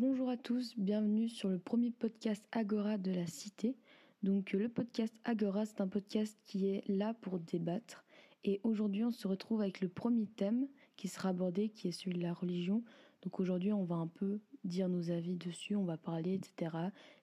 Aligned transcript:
Bonjour 0.00 0.30
à 0.30 0.36
tous, 0.36 0.78
bienvenue 0.78 1.28
sur 1.28 1.48
le 1.48 1.58
premier 1.58 1.90
podcast 1.90 2.46
Agora 2.52 2.98
de 2.98 3.10
la 3.10 3.26
Cité. 3.26 3.74
Donc 4.22 4.52
le 4.52 4.68
podcast 4.68 5.12
Agora, 5.24 5.66
c'est 5.66 5.80
un 5.80 5.88
podcast 5.88 6.38
qui 6.44 6.68
est 6.68 6.84
là 6.86 7.14
pour 7.14 7.40
débattre. 7.40 8.04
Et 8.44 8.60
aujourd'hui, 8.62 9.02
on 9.02 9.10
se 9.10 9.26
retrouve 9.26 9.60
avec 9.60 9.80
le 9.80 9.88
premier 9.88 10.26
thème 10.28 10.68
qui 10.96 11.08
sera 11.08 11.30
abordé, 11.30 11.70
qui 11.70 11.88
est 11.88 11.90
celui 11.90 12.16
de 12.16 12.22
la 12.22 12.32
religion. 12.32 12.84
Donc 13.22 13.40
aujourd'hui, 13.40 13.72
on 13.72 13.82
va 13.82 13.96
un 13.96 14.06
peu 14.06 14.38
dire 14.62 14.88
nos 14.88 15.10
avis 15.10 15.34
dessus, 15.34 15.74
on 15.74 15.84
va 15.84 15.96
parler, 15.96 16.34
etc. 16.34 16.76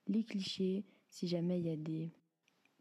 Les 0.10 0.26
clichés, 0.26 0.84
si 1.08 1.30
jamais 1.30 1.60
il 1.60 1.68
y 1.68 1.72
a 1.72 1.78
des 1.78 2.12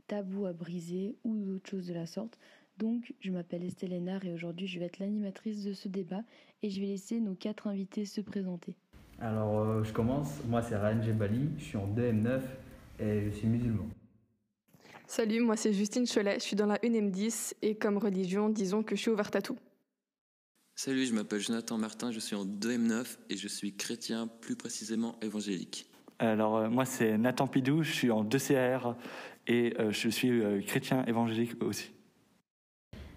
tabous 0.09 0.47
à 0.47 0.53
briser 0.53 1.15
ou 1.23 1.37
d'autres 1.37 1.71
choses 1.71 1.87
de 1.87 1.95
la 1.95 2.07
sorte. 2.07 2.37
Donc, 2.79 3.15
je 3.21 3.31
m'appelle 3.31 3.63
Estelle 3.63 3.93
Hénard 3.93 4.25
et 4.25 4.33
aujourd'hui, 4.33 4.67
je 4.67 4.81
vais 4.81 4.87
être 4.87 4.99
l'animatrice 4.99 5.63
de 5.63 5.73
ce 5.73 5.87
débat 5.87 6.25
et 6.63 6.71
je 6.71 6.81
vais 6.81 6.89
laisser 6.89 7.21
nos 7.21 7.37
quatre 7.37 7.69
invités 7.69 8.05
se 8.05 8.21
présenter. 8.21 8.75
Alors, 9.21 9.61
euh, 9.61 9.85
je 9.85 9.93
commence. 9.93 10.29
Moi, 10.47 10.63
c'est 10.63 10.77
Ryan 10.77 11.03
Jebali, 11.03 11.51
je 11.59 11.65
suis 11.65 11.77
en 11.77 11.87
2M9 11.87 12.41
et 13.01 13.25
je 13.25 13.31
suis 13.31 13.47
musulman. 13.47 13.87
Salut, 15.07 15.41
moi 15.41 15.57
c'est 15.57 15.73
Justine 15.73 16.07
Cholet, 16.07 16.37
je 16.37 16.45
suis 16.45 16.57
dans 16.57 16.67
la 16.67 16.79
1M10 16.79 17.55
et 17.63 17.77
comme 17.77 17.99
religion, 17.99 18.49
disons 18.49 18.83
que 18.83 18.97
je 18.97 19.03
suis 19.03 19.11
ouverte 19.11 19.37
à 19.37 19.43
tout. 19.43 19.57
Salut, 20.75 21.05
je 21.05 21.15
m'appelle 21.15 21.41
Jonathan 21.41 21.79
Martin, 21.79 22.11
je 22.11 22.19
suis 22.19 22.35
en 22.35 22.45
2M9 22.45 23.19
et 23.31 23.37
je 23.37 23.47
suis 23.47 23.77
chrétien, 23.77 24.27
plus 24.41 24.57
précisément 24.57 25.17
évangélique. 25.23 25.89
Alors, 26.19 26.57
euh, 26.57 26.69
moi 26.69 26.85
c'est 26.85 27.19
Nathan 27.19 27.47
Pidou, 27.47 27.83
je 27.83 27.93
suis 27.93 28.11
en 28.11 28.25
2CR 28.25 28.97
et 29.47 29.75
euh, 29.79 29.93
je 29.93 30.09
suis 30.09 30.31
euh, 30.31 30.61
chrétien 30.63 31.05
évangélique 31.07 31.63
aussi. 31.63 31.93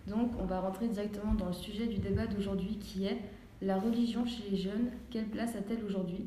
Donc, 0.05 0.31
on 0.39 0.45
va 0.45 0.59
rentrer 0.59 0.87
directement 0.87 1.33
dans 1.33 1.47
le 1.47 1.53
sujet 1.53 1.87
du 1.87 1.97
débat 1.97 2.27
d'aujourd'hui 2.27 2.77
qui 2.77 3.05
est 3.05 3.19
la 3.61 3.79
religion 3.79 4.25
chez 4.25 4.43
les 4.51 4.57
jeunes, 4.57 4.91
quelle 5.09 5.25
place 5.25 5.55
a-t-elle 5.55 5.83
aujourd'hui? 5.83 6.25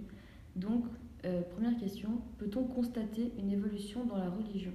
Donc, 0.56 0.84
euh, 1.24 1.42
première 1.54 1.78
question, 1.78 2.10
peut-on 2.38 2.64
constater 2.64 3.32
une 3.38 3.50
évolution 3.50 4.04
dans 4.04 4.16
la 4.16 4.30
religion? 4.30 4.72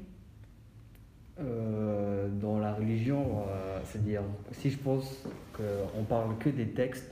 Euh, 1.39 2.29
dans 2.29 2.59
la 2.59 2.73
religion, 2.73 3.43
euh, 3.49 3.79
c'est-à-dire, 3.83 4.21
si 4.53 4.69
je 4.69 4.77
pense 4.77 5.25
qu'on 5.53 6.03
parle 6.03 6.37
que 6.37 6.49
des 6.49 6.67
textes, 6.67 7.11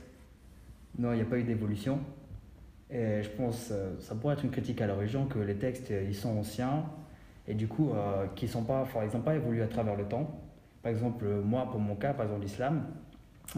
non, 0.98 1.12
il 1.12 1.16
n'y 1.16 1.22
a 1.22 1.26
pas 1.26 1.38
eu 1.38 1.42
d'évolution. 1.42 1.98
Et 2.90 3.22
je 3.22 3.30
pense 3.30 3.72
ça 3.98 4.14
pourrait 4.14 4.34
être 4.34 4.44
une 4.44 4.50
critique 4.50 4.80
à 4.80 4.86
la 4.86 4.94
religion 4.94 5.26
que 5.26 5.38
les 5.40 5.56
textes, 5.56 5.90
ils 5.90 6.14
sont 6.14 6.38
anciens 6.38 6.84
et 7.48 7.54
du 7.54 7.66
coup, 7.66 7.90
qui 8.36 8.46
sont 8.46 8.62
pas, 8.62 8.82
enfin, 8.82 9.00
ils 9.02 9.16
n'ont 9.16 9.22
pas 9.22 9.34
évolué 9.34 9.62
à 9.62 9.66
travers 9.66 9.96
le 9.96 10.04
temps. 10.04 10.38
Par 10.82 10.92
exemple, 10.92 11.24
moi, 11.44 11.68
pour 11.70 11.80
mon 11.80 11.96
cas, 11.96 12.12
par 12.12 12.26
exemple 12.26 12.42
l'islam, 12.42 12.86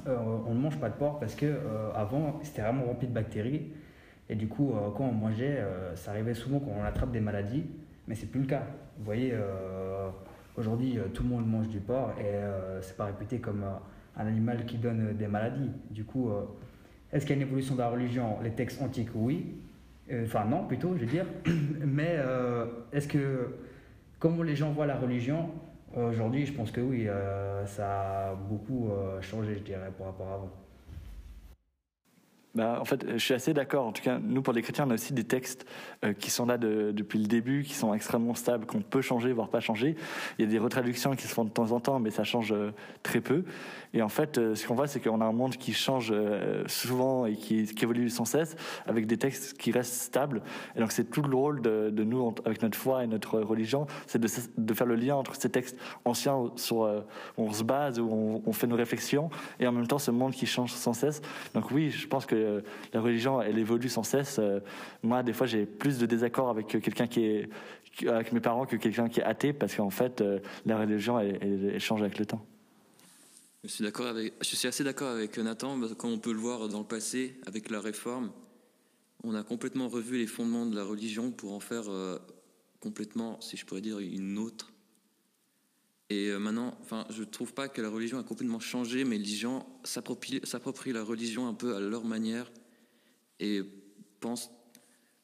on 0.06 0.54
ne 0.54 0.60
mange 0.60 0.78
pas 0.78 0.88
de 0.90 0.94
porc 0.94 1.18
parce 1.18 1.34
que 1.34 1.46
euh, 1.46 1.92
avant, 1.94 2.38
c'était 2.42 2.62
vraiment 2.62 2.84
rempli 2.84 3.06
de 3.08 3.12
bactéries. 3.12 3.72
Et 4.28 4.34
du 4.34 4.48
coup, 4.48 4.72
euh, 4.72 4.90
quand 4.96 5.04
on 5.04 5.12
mangeait, 5.12 5.58
euh, 5.58 5.94
ça 5.94 6.10
arrivait 6.10 6.34
souvent 6.34 6.58
qu'on 6.58 6.82
attrape 6.84 7.12
des 7.12 7.20
maladies, 7.20 7.64
mais 8.08 8.14
c'est 8.14 8.26
plus 8.26 8.40
le 8.40 8.46
cas. 8.46 8.62
Vous 8.98 9.04
voyez, 9.04 9.30
euh, 9.32 10.08
aujourd'hui, 10.56 10.98
euh, 10.98 11.04
tout 11.14 11.22
le 11.22 11.28
monde 11.28 11.46
mange 11.48 11.68
du 11.68 11.78
porc 11.78 12.10
et 12.18 12.24
euh, 12.24 12.80
c'est 12.82 12.96
pas 12.96 13.04
réputé 13.06 13.38
comme 13.38 13.62
euh, 13.62 14.20
un 14.20 14.26
animal 14.26 14.64
qui 14.66 14.78
donne 14.78 15.10
euh, 15.10 15.12
des 15.12 15.28
maladies. 15.28 15.70
Du 15.90 16.04
coup, 16.04 16.30
euh, 16.30 16.42
est-ce 17.12 17.24
qu'il 17.24 17.36
y 17.36 17.38
a 17.38 17.42
une 17.42 17.46
évolution 17.48 17.74
de 17.74 17.80
la 17.80 17.88
religion? 17.88 18.38
Les 18.42 18.50
textes 18.50 18.82
antiques, 18.82 19.10
oui. 19.14 19.54
Euh, 20.10 20.24
Enfin, 20.24 20.44
non, 20.44 20.64
plutôt, 20.66 20.94
je 20.96 21.00
veux 21.00 21.10
dire. 21.10 21.26
Mais 21.84 22.16
euh, 22.18 22.66
est-ce 22.92 23.06
que, 23.08 23.54
comment 24.18 24.42
les 24.42 24.56
gens 24.56 24.72
voient 24.72 24.86
la 24.86 24.96
religion? 24.96 25.48
euh, 25.48 25.65
Aujourd'hui, 25.96 26.44
je 26.44 26.52
pense 26.52 26.70
que 26.70 26.80
oui, 26.82 27.08
euh, 27.08 27.64
ça 27.66 28.30
a 28.30 28.34
beaucoup 28.34 28.90
euh, 28.90 29.20
changé, 29.22 29.54
je 29.56 29.62
dirais, 29.62 29.90
par 29.96 30.08
rapport 30.08 30.28
à 30.28 30.34
avant. 30.34 30.65
Bah, 32.56 32.78
en 32.80 32.86
fait, 32.86 33.04
je 33.12 33.18
suis 33.18 33.34
assez 33.34 33.52
d'accord. 33.52 33.86
En 33.86 33.92
tout 33.92 34.02
cas, 34.02 34.18
nous, 34.18 34.40
pour 34.40 34.54
les 34.54 34.62
chrétiens, 34.62 34.86
on 34.88 34.90
a 34.90 34.94
aussi 34.94 35.12
des 35.12 35.24
textes 35.24 35.66
euh, 36.04 36.14
qui 36.14 36.30
sont 36.30 36.46
là 36.46 36.56
de- 36.56 36.90
depuis 36.90 37.18
le 37.18 37.26
début, 37.26 37.62
qui 37.62 37.74
sont 37.74 37.92
extrêmement 37.92 38.34
stables, 38.34 38.64
qu'on 38.64 38.80
peut 38.80 39.02
changer, 39.02 39.30
voire 39.32 39.50
pas 39.50 39.60
changer. 39.60 39.94
Il 40.38 40.46
y 40.46 40.48
a 40.48 40.50
des 40.50 40.58
retraductions 40.58 41.14
qui 41.14 41.26
se 41.26 41.34
font 41.34 41.44
de 41.44 41.50
temps 41.50 41.72
en 41.72 41.80
temps, 41.80 41.98
mais 41.98 42.10
ça 42.10 42.24
change 42.24 42.52
euh, 42.52 42.70
très 43.02 43.20
peu. 43.20 43.44
Et 43.92 44.00
en 44.00 44.08
fait, 44.08 44.38
euh, 44.38 44.54
ce 44.54 44.66
qu'on 44.66 44.74
voit, 44.74 44.86
c'est 44.86 45.00
qu'on 45.00 45.20
a 45.20 45.26
un 45.26 45.32
monde 45.32 45.56
qui 45.56 45.74
change 45.74 46.14
souvent 46.66 47.26
et 47.26 47.34
qui, 47.34 47.68
évolue 47.82 48.08
sans 48.08 48.24
cesse, 48.24 48.56
avec 48.86 49.06
des 49.06 49.18
textes 49.18 49.58
qui 49.58 49.70
restent 49.70 49.92
stables. 49.92 50.40
Et 50.76 50.80
donc, 50.80 50.92
c'est 50.92 51.10
tout 51.10 51.22
le 51.22 51.36
rôle 51.36 51.60
de, 51.60 52.04
nous, 52.04 52.34
avec 52.46 52.62
notre 52.62 52.78
foi 52.78 53.04
et 53.04 53.06
notre 53.06 53.38
religion, 53.40 53.86
c'est 54.06 54.18
de, 54.18 54.74
faire 54.74 54.86
le 54.86 54.96
lien 54.96 55.16
entre 55.16 55.36
ces 55.36 55.50
textes 55.50 55.76
anciens 56.04 56.50
sur, 56.56 56.76
où 57.36 57.42
on 57.42 57.52
se 57.52 57.62
base, 57.62 58.00
où 58.00 58.42
on 58.44 58.52
fait 58.52 58.66
nos 58.66 58.76
réflexions, 58.76 59.30
et 59.60 59.66
en 59.66 59.72
même 59.72 59.86
temps 59.86 59.98
ce 59.98 60.10
monde 60.10 60.32
qui 60.32 60.46
change 60.46 60.72
sans 60.72 60.92
cesse. 60.92 61.20
Donc 61.54 61.70
oui, 61.70 61.90
je 61.90 62.06
pense 62.06 62.26
que 62.26 62.45
euh, 62.46 62.60
la 62.92 63.00
religion, 63.00 63.40
elle 63.40 63.58
évolue 63.58 63.88
sans 63.88 64.02
cesse. 64.02 64.38
Euh, 64.38 64.60
moi, 65.02 65.22
des 65.22 65.32
fois, 65.32 65.46
j'ai 65.46 65.66
plus 65.66 65.98
de 65.98 66.06
désaccords 66.06 66.48
avec 66.48 66.74
euh, 66.74 66.80
quelqu'un 66.80 67.06
qui 67.06 67.24
est 67.24 67.48
avec 68.06 68.32
mes 68.32 68.40
parents 68.40 68.66
que 68.66 68.76
quelqu'un 68.76 69.08
qui 69.08 69.20
est 69.20 69.24
athée, 69.24 69.54
parce 69.54 69.74
qu'en 69.74 69.88
fait, 69.88 70.22
la 70.66 70.78
religion, 70.78 71.18
elle, 71.18 71.80
change 71.80 72.02
avec 72.02 72.18
le 72.18 72.26
temps. 72.26 72.44
Je 73.64 73.70
suis, 73.70 73.84
d'accord 73.84 74.08
avec, 74.08 74.34
je 74.42 74.54
suis 74.54 74.68
assez 74.68 74.84
d'accord 74.84 75.08
avec 75.08 75.38
Nathan, 75.38 75.80
comme 75.96 76.12
on 76.12 76.18
peut 76.18 76.34
le 76.34 76.38
voir 76.38 76.68
dans 76.68 76.80
le 76.80 76.84
passé 76.84 77.40
avec 77.46 77.70
la 77.70 77.80
réforme, 77.80 78.32
on 79.24 79.34
a 79.34 79.42
complètement 79.42 79.88
revu 79.88 80.18
les 80.18 80.26
fondements 80.26 80.66
de 80.66 80.76
la 80.76 80.84
religion 80.84 81.30
pour 81.30 81.54
en 81.54 81.60
faire 81.60 81.84
complètement, 82.80 83.40
si 83.40 83.56
je 83.56 83.64
pourrais 83.64 83.80
dire, 83.80 83.98
une 83.98 84.36
autre. 84.36 84.70
Et 86.08 86.28
euh, 86.28 86.38
maintenant, 86.38 86.74
enfin, 86.82 87.04
je 87.10 87.24
trouve 87.24 87.52
pas 87.52 87.68
que 87.68 87.82
la 87.82 87.88
religion 87.90 88.18
a 88.18 88.22
complètement 88.22 88.60
changé, 88.60 89.04
mais 89.04 89.18
les 89.18 89.24
gens 89.24 89.66
s'approprient 89.82 90.40
la 90.92 91.02
religion 91.02 91.48
un 91.48 91.54
peu 91.54 91.74
à 91.74 91.80
leur 91.80 92.04
manière 92.04 92.50
et 93.40 93.62
pensent 94.20 94.50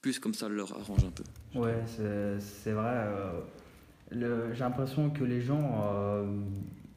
plus 0.00 0.18
comme 0.18 0.34
ça 0.34 0.48
leur 0.48 0.76
arrange 0.76 1.04
un 1.04 1.10
peu. 1.12 1.22
Ouais, 1.58 1.82
c'est 1.86 2.72
vrai. 2.72 3.06
euh, 4.12 4.52
J'ai 4.52 4.60
l'impression 4.60 5.10
que 5.10 5.22
les 5.22 5.40
gens 5.40 5.80
euh, 5.84 6.26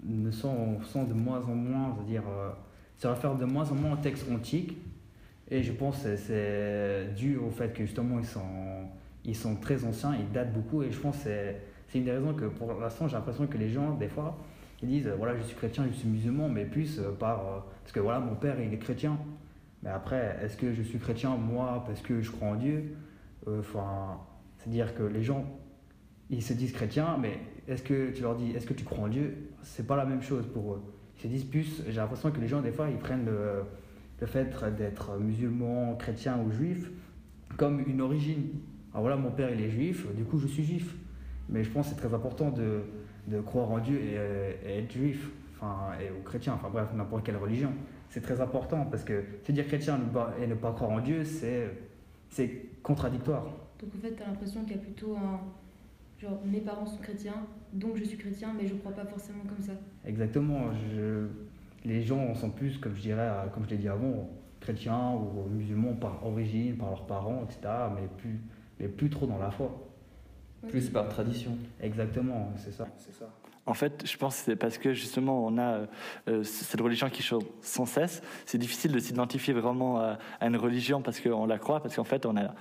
ne 0.03 0.31
sont, 0.31 0.79
de 1.07 1.13
moins 1.13 1.41
en 1.41 1.53
moins, 1.56 1.96
c'est-à-dire, 1.96 2.23
euh, 2.28 2.50
se 2.97 3.07
réfèrent 3.07 3.35
de 3.35 3.46
moins 3.46 3.69
en 3.69 3.75
moins 3.75 3.94
aux 3.94 4.02
textes 4.02 4.25
antiques. 4.31 4.75
Et 5.52 5.62
je 5.62 5.72
pense 5.72 6.02
que 6.02 6.17
c'est 6.17 7.13
dû 7.16 7.38
au 7.38 7.52
fait 7.52 7.72
que 7.72 7.85
justement 7.85 8.17
ils 8.17 8.25
sont, 8.25 8.88
ils 9.23 9.35
sont 9.35 9.56
très 9.56 9.85
anciens, 9.85 10.16
ils 10.16 10.31
datent 10.31 10.53
beaucoup. 10.53 10.81
Et 10.81 10.91
je 10.91 10.97
pense 11.00 11.17
que 11.23 11.52
c'est 11.95 12.00
une 12.00 12.06
des 12.06 12.11
raisons 12.11 12.33
que 12.33 12.44
pour 12.44 12.73
l'instant 12.73 13.07
j'ai 13.07 13.16
l'impression 13.16 13.47
que 13.47 13.57
les 13.57 13.69
gens, 13.69 13.94
des 13.94 14.09
fois, 14.09 14.38
ils 14.83 14.89
disent 14.89 15.09
voilà, 15.17 15.38
je 15.38 15.44
suis 15.44 15.56
chrétien, 15.56 15.85
je 15.89 15.95
suis 15.95 16.09
musulman, 16.09 16.50
mais 16.50 16.66
plus 16.66 17.00
euh, 17.00 17.11
par. 17.17 17.39
euh, 17.39 17.59
parce 17.83 17.94
que 17.94 18.01
voilà, 18.01 18.19
mon 18.19 18.35
père 18.35 18.59
il 18.59 18.73
est 18.73 18.78
chrétien. 18.78 19.17
Mais 19.81 19.91
après, 19.91 20.38
est-ce 20.44 20.57
que 20.57 20.73
je 20.73 20.81
suis 20.81 21.00
chrétien 21.00 21.38
moi 21.38 21.85
parce 21.88 22.01
que 22.01 22.22
je 22.22 22.31
crois 22.31 22.50
en 22.50 22.55
Dieu? 22.55 22.97
Euh, 23.47 23.61
Enfin, 23.61 24.17
c'est-à-dire 24.57 24.94
que 24.94 25.03
les 25.03 25.23
gens, 25.23 25.45
ils 26.29 26.44
se 26.44 26.51
disent 26.51 26.73
chrétiens, 26.73 27.17
mais 27.22 27.39
est-ce 27.69 27.81
que 27.84 28.11
tu 28.11 28.23
leur 28.23 28.35
dis, 28.35 28.51
est-ce 28.51 28.66
que 28.66 28.73
tu 28.73 28.84
crois 28.84 29.05
en 29.05 29.07
Dieu? 29.07 29.34
C'est 29.63 29.88
pas 29.88 29.95
la 29.95 30.05
même 30.05 30.22
chose 30.22 30.45
pour 30.53 30.73
eux. 30.73 30.84
Ils 31.17 31.22
se 31.22 31.28
disent 31.28 31.45
plus, 31.45 31.81
j'ai 31.88 31.95
l'impression 31.95 32.29
que 32.29 32.41
les 32.41 32.47
gens, 32.50 32.61
des 32.61 32.72
fois, 32.73 32.89
ils 32.89 32.97
prennent 32.97 33.25
le, 33.25 33.61
le 34.19 34.28
fait 34.28 34.53
d'être 34.75 35.17
musulman, 35.17 35.95
chrétien 35.95 36.39
ou 36.45 36.51
juif 36.51 36.89
comme 37.55 37.79
une 37.88 38.01
origine. 38.01 38.50
Alors 38.91 39.03
voilà, 39.03 39.16
mon 39.16 39.31
père, 39.31 39.50
il 39.50 39.61
est 39.61 39.69
juif, 39.69 40.05
du 40.13 40.25
coup, 40.25 40.39
je 40.39 40.47
suis 40.47 40.66
juif. 40.66 40.94
Mais 41.50 41.63
je 41.63 41.69
pense 41.69 41.88
que 41.88 41.95
c'est 41.95 42.01
très 42.01 42.13
important 42.13 42.50
de, 42.50 42.81
de 43.28 43.41
croire 43.41 43.72
en 43.72 43.79
Dieu 43.79 44.00
et, 44.00 44.16
euh, 44.17 44.51
et 44.66 44.79
être 44.79 44.91
juif, 44.91 45.29
enfin, 45.56 45.94
et, 46.00 46.09
ou 46.11 46.23
chrétien, 46.23 46.53
enfin 46.53 46.69
bref, 46.69 46.89
n'importe 46.95 47.25
quelle 47.25 47.38
religion. 47.38 47.72
C'est 48.09 48.22
très 48.22 48.39
important 48.39 48.85
parce 48.85 49.03
que 49.03 49.23
se 49.44 49.51
dire 49.51 49.67
chrétien 49.67 49.97
ne 49.97 50.44
et 50.44 50.47
ne 50.47 50.55
pas 50.55 50.72
croire 50.72 50.91
en 50.91 51.01
Dieu, 51.01 51.23
c'est 51.23 51.69
contradictoire. 52.81 53.44
Donc 53.81 53.89
en 53.97 54.01
fait, 54.01 54.16
tu 54.16 54.23
as 54.23 54.28
l'impression 54.28 54.63
qu'il 54.63 54.75
y 54.75 54.79
a 54.79 54.81
plutôt 54.81 55.16
un... 55.16 55.39
Genre, 56.22 56.39
mes 56.45 56.61
parents 56.61 56.85
sont 56.85 57.01
chrétiens, 57.01 57.45
donc 57.73 57.97
je 57.97 58.03
suis 58.05 58.17
chrétien, 58.17 58.53
mais 58.57 58.67
je 58.67 58.75
crois 58.75 58.94
pas 58.94 59.05
forcément 59.05 59.44
comme 59.50 59.63
ça. 59.63 59.73
Exactement. 60.05 60.72
Je, 60.94 61.28
les 61.84 62.01
gens 62.01 62.34
sont 62.35 62.51
plus, 62.51 62.78
comme 62.78 62.95
je 62.95 63.01
dirais, 63.01 63.28
euh, 63.28 63.47
comme 63.53 63.66
je 63.66 63.72
l'ai 63.72 63.78
dit 63.78 63.89
avant, 63.89 64.29
chrétiens 64.61 65.11
ou 65.11 65.50
musulmans 65.50 65.94
par 65.94 66.25
origine, 66.25 66.78
par 66.78 66.89
leurs 66.89 67.05
parents, 67.05 67.44
etc. 67.44 67.73
Mais 67.95 68.07
plus, 68.17 68.40
mais 68.79 68.87
plus 68.87 69.09
trop 69.09 69.28
dans 69.28 69.37
la 69.37 69.52
foi. 69.52 69.84
Plus 70.70 70.90
par 70.90 71.09
tradition. 71.09 71.58
Exactement, 71.82 72.52
c'est 72.58 72.73
ça. 72.73 72.88
En 73.67 73.73
fait, 73.73 74.03
je 74.06 74.16
pense 74.17 74.38
que 74.38 74.44
c'est 74.46 74.56
parce 74.56 74.78
que 74.78 74.94
justement 74.94 75.44
on 75.46 75.58
a 75.58 75.88
euh, 76.28 76.44
cette 76.44 76.79
religion 76.79 77.09
qui 77.09 77.23
change 77.23 77.44
sans 77.62 77.85
cesse. 77.85 78.22
C'est 78.46 78.59
difficile 78.59 78.91
de 78.91 79.00
s'identifier 79.00 79.53
vraiment 79.53 80.00
à, 80.00 80.20
à 80.40 80.47
une 80.47 80.58
religion 80.58 81.02
parce 81.02 81.20
qu'on 81.20 81.47
la 81.47 81.58
croit, 81.58 81.82
parce 81.82 81.96
qu'en 81.96 82.03
fait 82.03 82.26
on 82.28 82.38
a 82.38 82.53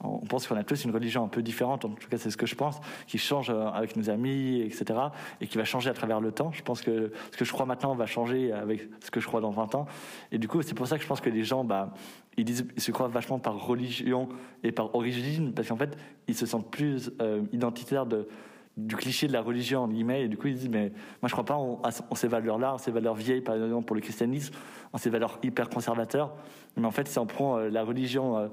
on 0.00 0.26
pense 0.26 0.46
qu'on 0.46 0.56
a 0.56 0.62
tous 0.62 0.84
une 0.84 0.92
religion 0.92 1.24
un 1.24 1.28
peu 1.28 1.42
différente, 1.42 1.84
en 1.84 1.88
tout 1.88 2.08
cas 2.08 2.18
c'est 2.18 2.30
ce 2.30 2.36
que 2.36 2.46
je 2.46 2.54
pense, 2.54 2.80
qui 3.06 3.18
change 3.18 3.50
euh, 3.50 3.66
avec 3.68 3.96
nos 3.96 4.10
amis, 4.10 4.60
etc., 4.60 4.98
et 5.40 5.48
qui 5.48 5.58
va 5.58 5.64
changer 5.64 5.90
à 5.90 5.94
travers 5.94 6.20
le 6.20 6.30
temps. 6.30 6.52
Je 6.52 6.62
pense 6.62 6.82
que 6.82 7.12
ce 7.32 7.36
que 7.36 7.44
je 7.44 7.52
crois 7.52 7.66
maintenant 7.66 7.94
va 7.94 8.06
changer 8.06 8.52
avec 8.52 8.88
ce 9.00 9.10
que 9.10 9.20
je 9.20 9.26
crois 9.26 9.40
dans 9.40 9.50
20 9.50 9.74
ans. 9.74 9.86
Et 10.30 10.38
du 10.38 10.46
coup, 10.46 10.62
c'est 10.62 10.74
pour 10.74 10.86
ça 10.86 10.96
que 10.96 11.02
je 11.02 11.08
pense 11.08 11.20
que 11.20 11.30
les 11.30 11.42
gens, 11.42 11.64
bah, 11.64 11.92
ils, 12.36 12.54
se 12.80 12.90
croient 12.92 13.08
vachement 13.08 13.40
par 13.40 13.60
religion 13.66 14.28
et 14.62 14.70
par 14.70 14.94
origine, 14.94 15.52
parce 15.52 15.68
qu'en 15.68 15.76
fait, 15.76 15.96
ils 16.28 16.36
se 16.36 16.46
sentent 16.46 16.70
plus 16.70 17.10
euh, 17.20 17.42
identitaires 17.52 18.06
de, 18.06 18.28
du 18.76 18.94
cliché 18.94 19.26
de 19.26 19.32
la 19.32 19.42
religion, 19.42 19.82
en 19.82 19.88
guillemets, 19.88 20.22
et 20.22 20.28
du 20.28 20.36
coup, 20.36 20.46
ils 20.46 20.54
disent, 20.54 20.68
mais 20.68 20.92
moi, 21.20 21.28
je 21.28 21.32
crois 21.32 21.44
pas 21.44 21.56
en, 21.56 21.80
ces 22.14 22.28
valeurs-là, 22.28 22.74
en 22.74 22.78
ces 22.78 22.92
valeurs 22.92 23.16
vieilles, 23.16 23.40
par 23.40 23.56
exemple, 23.56 23.84
pour 23.84 23.96
le 23.96 24.02
christianisme, 24.02 24.54
en 24.92 24.98
ces 24.98 25.10
valeurs 25.10 25.40
hyper 25.42 25.68
conservateurs. 25.68 26.36
Mais 26.76 26.86
en 26.86 26.92
fait, 26.92 27.08
si 27.08 27.18
on 27.18 27.26
prend 27.26 27.56
euh, 27.56 27.68
la 27.68 27.82
religion... 27.82 28.48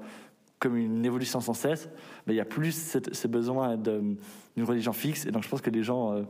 comme 0.58 0.76
une 0.76 1.04
évolution 1.04 1.40
sans 1.40 1.54
cesse, 1.54 1.88
mais 2.26 2.34
il 2.34 2.36
y 2.36 2.40
a 2.40 2.44
plus 2.44 2.98
ce 3.12 3.28
besoin 3.28 3.76
d'une 3.76 4.18
religion 4.64 4.92
fixe. 4.92 5.26
Et 5.26 5.30
donc 5.30 5.42
je 5.42 5.48
pense 5.48 5.60
que 5.60 5.70
les 5.70 5.82
gens 5.82 6.12
euh, 6.12 6.22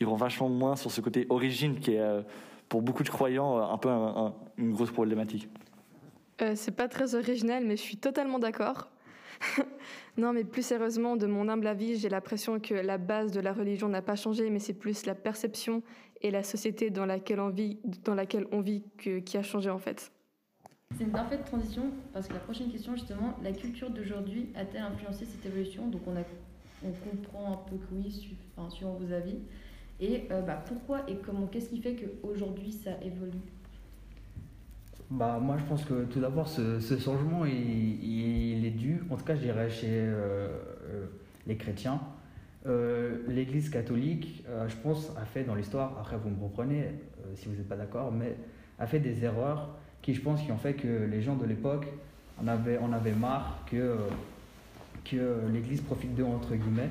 iront 0.00 0.16
vachement 0.16 0.48
moins 0.48 0.76
sur 0.76 0.90
ce 0.90 1.00
côté 1.00 1.26
origine 1.30 1.80
qui 1.80 1.94
est, 1.94 2.00
euh, 2.00 2.22
pour 2.68 2.82
beaucoup 2.82 3.02
de 3.02 3.08
croyants, 3.08 3.58
euh, 3.58 3.62
un 3.62 3.78
peu 3.78 3.88
une 4.58 4.72
grosse 4.72 4.90
problématique. 4.90 5.48
c'est 6.54 6.76
pas 6.76 6.88
très 6.88 7.14
original, 7.14 7.64
mais 7.64 7.76
je 7.76 7.82
suis 7.82 7.96
totalement 7.96 8.38
d'accord. 8.38 8.88
non, 10.16 10.32
mais 10.32 10.44
plus 10.44 10.62
sérieusement, 10.62 11.16
de 11.16 11.26
mon 11.26 11.48
humble 11.48 11.66
avis, 11.66 11.96
j'ai 11.96 12.08
l'impression 12.08 12.60
que 12.60 12.74
la 12.74 12.98
base 12.98 13.32
de 13.32 13.40
la 13.40 13.52
religion 13.52 13.88
n'a 13.88 14.02
pas 14.02 14.16
changé, 14.16 14.50
mais 14.50 14.58
c'est 14.58 14.74
plus 14.74 15.06
la 15.06 15.14
perception 15.14 15.82
et 16.20 16.30
la 16.30 16.42
société 16.42 16.90
dans 16.90 17.06
laquelle 17.06 17.40
on 17.40 18.60
vit 18.60 18.84
qui 18.98 19.36
a 19.36 19.42
changé 19.42 19.70
en 19.70 19.78
fait. 19.78 20.12
C'est 20.96 21.04
une 21.04 21.10
parfaite 21.10 21.44
transition 21.44 21.84
parce 22.12 22.28
que 22.28 22.34
la 22.34 22.40
prochaine 22.40 22.70
question, 22.70 22.94
justement, 22.94 23.38
la 23.42 23.52
culture 23.52 23.90
d'aujourd'hui 23.90 24.48
a-t-elle 24.54 24.82
influencé 24.82 25.24
cette 25.24 25.44
évolution? 25.46 25.88
Donc 25.88 26.02
on, 26.06 26.16
a, 26.16 26.22
on 26.84 26.92
comprend 26.92 27.52
un 27.52 27.70
peu 27.70 27.76
que 27.76 27.94
oui, 27.94 28.10
suivant 28.10 28.98
vos 29.00 29.12
avis. 29.12 29.38
Et 30.00 30.26
euh, 30.30 30.42
bah, 30.42 30.62
pourquoi 30.66 31.08
et 31.08 31.16
comment 31.16 31.46
Qu'est-ce 31.46 31.68
qui 31.68 31.80
fait 31.80 31.94
qu'aujourd'hui 31.94 32.72
ça 32.72 32.90
évolue? 33.02 33.38
Bah, 35.10 35.38
moi, 35.40 35.56
je 35.58 35.64
pense 35.64 35.84
que 35.84 36.04
tout 36.04 36.20
d'abord, 36.20 36.48
ce, 36.48 36.80
changement, 36.98 37.44
il, 37.44 38.64
est 38.64 38.70
dû, 38.70 39.02
en 39.10 39.16
tout 39.16 39.24
cas, 39.24 39.36
je 39.36 39.42
dirais, 39.42 39.68
chez 39.68 39.88
euh, 39.90 40.48
euh, 40.88 41.06
les 41.46 41.56
chrétiens. 41.56 42.00
L'Église 43.26 43.70
catholique, 43.70 44.44
je 44.68 44.76
pense, 44.76 45.10
a 45.16 45.24
fait 45.24 45.42
dans 45.42 45.56
l'histoire, 45.56 45.98
après 45.98 46.16
vous 46.16 46.30
me 46.30 46.40
reprenez 46.44 46.84
si 47.34 47.48
vous 47.48 47.56
n'êtes 47.56 47.68
pas 47.68 47.76
d'accord, 47.76 48.12
mais 48.12 48.36
a 48.78 48.86
fait 48.86 49.00
des 49.00 49.24
erreurs 49.24 49.76
qui, 50.02 50.14
je 50.14 50.20
pense, 50.20 50.42
qui 50.42 50.50
ont 50.52 50.58
fait 50.58 50.74
que 50.74 51.06
les 51.10 51.22
gens 51.22 51.36
de 51.36 51.46
l'époque 51.46 51.86
en 52.42 52.48
avaient, 52.48 52.78
en 52.78 52.92
avaient 52.92 53.12
marre 53.12 53.64
que, 53.70 53.96
que 55.04 55.46
l'Église 55.52 55.80
profite 55.80 56.14
d'eux, 56.14 56.24
entre 56.24 56.54
guillemets. 56.54 56.90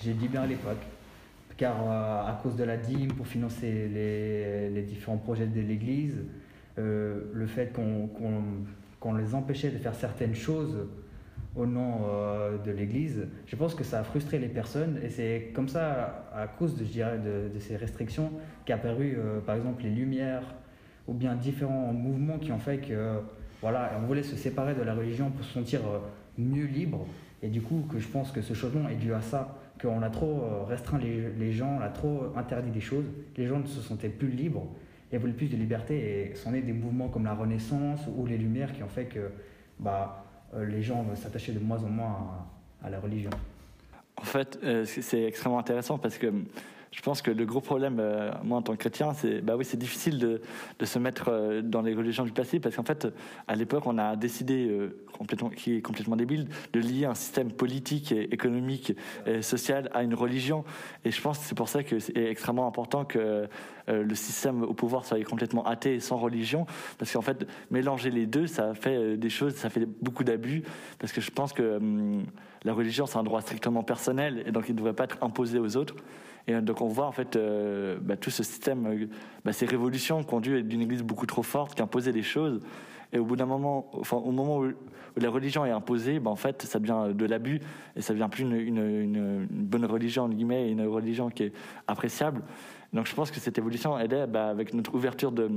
J'ai 0.00 0.14
dit 0.14 0.28
bien 0.28 0.42
à 0.42 0.46
l'époque. 0.46 0.82
Car 1.56 1.76
euh, 1.82 2.28
à 2.28 2.40
cause 2.42 2.56
de 2.56 2.64
la 2.64 2.76
dîme 2.76 3.12
pour 3.12 3.26
financer 3.26 3.88
les, 3.88 4.70
les 4.70 4.82
différents 4.82 5.18
projets 5.18 5.46
de 5.46 5.60
l'Église, 5.60 6.16
euh, 6.78 7.30
le 7.32 7.46
fait 7.46 7.72
qu'on 7.72 9.14
les 9.14 9.34
empêchait 9.34 9.70
de 9.70 9.78
faire 9.78 9.94
certaines 9.94 10.34
choses 10.34 10.88
au 11.54 11.66
nom 11.66 12.00
euh, 12.08 12.58
de 12.58 12.72
l'Église, 12.72 13.28
je 13.46 13.54
pense 13.54 13.76
que 13.76 13.84
ça 13.84 14.00
a 14.00 14.02
frustré 14.02 14.40
les 14.40 14.48
personnes 14.48 14.98
et 15.04 15.10
c'est 15.10 15.52
comme 15.54 15.68
ça, 15.68 16.28
à 16.34 16.48
cause 16.48 16.76
de, 16.76 16.84
je 16.84 16.90
dirais, 16.90 17.18
de, 17.18 17.54
de 17.54 17.60
ces 17.60 17.76
restrictions, 17.76 18.32
qu'est 18.64 18.72
apparu 18.72 19.16
par 19.46 19.54
exemple 19.54 19.84
les 19.84 19.90
Lumières, 19.90 20.42
ou 21.06 21.14
bien 21.14 21.34
différents 21.34 21.92
mouvements 21.92 22.38
qui 22.38 22.52
ont 22.52 22.58
fait 22.58 22.78
que 22.78 23.20
voilà, 23.60 23.92
on 23.98 24.06
voulait 24.06 24.22
se 24.22 24.36
séparer 24.36 24.74
de 24.74 24.82
la 24.82 24.94
religion 24.94 25.30
pour 25.30 25.44
se 25.44 25.52
sentir 25.52 25.80
euh, 25.80 25.98
mieux 26.36 26.66
libre. 26.66 27.06
Et 27.42 27.48
du 27.48 27.62
coup, 27.62 27.86
que 27.90 27.98
je 27.98 28.08
pense 28.08 28.30
que 28.30 28.42
ce 28.42 28.52
changement 28.54 28.88
est 28.88 28.96
dû 28.96 29.14
à 29.14 29.22
ça, 29.22 29.56
qu'on 29.80 30.02
a 30.02 30.10
trop 30.10 30.42
euh, 30.42 30.64
restreint 30.64 30.98
les, 30.98 31.30
les, 31.30 31.52
gens, 31.52 31.78
on 31.78 31.82
a 31.82 31.88
trop 31.88 32.32
interdit 32.36 32.70
des 32.70 32.80
choses. 32.80 33.04
Les 33.36 33.46
gens 33.46 33.58
ne 33.58 33.66
se 33.66 33.80
sentaient 33.80 34.08
plus 34.08 34.28
libres 34.28 34.66
et 35.12 35.18
voulaient 35.18 35.32
plus 35.32 35.48
de 35.48 35.56
liberté. 35.56 35.96
Et 35.96 36.34
c'en 36.34 36.52
est 36.52 36.60
des 36.60 36.72
mouvements 36.72 37.08
comme 37.08 37.24
la 37.24 37.34
Renaissance 37.34 38.00
ou 38.14 38.26
les 38.26 38.36
Lumières 38.36 38.72
qui 38.72 38.82
ont 38.82 38.88
fait 38.88 39.06
que 39.06 39.30
bah, 39.78 40.26
euh, 40.54 40.66
les 40.66 40.82
gens 40.82 41.04
s'attachaient 41.14 41.52
de 41.52 41.58
moins 41.58 41.82
en 41.82 41.88
moins 41.88 42.46
à 42.82 42.90
la 42.90 43.00
religion. 43.00 43.30
En 44.16 44.24
fait, 44.24 44.58
c'est 44.84 45.24
extrêmement 45.24 45.58
intéressant 45.58 45.98
parce 45.98 46.18
que 46.18 46.32
je 46.94 47.02
pense 47.02 47.22
que 47.22 47.30
le 47.32 47.44
gros 47.44 47.60
problème, 47.60 47.96
euh, 47.98 48.30
moi 48.44 48.58
en 48.58 48.62
tant 48.62 48.72
que 48.72 48.78
chrétien, 48.78 49.12
c'est 49.14 49.40
bah 49.40 49.56
oui, 49.56 49.64
c'est 49.64 49.76
difficile 49.76 50.18
de, 50.18 50.40
se 50.84 50.98
mettre 51.00 51.28
euh, 51.28 51.60
dans 51.60 51.82
les 51.82 51.92
religions 51.92 52.24
du 52.24 52.30
passé 52.30 52.60
parce 52.60 52.76
qu'en 52.76 52.84
fait, 52.84 53.08
à 53.48 53.56
l'époque, 53.56 53.82
on 53.86 53.98
a 53.98 54.14
décidé, 54.14 54.68
euh, 54.68 54.96
complètement, 55.18 55.48
qui 55.48 55.74
est 55.74 55.82
complètement 55.82 56.14
débile, 56.14 56.46
de 56.72 56.78
lier 56.78 57.06
un 57.06 57.14
système 57.14 57.50
politique, 57.50 58.12
économique, 58.12 58.92
et 59.26 59.42
social 59.42 59.90
à 59.92 60.04
une 60.04 60.14
religion. 60.14 60.64
Et 61.04 61.10
je 61.10 61.20
pense 61.20 61.38
que 61.38 61.44
c'est 61.46 61.56
pour 61.56 61.68
ça 61.68 61.82
que 61.82 61.98
c'est 61.98 62.16
extrêmement 62.16 62.66
important 62.68 63.04
que 63.04 63.48
le 63.88 64.14
système 64.14 64.62
au 64.62 64.72
pouvoir 64.72 65.04
soit 65.04 65.22
complètement 65.24 65.66
athée 65.66 65.96
et 65.96 66.00
sans 66.00 66.16
religion, 66.16 66.66
parce 66.98 67.12
qu'en 67.12 67.22
fait, 67.22 67.46
mélanger 67.70 68.10
les 68.10 68.26
deux, 68.26 68.46
ça 68.46 68.74
fait 68.74 69.16
des 69.16 69.30
choses, 69.30 69.54
ça 69.54 69.68
fait 69.68 69.86
beaucoup 70.00 70.24
d'abus, 70.24 70.62
parce 70.98 71.12
que 71.12 71.20
je 71.20 71.30
pense 71.30 71.52
que 71.52 71.76
hum, 71.76 72.24
la 72.64 72.72
religion, 72.72 73.06
c'est 73.06 73.18
un 73.18 73.22
droit 73.24 73.40
strictement 73.42 73.82
personnel, 73.82 74.42
et 74.46 74.52
donc 74.52 74.68
il 74.68 74.72
ne 74.72 74.78
devrait 74.78 74.94
pas 74.94 75.04
être 75.04 75.18
imposé 75.22 75.58
aux 75.58 75.76
autres. 75.76 75.96
Et 76.46 76.60
donc 76.60 76.80
on 76.80 76.88
voit 76.88 77.06
en 77.06 77.12
fait 77.12 77.36
euh, 77.36 77.96
bah, 78.00 78.16
tout 78.16 78.30
ce 78.30 78.42
système, 78.42 78.86
euh, 78.86 79.06
bah, 79.44 79.52
ces 79.52 79.66
révolutions 79.66 80.22
conduites 80.24 80.68
d'une 80.68 80.82
Église 80.82 81.02
beaucoup 81.02 81.26
trop 81.26 81.42
forte 81.42 81.74
qui 81.74 81.82
imposait 81.82 82.12
des 82.12 82.22
choses. 82.22 82.60
Et 83.14 83.18
au 83.18 83.24
bout 83.24 83.36
d'un 83.36 83.46
moment, 83.46 83.90
au 83.92 84.30
moment 84.32 84.58
où, 84.58 84.72
la 85.16 85.30
religion 85.30 85.64
est 85.64 85.70
imposée, 85.70 86.18
bah, 86.18 86.30
en 86.30 86.36
fait 86.36 86.62
ça 86.62 86.80
devient 86.80 87.14
de 87.14 87.24
l'abus 87.24 87.60
et 87.94 88.00
ça 88.00 88.12
devient 88.12 88.28
plus 88.28 88.42
une, 88.42 89.46
bonne 89.48 89.84
religion 89.84 90.24
en 90.24 90.28
guillemets, 90.28 90.68
une 90.68 90.84
religion 90.88 91.30
qui 91.30 91.44
est 91.44 91.52
appréciable. 91.86 92.42
Donc 92.92 93.06
je 93.06 93.14
pense 93.14 93.30
que 93.30 93.38
cette 93.38 93.56
évolution, 93.56 93.96
elle 93.96 94.12
est 94.12 94.26
bah, 94.26 94.48
avec 94.48 94.74
notre 94.74 94.92
ouverture 94.92 95.30
de, 95.30 95.48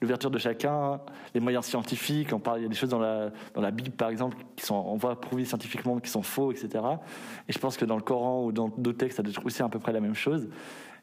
l'ouverture 0.00 0.30
de 0.30 0.38
chacun, 0.38 1.00
les 1.34 1.40
moyens 1.40 1.66
scientifiques, 1.66 2.32
on 2.32 2.40
parle, 2.40 2.58
il 2.58 2.62
y 2.64 2.66
a 2.66 2.68
des 2.68 2.74
choses 2.74 2.90
dans 2.90 2.98
la, 2.98 3.30
dans 3.54 3.60
la 3.60 3.70
Bible 3.70 3.94
par 3.94 4.08
exemple, 4.08 4.38
qui 4.56 4.66
sont, 4.66 4.74
on 4.74 4.96
voit 4.96 5.20
prouver 5.20 5.44
scientifiquement 5.44 6.00
qui 6.00 6.10
sont 6.10 6.22
faux, 6.22 6.50
etc. 6.50 6.84
Et 7.48 7.52
je 7.52 7.58
pense 7.60 7.76
que 7.76 7.84
dans 7.84 7.96
le 7.96 8.02
Coran 8.02 8.44
ou 8.44 8.50
dans 8.50 8.70
d'autres 8.76 8.98
textes, 8.98 9.18
ça 9.18 9.22
doit 9.22 9.30
être 9.30 9.46
aussi 9.46 9.62
à 9.62 9.68
peu 9.68 9.78
près 9.78 9.92
la 9.92 10.00
même 10.00 10.16
chose. 10.16 10.48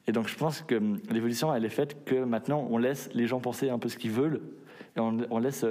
Et 0.07 0.11
donc 0.11 0.27
je 0.27 0.35
pense 0.35 0.61
que 0.61 0.75
l'évolution, 1.09 1.55
elle 1.55 1.63
est 1.63 1.69
faite 1.69 2.03
que 2.03 2.15
maintenant 2.15 2.67
on 2.69 2.77
laisse 2.77 3.09
les 3.13 3.27
gens 3.27 3.39
penser 3.39 3.69
un 3.69 3.79
peu 3.79 3.87
ce 3.87 3.97
qu'ils 3.97 4.11
veulent, 4.11 4.41
on, 4.97 5.39
laisse 5.39 5.65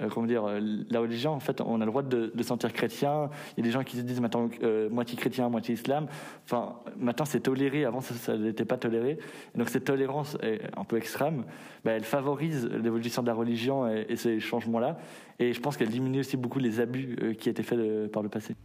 euh, 0.00 0.08
comment 0.08 0.26
dire, 0.26 0.44
euh, 0.44 0.60
la 0.90 1.00
religion, 1.00 1.32
en 1.32 1.40
fait, 1.40 1.60
on 1.60 1.80
a 1.80 1.84
le 1.84 1.90
droit 1.90 2.02
de, 2.02 2.32
de 2.34 2.42
sentir 2.42 2.72
chrétien. 2.72 3.30
Il 3.56 3.60
y 3.60 3.62
a 3.62 3.64
des 3.64 3.70
gens 3.70 3.84
qui 3.84 3.96
se 3.96 4.02
disent 4.02 4.20
maintenant 4.20 4.50
euh, 4.62 4.90
moitié 4.90 5.16
chrétien, 5.16 5.48
moitié 5.48 5.74
islam. 5.74 6.06
Enfin, 6.44 6.76
maintenant 6.96 7.24
c'est 7.24 7.40
toléré. 7.40 7.84
Avant, 7.84 8.00
ça 8.00 8.36
n'était 8.36 8.64
pas 8.64 8.76
toléré. 8.76 9.18
Donc 9.54 9.68
cette 9.68 9.84
tolérance 9.84 10.36
est 10.42 10.62
un 10.76 10.84
peu 10.84 10.96
extrême. 10.96 11.44
Ben, 11.84 11.92
elle 11.92 12.04
favorise 12.04 12.66
l'évolution 12.66 13.22
de 13.22 13.28
la 13.28 13.34
religion 13.34 13.88
et, 13.88 14.16
ces 14.16 14.40
changements-là. 14.40 14.98
Et 15.38 15.52
je 15.52 15.60
pense 15.60 15.76
qu'elle 15.76 15.90
diminue 15.90 16.20
aussi 16.20 16.36
beaucoup 16.36 16.58
les 16.58 16.80
abus 16.80 17.36
qui 17.38 17.48
étaient 17.48 17.62
faits 17.62 18.10
par 18.10 18.22
le 18.22 18.28
passé. 18.28 18.56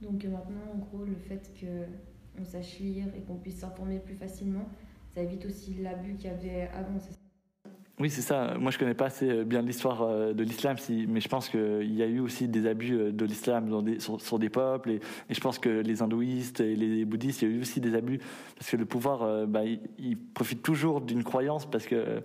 Donc 0.00 0.24
maintenant, 0.24 0.74
en 0.74 0.78
gros, 0.78 1.04
le 1.04 1.16
fait 1.16 1.50
qu'on 1.60 2.44
sache 2.44 2.78
lire 2.78 3.06
et 3.16 3.20
qu'on 3.22 3.36
puisse 3.36 3.56
s'informer 3.56 3.98
plus 3.98 4.14
facilement, 4.14 4.68
ça 5.14 5.22
évite 5.22 5.44
aussi 5.46 5.74
l'abus 5.82 6.14
qu'il 6.14 6.30
y 6.30 6.32
avait 6.32 6.68
avant. 6.74 6.98
Oui, 7.98 8.10
c'est 8.10 8.20
ça. 8.20 8.56
Moi, 8.58 8.70
je 8.70 8.78
connais 8.78 8.92
pas 8.92 9.06
assez 9.06 9.30
euh, 9.30 9.44
bien 9.44 9.62
l'histoire 9.62 10.02
euh, 10.02 10.34
de 10.34 10.44
l'islam, 10.44 10.76
mais 11.08 11.20
je 11.20 11.28
pense 11.28 11.48
qu'il 11.48 11.94
y 11.94 12.02
a 12.02 12.06
eu 12.06 12.20
aussi 12.20 12.46
des 12.46 12.66
abus 12.66 12.92
euh, 12.92 13.10
de 13.10 13.24
l'islam 13.24 13.70
sur, 13.98 14.38
des 14.38 14.50
peuples, 14.50 14.90
et, 14.90 15.00
je 15.30 15.40
pense 15.40 15.58
que 15.58 15.70
les 15.70 16.02
hindouistes 16.02 16.60
et 16.60 16.76
les 16.76 17.06
bouddhistes, 17.06 17.40
il 17.40 17.48
y 17.48 17.52
a 17.52 17.54
eu 17.54 17.60
aussi 17.62 17.80
des 17.80 17.94
abus, 17.94 18.20
parce 18.58 18.70
que 18.70 18.76
le 18.76 18.84
pouvoir, 18.84 19.46
bah, 19.46 19.62
il, 19.64 20.18
profite 20.18 20.62
toujours 20.62 21.00
d'une 21.00 21.24
croyance, 21.24 21.64
parce 21.64 21.86
que, 21.86 22.22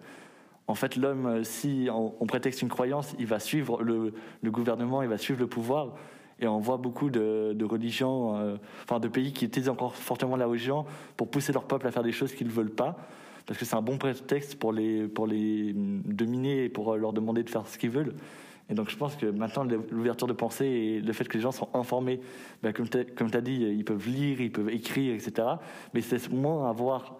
en 0.67 0.75
fait, 0.75 0.97
l'homme, 0.97 1.45
si 1.45 1.87
on, 1.89 2.25
prétexte 2.25 2.61
une 2.61 2.69
croyance, 2.69 3.15
il 3.17 3.25
va 3.25 3.39
suivre 3.39 3.81
le, 3.81 4.13
gouvernement, 4.43 5.01
il 5.03 5.09
va 5.09 5.17
suivre 5.17 5.39
le 5.39 5.47
pouvoir, 5.47 5.95
et 6.41 6.47
on 6.47 6.59
voit 6.59 6.77
beaucoup 6.77 7.09
de, 7.09 7.63
religions, 7.63 8.57
enfin 8.83 8.99
de 8.99 9.07
pays 9.07 9.31
qui 9.31 9.45
utilisent 9.45 9.69
encore 9.69 9.95
fortement 9.95 10.35
la 10.35 10.47
religion 10.47 10.85
pour 11.15 11.29
pousser 11.29 11.53
leur 11.53 11.63
peuple 11.63 11.87
à 11.87 11.91
faire 11.91 12.03
des 12.03 12.11
choses 12.11 12.33
qu'ils 12.33 12.47
ne 12.47 12.51
veulent 12.51 12.75
pas 12.75 12.97
parce 13.45 13.59
que 13.59 13.65
c'est 13.65 13.75
un 13.75 13.81
bon 13.81 13.97
prétexte 13.97 14.55
pour 14.55 14.73
les, 14.73 15.07
pour 15.07 15.27
les 15.27 15.73
dominer 15.75 16.65
et 16.65 16.69
pour 16.69 16.95
leur 16.95 17.13
demander 17.13 17.43
de 17.43 17.49
faire 17.49 17.67
ce 17.67 17.77
qu'ils 17.77 17.89
veulent. 17.89 18.13
Et 18.69 18.73
donc 18.73 18.89
je 18.89 18.95
pense 18.95 19.15
que 19.15 19.25
maintenant, 19.25 19.65
l'ouverture 19.91 20.27
de 20.27 20.33
pensée 20.33 20.65
et 20.65 21.01
le 21.01 21.13
fait 21.13 21.27
que 21.27 21.33
les 21.33 21.41
gens 21.41 21.51
sont 21.51 21.67
informés, 21.73 22.21
ben, 22.63 22.71
comme 22.73 22.87
tu 22.89 23.37
as 23.37 23.41
dit, 23.41 23.63
ils 23.63 23.83
peuvent 23.83 24.07
lire, 24.07 24.39
ils 24.39 24.51
peuvent 24.51 24.69
écrire, 24.69 25.13
etc. 25.13 25.47
Mais 25.93 26.01
c'est 26.01 26.31
moins 26.31 26.69
à 26.69 26.71
voir 26.71 27.17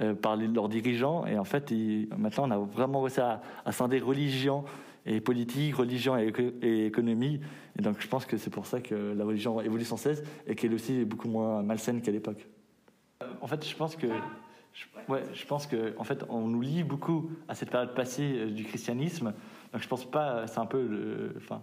euh, 0.00 0.14
par 0.14 0.36
leurs 0.36 0.68
dirigeants. 0.68 1.26
Et 1.26 1.36
en 1.36 1.44
fait, 1.44 1.72
maintenant, 2.16 2.46
on 2.46 2.50
a 2.52 2.58
vraiment 2.58 3.02
réussi 3.02 3.20
à, 3.20 3.42
à 3.64 3.72
scinder 3.72 3.98
religion 3.98 4.64
et 5.04 5.20
politique, 5.20 5.74
religion 5.74 6.16
et, 6.16 6.32
et, 6.62 6.86
économie. 6.86 7.40
Et 7.78 7.82
donc 7.82 7.96
je 8.00 8.06
pense 8.06 8.24
que 8.24 8.36
c'est 8.36 8.50
pour 8.50 8.66
ça 8.66 8.80
que 8.80 8.94
la 8.94 9.24
religion 9.24 9.60
évolue 9.60 9.84
sans 9.84 9.96
cesse 9.96 10.22
et 10.46 10.54
qu'elle 10.54 10.74
aussi 10.74 11.00
est 11.00 11.04
beaucoup 11.04 11.28
moins 11.28 11.62
malsaine 11.62 12.00
qu'à 12.00 12.12
l'époque. 12.12 12.46
En 13.40 13.46
fait, 13.46 13.66
je 13.66 13.74
pense 13.74 13.96
que 13.96 14.06
je, 14.74 15.12
ouais, 15.12 15.22
je 15.34 15.46
pense 15.46 15.66
qu'en 15.66 15.76
en 15.98 16.04
fait, 16.04 16.24
on 16.28 16.46
nous 16.46 16.60
lie 16.60 16.82
beaucoup 16.82 17.30
à 17.48 17.54
cette 17.54 17.70
période 17.70 17.94
passée 17.94 18.32
euh, 18.36 18.50
du 18.50 18.64
christianisme. 18.64 19.32
Donc 19.72 19.82
je 19.82 19.88
pense 19.88 20.10
pas, 20.10 20.46
c'est 20.46 20.58
un 20.58 20.66
peu 20.66 20.82
le, 20.82 21.34
enfin, 21.36 21.62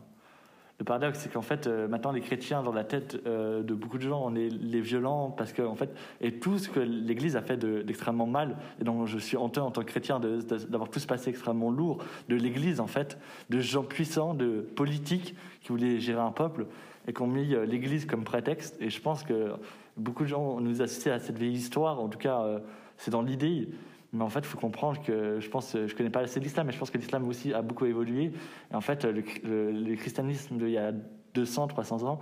le 0.80 0.86
paradoxe, 0.86 1.20
c'est 1.20 1.32
qu'en 1.32 1.42
fait, 1.42 1.68
euh, 1.68 1.89
maintenant, 1.89 2.13
les 2.13 2.22
chrétiens, 2.22 2.63
dans 2.63 2.72
la 2.72 2.86
tête 2.86 3.22
euh, 3.28 3.63
de 3.63 3.74
beaucoup 3.74 3.98
de 3.98 4.04
gens, 4.04 4.22
on 4.24 4.34
est 4.34 4.48
les 4.48 4.80
violents, 4.80 5.30
parce 5.30 5.51
que, 5.51 5.62
en 5.62 5.75
fait, 5.75 5.94
et 6.22 6.39
tout 6.39 6.58
ce 6.58 6.70
que 6.70 6.80
l'Église 6.80 7.36
a 7.36 7.42
fait 7.42 7.58
d'extrêmement 7.58 8.25
mal, 8.25 8.56
et 8.80 8.86
donc 8.86 9.06
je 9.06 9.18
suis 9.18 9.36
honteux 9.36 9.62
en 9.62 9.72
tant 9.72 9.82
que 9.82 9.88
chrétien 9.88 10.22
d'avoir 10.22 10.89
tout 10.89 11.00
ce 11.00 11.08
passé 11.08 11.32
extrêmement 11.32 11.70
lourd 11.70 12.01
de 12.30 12.36
l'Église, 12.36 12.80
en 12.80 12.88
fait, 12.88 13.18
de 13.50 13.60
gens 13.60 13.84
puissants, 13.84 14.34
de 14.34 14.62
politiques 14.75 15.36
qui 15.62 15.70
voulaient 15.70 16.00
gérer 16.00 16.22
un 16.22 16.32
peuple, 16.32 16.66
et 17.08 17.13
qui 17.13 17.22
ont 17.22 17.28
mis 17.28 17.56
l'Église 17.68 18.06
comme 18.06 18.24
prétexte. 18.24 18.78
Et 18.80 18.89
je 18.89 19.01
pense 19.01 19.24
que 19.24 19.51
beaucoup 19.98 20.24
de 20.24 20.30
gens 20.30 20.62
nous 20.62 20.82
assistent 20.82 21.08
à 21.08 21.20
cette 21.20 21.38
vieille 21.38 21.54
histoire, 21.54 22.00
en 22.00 22.08
tout 22.08 22.20
cas 22.20 22.62
c'est 23.00 23.12
dans 23.12 23.24
l'idée. 23.24 23.70
Mais 24.13 24.24
en 24.24 24.29
fait, 24.29 24.39
il 24.39 24.46
faut 24.46 24.58
comprendre 24.58 25.01
que 25.01 25.39
je 25.39 25.50
pense, 25.50 25.75
je 25.75 25.96
connais 25.96 26.10
pas 26.10 26.22
assez 26.22 26.39
l'islam, 26.39 26.68
mais 26.68 26.74
je 26.74 26.79
pense 26.79 26.91
que 26.91 26.98
l'islam 26.98 27.27
aussi 27.27 27.53
a 27.53 27.62
beaucoup 27.62 27.86
évolué. 27.86 28.32
Et 28.72 28.75
en 28.75 28.82
fait, 28.82 29.06
le, 29.06 29.96
christianisme 29.96 30.58
d'il 30.58 30.72
y 30.72 30.77
a 30.77 30.91
200, 31.34 31.68
300 31.68 32.03
ans, 32.03 32.20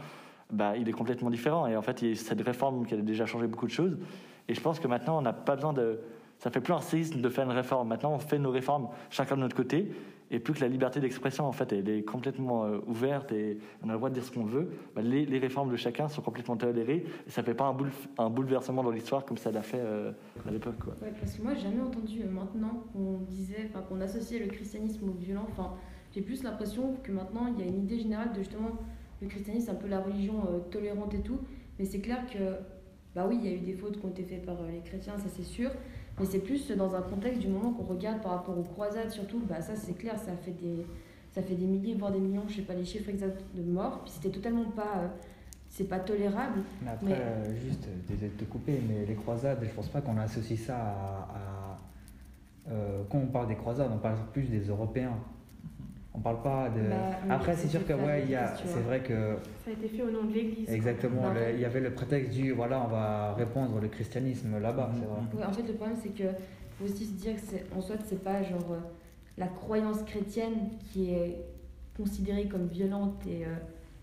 bah, 0.52 0.78
il 0.78 0.88
est 0.88 0.94
complètement 0.94 1.30
différent. 1.30 1.68
Et 1.68 1.76
en 1.76 1.82
fait, 1.82 2.02
il 2.02 2.10
y 2.10 2.12
a 2.12 2.16
cette 2.16 2.42
réforme 2.42 2.86
qui 2.86 2.94
a 2.94 2.98
déjà 2.98 3.26
changé 3.26 3.48
beaucoup 3.48 3.68
de 3.68 3.72
choses. 3.72 3.98
Et 4.48 4.54
je 4.54 4.62
pense 4.62 4.80
que 4.80 4.88
maintenant, 4.88 5.18
on 5.18 5.22
n'a 5.22 5.34
pas 5.34 5.56
besoin 5.56 5.74
de. 5.74 6.00
Ça 6.40 6.52
fait 6.52 6.62
plus 6.62 6.74
un 6.74 6.82
séisme 6.82 7.22
de 7.22 7.30
faire 7.30 7.46
une 7.46 7.56
réforme. 7.56 7.88
Maintenant, 7.88 8.14
on 8.14 8.20
fait 8.20 8.38
nos 8.38 8.52
réformes 8.52 8.90
chacun 9.10 9.36
de 9.36 9.42
notre 9.42 9.56
côté. 9.56 9.92
Et 10.30 10.40
plus 10.40 10.54
que 10.54 10.60
la 10.60 10.68
liberté 10.68 11.00
d'expression, 11.00 11.46
en 11.46 11.54
fait, 11.54 11.72
elle 11.72 11.88
est 11.88 12.04
complètement 12.04 12.66
euh, 12.66 12.80
ouverte 12.86 13.32
et 13.32 13.60
on 13.82 13.88
a 13.88 13.94
le 13.94 13.98
droit 13.98 14.10
de 14.10 14.16
dire 14.16 14.26
ce 14.26 14.32
qu'on 14.32 14.44
veut, 14.44 14.70
bah, 14.94 15.02
les, 15.02 15.40
réformes 15.40 15.72
de 15.72 15.78
chacun 15.78 16.10
sont 16.10 16.22
complètement 16.22 16.58
tolérées 16.58 17.06
et 17.26 17.30
ça 17.30 17.42
ne 17.42 17.46
fait 17.46 17.54
pas 17.54 17.74
un, 18.18 18.30
bouleversement 18.30 18.84
dans 18.84 18.92
l'histoire 18.92 19.24
comme 19.24 19.38
ça 19.38 19.52
l'a 19.52 19.62
fait 19.62 19.80
euh, 19.80 20.12
à 20.46 20.52
l'époque. 20.52 20.76
Ouais, 21.02 21.14
parce 21.18 21.34
que 21.34 21.42
moi, 21.42 21.54
j'ai 21.54 21.62
jamais 21.62 21.82
entendu 21.82 22.24
euh, 22.24 22.30
maintenant 22.30 22.84
qu'on 22.92 23.20
disait, 23.30 23.72
qu'on 23.88 24.02
associait 24.02 24.40
le 24.40 24.48
christianisme 24.48 25.08
au 25.08 25.14
violent. 25.14 25.48
Enfin, 25.50 25.76
j'ai 26.14 26.22
plus 26.22 26.44
l'impression 26.44 26.98
que 27.04 27.12
maintenant, 27.14 27.48
il 27.48 27.64
y 27.64 27.66
a 27.66 27.72
une 27.72 27.84
idée 27.84 27.98
générale 27.98 28.34
de 28.34 28.40
justement 28.40 28.72
le 29.22 29.30
christianisme, 29.30 29.72
un 29.72 29.76
peu 29.76 29.88
la 29.88 30.02
religion 30.02 30.44
tolérante 30.72 31.14
et 31.14 31.22
tout. 31.22 31.40
Mais 31.80 31.86
c'est 31.86 32.02
clair 32.02 32.26
que, 32.32 32.56
bah 33.16 33.26
oui, 33.30 33.40
il 33.42 33.50
y 33.50 33.54
a 33.54 33.56
eu 33.56 33.62
des 33.62 33.74
fautes 33.74 33.98
qui 33.98 34.06
ont 34.06 34.10
été 34.10 34.24
faites 34.24 34.46
par 34.46 34.58
les 34.70 34.82
chrétiens, 34.82 35.18
ça 35.18 35.30
c'est 35.30 35.44
sûr. 35.44 35.72
Mais 36.20 36.26
c'est 36.26 36.40
plus 36.40 36.72
dans 36.72 36.96
un 36.96 37.02
contexte 37.02 37.42
du 37.42 37.48
moment 37.48 37.72
qu'on 37.72 37.84
regarde 37.84 38.22
par 38.22 38.32
rapport 38.32 38.58
aux 38.58 38.64
croisades, 38.64 39.12
surtout, 39.12 39.40
bah 39.48 39.62
ça 39.62 39.76
c'est 39.76 39.94
clair, 39.94 40.18
ça 40.18 40.32
fait, 40.36 40.52
des, 40.52 40.86
ça 41.32 41.42
fait 41.44 41.54
des 41.54 41.66
milliers, 41.66 41.94
voire 41.96 42.12
des 42.12 42.20
millions, 42.20 42.44
je 42.48 42.56
sais 42.56 42.62
pas 42.64 42.74
les 42.74 42.86
chiffres 42.86 43.10
exacts 43.10 43.44
de 43.54 43.62
morts. 43.62 44.02
Puis 44.04 44.14
c'était 44.16 44.30
totalement 44.30 44.66
pas. 44.66 44.98
Euh, 44.98 45.08
c'est 45.70 45.84
pas 45.84 46.00
tolérable. 46.00 46.62
Mais 46.82 46.92
après, 46.92 47.22
euh, 47.22 47.56
juste, 47.56 47.88
désolé 48.08 48.30
de 48.30 48.44
te 48.44 48.50
couper, 48.50 48.82
mais 48.88 49.06
les 49.06 49.16
croisades, 49.16 49.60
je 49.62 49.70
pense 49.70 49.90
pas 49.90 50.02
qu'on 50.02 50.18
associe 50.18 50.60
ça 50.60 50.78
à. 50.78 51.80
Euh, 52.70 53.04
quand 53.10 53.20
on 53.20 53.28
parle 53.28 53.48
des 53.48 53.56
croisades, 53.56 53.92
on 53.94 53.98
parle 53.98 54.18
plus 54.34 54.44
des 54.44 54.62
Européens. 54.62 55.18
On 56.18 56.20
parle 56.20 56.42
pas 56.42 56.70
de. 56.70 56.82
Bah, 56.90 57.36
Après, 57.36 57.56
c'est 57.56 57.68
sûr 57.68 57.86
que 57.86 57.94
ouais, 57.94 58.24
il 58.24 58.32
y 58.32 58.36
a, 58.36 58.56
c'est 58.56 58.82
vrai 58.82 59.02
que. 59.02 59.38
Ça 59.64 59.70
a 59.70 59.74
été 59.74 59.88
fait 59.88 60.02
au 60.02 60.10
nom 60.10 60.24
de 60.24 60.34
l'Église. 60.34 60.68
Exactement. 60.70 61.32
il 61.54 61.60
y 61.60 61.66
avait 61.66 61.80
le 61.80 61.92
prétexte 61.92 62.34
du 62.34 62.52
voilà, 62.54 62.82
on 62.84 62.88
va 62.88 63.34
répandre 63.36 63.80
le 63.80 63.88
christianisme 63.88 64.60
là-bas. 64.60 64.92
Ouais, 65.34 65.44
en 65.44 65.52
fait, 65.52 65.64
le 65.64 65.74
problème 65.74 65.98
c'est 66.02 66.10
que 66.10 66.30
faut 66.80 66.86
aussi 66.86 67.06
se 67.06 67.14
dire 67.14 67.36
que 67.36 67.76
en 67.78 67.82
soi 67.82 67.96
c'est 68.06 68.24
pas 68.24 68.44
genre 68.44 68.72
euh, 68.72 68.80
la 69.38 69.48
croyance 69.48 70.04
chrétienne 70.04 70.70
qui 70.92 71.12
est 71.12 71.38
considérée 71.96 72.48
comme 72.48 72.68
violente 72.68 73.26
et 73.28 73.46
euh, 73.46 73.56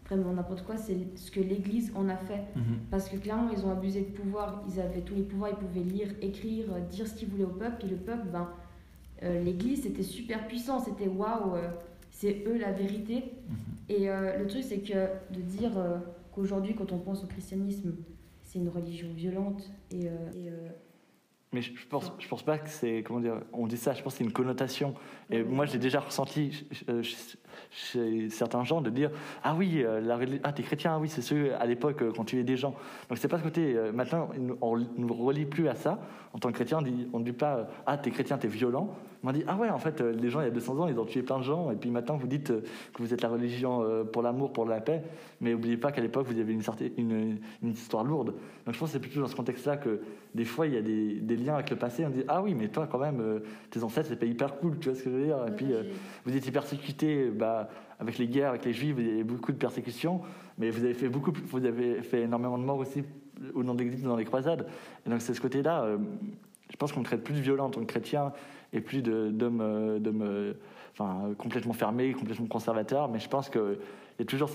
vraiment 0.08 0.32
n'importe 0.32 0.64
quoi, 0.64 0.76
c'est 0.76 0.96
ce 1.16 1.30
que 1.30 1.40
l'Église 1.40 1.92
en 1.94 2.08
a 2.08 2.16
fait. 2.16 2.44
Mhm. 2.56 2.78
Parce 2.90 3.08
que 3.08 3.16
clairement, 3.16 3.50
ils 3.50 3.64
ont 3.64 3.70
abusé 3.70 4.00
de 4.00 4.10
pouvoir, 4.10 4.62
ils 4.68 4.80
avaient 4.80 5.00
tous 5.00 5.14
les 5.14 5.22
pouvoirs, 5.22 5.50
ils 5.52 5.66
pouvaient 5.66 5.88
lire, 5.88 6.08
écrire, 6.20 6.66
dire 6.90 7.06
ce 7.06 7.14
qu'ils 7.14 7.28
voulaient 7.28 7.44
au 7.44 7.48
peuple, 7.48 7.86
et 7.86 7.88
le 7.88 7.96
peuple, 7.96 8.26
ben, 8.32 8.48
euh, 9.22 9.42
l'Église 9.42 9.82
c'était 9.84 10.02
super 10.02 10.46
puissant, 10.46 10.78
c'était 10.80 11.08
waouh 11.08 11.54
c'est 12.14 12.44
eux 12.46 12.56
la 12.56 12.72
vérité. 12.72 13.16
Mhm. 13.16 13.56
Et 13.88 14.08
euh, 14.08 14.38
le 14.38 14.46
truc, 14.46 14.62
c'est 14.62 14.78
que 14.78 15.08
de 15.34 15.40
dire 15.40 15.76
euh, 15.76 15.98
qu'aujourd'hui, 16.32 16.74
quand 16.74 16.92
on 16.92 16.98
pense 16.98 17.24
au 17.24 17.26
christianisme, 17.26 17.94
c'est 18.42 18.58
une 18.58 18.68
religion 18.68 19.08
violente 19.14 19.70
et. 19.90 20.08
Euh, 20.08 20.68
mais 21.52 21.62
je 21.62 21.86
pense, 21.88 22.12
je 22.18 22.26
pense 22.26 22.42
pas 22.42 22.58
que 22.58 22.68
c'est 22.68 23.04
comment 23.06 23.20
dire. 23.20 23.40
On 23.52 23.68
dit 23.68 23.76
ça. 23.76 23.94
Je 23.94 24.02
pense 24.02 24.14
que 24.14 24.18
c'est 24.18 24.24
une 24.24 24.32
connotation. 24.32 24.94
Et 25.30 25.44
moi, 25.44 25.66
j'ai 25.66 25.78
déjà 25.78 26.00
ressenti 26.00 26.66
chez, 27.70 28.28
certains 28.28 28.64
gens 28.64 28.80
de 28.80 28.90
dire 28.90 29.12
ah 29.44 29.54
oui, 29.54 29.84
la, 30.02 30.18
ah 30.42 30.52
t'es 30.52 30.64
chrétien, 30.64 30.94
ah 30.96 30.98
oui, 30.98 31.08
c'est 31.08 31.22
ceux 31.22 31.54
à 31.54 31.64
l'époque 31.66 32.02
quand 32.16 32.24
tu 32.24 32.40
es 32.40 32.42
des 32.42 32.56
gens. 32.56 32.74
Donc 33.08 33.18
c'est 33.18 33.28
pas 33.28 33.38
ce 33.38 33.44
côté. 33.44 33.76
maintenant, 33.92 34.30
on 34.62 34.78
ne 34.78 35.12
relie 35.12 35.46
plus 35.46 35.68
à 35.68 35.76
ça. 35.76 36.00
En 36.32 36.40
tant 36.40 36.48
que 36.48 36.54
chrétien, 36.54 36.78
on 36.78 36.82
dit, 36.82 37.06
on 37.12 37.20
dit 37.20 37.32
pas 37.32 37.68
ah 37.86 37.98
t'es 37.98 38.10
chrétien, 38.10 38.36
t'es 38.36 38.48
violent 38.48 38.92
m'a 39.24 39.32
dit 39.32 39.44
Ah 39.46 39.56
ouais, 39.56 39.70
en 39.70 39.78
fait, 39.78 40.00
euh, 40.00 40.12
les 40.12 40.30
gens, 40.30 40.40
il 40.40 40.44
y 40.44 40.48
a 40.48 40.50
200 40.50 40.78
ans, 40.78 40.86
ils 40.86 40.98
ont 40.98 41.04
tué 41.04 41.22
plein 41.22 41.38
de 41.38 41.44
gens, 41.44 41.70
et 41.70 41.76
puis 41.76 41.90
maintenant, 41.90 42.16
vous 42.16 42.26
dites 42.26 42.50
euh, 42.50 42.62
que 42.92 43.02
vous 43.02 43.14
êtes 43.14 43.22
la 43.22 43.28
religion 43.28 43.82
euh, 43.82 44.04
pour 44.04 44.22
l'amour, 44.22 44.52
pour 44.52 44.66
la 44.66 44.80
paix, 44.80 45.02
mais 45.40 45.52
n'oubliez 45.52 45.76
pas 45.76 45.92
qu'à 45.92 46.00
l'époque, 46.00 46.26
vous 46.26 46.38
avez 46.38 46.52
une, 46.52 46.62
une, 46.98 47.38
une, 47.62 47.70
histoire 47.70 48.04
lourde. 48.04 48.34
Donc 48.66 48.74
je 48.74 48.78
pense 48.78 48.90
que 48.90 48.92
c'est 48.92 49.00
plutôt 49.00 49.20
dans 49.20 49.26
ce 49.26 49.36
contexte-là 49.36 49.78
que 49.78 50.00
des 50.34 50.44
fois, 50.44 50.66
il 50.66 50.74
y 50.74 50.76
a 50.76 50.82
des, 50.82 51.20
des, 51.20 51.36
liens 51.36 51.54
avec 51.54 51.70
le 51.70 51.76
passé. 51.76 52.04
On 52.04 52.10
dit 52.10 52.24
Ah 52.28 52.42
oui, 52.42 52.54
mais 52.54 52.68
toi, 52.68 52.86
quand 52.86 52.98
même, 52.98 53.40
tes 53.70 53.82
ancêtres, 53.82 54.08
c'était 54.08 54.28
hyper 54.28 54.56
cool, 54.56 54.78
tu 54.78 54.88
vois 54.88 54.98
ce 54.98 55.04
que 55.04 55.10
je 55.10 55.16
veux 55.16 55.24
dire? 55.24 55.38
Et 55.48 55.52
puis, 55.52 55.72
vous 56.24 56.36
étiez 56.36 56.52
persécuté 56.52 57.30
bah, 57.30 57.68
avec 57.98 58.18
les 58.18 58.28
guerres, 58.28 58.50
avec 58.50 58.64
les 58.64 58.72
juifs, 58.72 58.94
il 58.98 59.16
y 59.16 59.20
a 59.20 59.24
beaucoup 59.24 59.52
de 59.52 59.58
persécutions, 59.58 60.20
mais 60.58 60.70
vous 60.70 60.84
avez 60.84 60.94
fait, 60.94 61.08
beaucoup, 61.08 61.32
vous 61.46 61.64
avez 61.64 62.02
fait 62.02 62.22
énormément 62.22 62.58
de 62.58 62.64
morts 62.64 62.78
aussi 62.78 63.02
au 63.54 63.64
nom 63.64 63.74
de 63.74 63.82
l'Église 63.82 64.02
dans 64.02 64.16
les 64.16 64.24
croisades. 64.24 64.66
Et 65.06 65.10
donc, 65.10 65.22
c'est 65.22 65.34
ce 65.34 65.40
côté-là. 65.40 65.96
je 66.70 66.76
pense 66.76 66.92
qu'on 66.92 67.02
traite 67.02 67.24
plus 67.24 67.40
violent 67.40 67.66
en 67.66 67.70
tant 67.70 67.80
que 67.80 67.86
chrétien 67.86 68.32
et 68.74 68.80
plus 68.80 69.02
d'hommes 69.02 69.60
euh, 69.62 69.98
euh, 70.04 70.52
enfin, 70.92 71.34
complètement 71.38 71.72
fermés, 71.72 72.12
complètement 72.12 72.46
conservateurs. 72.46 73.08
Mais 73.08 73.20
je 73.20 73.28
pense 73.28 73.48
que 73.48 73.78
y 74.18 74.22
a 74.22 74.24
toujours, 74.26 74.50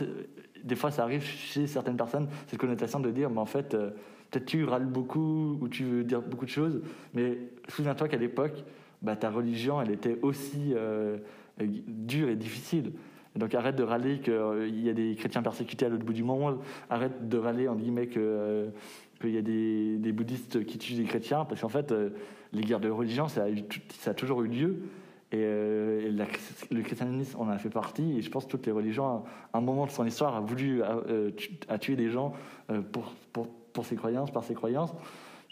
des 0.64 0.76
fois, 0.76 0.92
ça 0.92 1.04
arrive 1.04 1.24
chez 1.24 1.66
certaines 1.66 1.98
personnes, 1.98 2.28
cette 2.48 2.60
connotation 2.60 3.00
de 3.00 3.10
dire, 3.10 3.30
mais 3.30 3.40
en 3.40 3.46
fait, 3.46 3.74
euh, 3.74 3.92
peut-être 4.30 4.46
tu 4.46 4.66
râles 4.66 4.86
beaucoup 4.86 5.58
ou 5.62 5.68
tu 5.70 5.84
veux 5.84 6.04
dire 6.04 6.22
beaucoup 6.22 6.46
de 6.46 6.52
choses, 6.52 6.82
mais 7.14 7.40
souviens-toi 7.70 8.10
qu'à 8.10 8.18
l'époque, 8.18 8.64
bah, 9.02 9.16
ta 9.16 9.32
religion, 9.32 9.82
elle 9.82 9.92
était 9.92 10.20
aussi 10.22 10.76
dure 11.88 12.30
et 12.30 12.36
difficile. 12.36 12.92
donc 13.36 13.56
arrête 13.56 13.76
de 13.78 13.84
râler 13.84 14.20
qu'il 14.20 14.80
y 14.84 14.90
a 14.90 14.94
des 14.94 15.16
chrétiens 15.16 15.42
persécutés 15.42 15.86
à 15.86 15.90
l'autre 15.90 16.04
bout 16.06 16.14
du 16.14 16.24
monde, 16.24 16.60
arrête 16.90 17.30
de 17.30 17.38
râler, 17.38 17.70
en 17.70 17.76
guillemets, 17.76 18.08
que 18.08 18.70
qu'il 19.20 19.32
y 19.32 19.38
a 19.38 19.42
des, 19.42 19.98
des, 19.98 20.12
bouddhistes 20.12 20.66
qui 20.66 20.78
tuent 20.78 20.96
des 20.96 21.04
chrétiens, 21.04 21.46
parce 21.46 21.62
qu'en 21.62 21.70
fait, 21.70 21.92
euh, 21.92 22.10
les 22.54 22.62
guerres 22.62 22.80
de 22.80 22.90
religion, 22.90 23.28
ça 23.28 23.46
a, 23.46 24.10
a 24.10 24.14
toujours 24.14 24.44
eu 24.44 24.48
lieu. 24.48 24.84
Et, 25.32 25.38
euh, 25.38 26.26
le 26.72 26.82
christianisme 26.82 27.40
en 27.40 27.50
a 27.50 27.58
fait 27.58 27.70
partie. 27.70 28.18
Et 28.18 28.22
je 28.22 28.30
pense 28.32 28.46
que 28.46 28.52
toutes 28.52 28.66
les 28.66 28.72
religions, 28.72 29.24
à 29.54 29.58
un 29.58 29.62
moment 29.62 29.86
de 29.86 29.92
son 29.92 30.06
histoire, 30.06 30.36
a 30.36 30.40
voulu 30.40 30.82
euh, 30.84 31.32
tuer 31.80 31.96
des 31.96 32.10
gens 32.10 32.34
pour, 32.92 33.14
pour, 33.32 33.48
pour, 33.48 33.86
ses 33.86 33.96
croyances, 33.96 34.32
par 34.32 34.44
ses 34.44 34.56
croyances. 34.56 34.94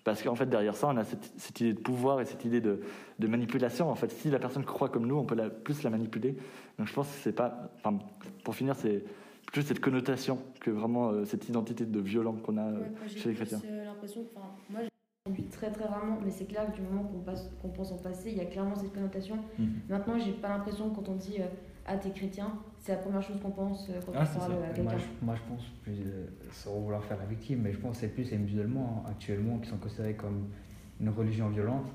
Parce 0.03 0.23
qu'en 0.23 0.35
fait, 0.35 0.45
derrière 0.45 0.75
ça, 0.75 0.87
on 0.87 0.95
a 0.95 1.03
cette, 1.03 1.59
idée 1.59 1.73
de 1.73 1.79
pouvoir 1.79 2.21
et 2.21 2.25
cette 2.25 2.45
idée 2.45 2.61
de, 2.61 2.79
de, 3.19 3.27
manipulation. 3.27 3.91
En 3.91 3.95
fait, 3.95 4.09
si 4.09 4.29
la 4.29 4.39
personne 4.39 4.63
croit 4.63 4.87
comme 4.87 5.05
nous, 5.05 5.17
on 5.17 5.25
peut 5.25 5.35
la, 5.35 5.49
plus 5.49 5.83
la 5.83 5.89
manipuler. 5.89 6.37
Donc 6.79 6.87
je 6.87 6.93
pense 6.93 7.07
que 7.07 7.17
c'est 7.21 7.33
pas. 7.33 7.69
Enfin, 7.77 7.99
pour 8.43 8.55
finir, 8.55 8.75
c'est 8.75 9.03
plus 9.47 9.63
cette 9.63 9.79
connotation 9.79 10.39
que 10.59 10.69
vraiment 10.69 11.09
euh, 11.09 11.25
cette 11.25 11.47
identité 11.49 11.85
de 11.85 11.99
violent 11.99 12.33
qu'on 12.33 12.57
a 12.57 12.67
euh, 12.67 12.83
chez 13.07 13.29
les 13.29 13.35
chrétiens. 13.35 13.59
J'ai 13.63 13.83
l'impression, 13.83 14.25
moi 14.69 14.81
j'ai 14.81 15.31
entendu 15.31 15.47
très 15.49 15.71
très 15.71 15.85
rarement, 15.85 16.19
mais 16.23 16.29
c'est 16.29 16.45
clair 16.45 16.69
que 16.71 16.75
du 16.75 16.81
moment 16.81 17.03
qu'on 17.03 17.23
qu'on 17.61 17.69
pense 17.69 17.91
en 17.91 17.97
passé, 17.97 18.31
il 18.31 18.37
y 18.37 18.41
a 18.41 18.45
clairement 18.45 18.75
cette 18.75 18.93
connotation. 18.93 19.37
Mhm. 19.57 19.67
Maintenant, 19.89 20.19
j'ai 20.19 20.33
pas 20.33 20.49
l'impression 20.49 20.89
que 20.89 20.97
quand 20.97 21.09
on 21.09 21.15
dit 21.15 21.37
euh, 21.39 21.45
ah 21.85 21.95
t'es 21.95 22.11
chrétien, 22.11 22.51
c'est 22.79 22.91
la 22.91 22.97
première 22.97 23.21
chose 23.21 23.39
qu'on 23.41 23.51
pense 23.51 23.89
quand 24.05 24.11
ah, 24.13 24.25
on 24.35 24.39
parle 24.39 24.63
à 24.63 24.69
quelqu'un. 24.73 24.97
Moi, 25.21 25.35
je 25.35 25.49
pense 25.49 25.63
plus, 25.81 26.03
sans 26.51 26.79
vouloir 26.79 27.03
faire 27.05 27.17
la 27.17 27.25
victime, 27.25 27.61
mais 27.61 27.71
je 27.71 27.77
pense 27.77 27.95
que 27.95 28.01
c'est 28.01 28.13
plus 28.13 28.29
les 28.29 28.37
musulmans 28.37 29.03
hein, 29.05 29.09
actuellement 29.11 29.57
qui 29.59 29.69
sont 29.69 29.77
considérés 29.77 30.15
comme 30.15 30.49
une 30.99 31.09
religion 31.09 31.47
violente 31.47 31.87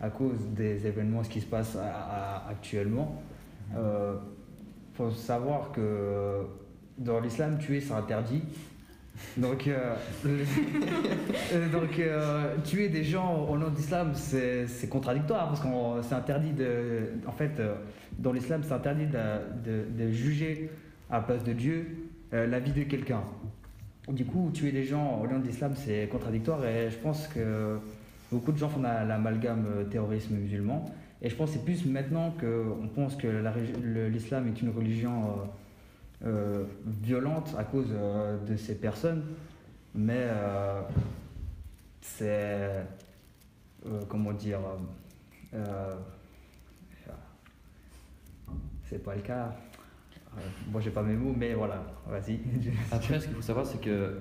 à 0.00 0.10
cause 0.10 0.46
des 0.54 0.86
événements, 0.86 1.24
ce 1.24 1.30
qui 1.30 1.40
se 1.40 1.46
passe 1.46 1.76
actuellement. 2.48 3.20
Il 3.70 3.78
mhm. 3.78 4.18
faut 4.94 5.10
savoir 5.10 5.72
que 5.72 6.46
dans 6.98 7.20
l'islam, 7.20 7.58
tuer, 7.58 7.80
c'est 7.80 7.94
interdit. 7.94 8.42
Donc, 9.36 9.66
euh, 9.66 9.94
euh, 10.26 11.68
donc 11.70 11.98
euh, 11.98 12.56
tuer 12.64 12.88
des 12.88 13.04
gens 13.04 13.46
au 13.48 13.56
nom 13.56 13.70
de 13.70 13.76
l'islam, 13.76 14.12
c'est 14.14 14.88
contradictoire 14.88 15.48
parce 15.48 15.60
que 15.60 15.68
c'est 16.02 16.14
interdit 16.14 16.52
de. 16.52 17.12
En 17.26 17.32
fait, 17.32 17.60
dans 18.18 18.32
l'islam, 18.32 18.62
c'est 18.64 18.72
interdit 18.72 19.06
de, 19.06 20.04
de, 20.04 20.10
juger 20.10 20.70
à 21.10 21.16
la 21.16 21.22
place 21.22 21.44
de 21.44 21.52
Dieu 21.52 21.86
la 22.32 22.58
vie 22.60 22.72
de 22.72 22.82
quelqu'un. 22.84 23.22
Du 24.08 24.24
coup, 24.24 24.50
tuer 24.52 24.72
des 24.72 24.84
gens 24.84 25.20
au 25.22 25.26
nom 25.26 25.38
de 25.38 25.46
l'islam, 25.46 25.74
c'est 25.76 26.08
contradictoire 26.10 26.64
et 26.64 26.90
je 26.90 26.96
pense 26.96 27.28
que 27.28 27.78
beaucoup 28.30 28.52
de 28.52 28.58
gens 28.58 28.68
font 28.68 28.82
l'amalgame 28.82 29.66
terrorisme 29.90 30.34
musulman. 30.34 30.90
Et 31.20 31.28
je 31.28 31.36
pense 31.36 31.50
que 31.50 31.58
c'est 31.58 31.64
plus 31.64 31.86
maintenant 31.86 32.34
qu'on 32.40 32.88
pense 32.88 33.14
que 33.16 33.28
l'islam 34.08 34.48
est 34.48 34.60
une 34.60 34.70
religion 34.70 35.34
euh, 36.24 36.64
violente 36.86 37.52
à 37.58 37.64
cause 37.64 37.88
euh, 37.90 38.38
de 38.44 38.56
ces 38.56 38.76
personnes, 38.76 39.24
mais 39.94 40.26
euh, 40.28 40.80
c'est. 42.00 42.86
comment 44.08 44.32
dire. 44.32 44.60
c'est 48.84 49.02
pas 49.02 49.16
le 49.16 49.22
cas. 49.22 49.56
moi, 50.70 50.80
j'ai 50.80 50.90
pas 50.90 51.02
mes 51.02 51.16
mots, 51.16 51.34
mais 51.36 51.54
voilà, 51.54 51.82
vas-y. 52.06 52.38
Après, 52.92 53.18
ce 53.18 53.26
qu'il 53.26 53.34
faut 53.34 53.42
savoir, 53.42 53.66
c'est 53.66 53.80
que 53.80 54.20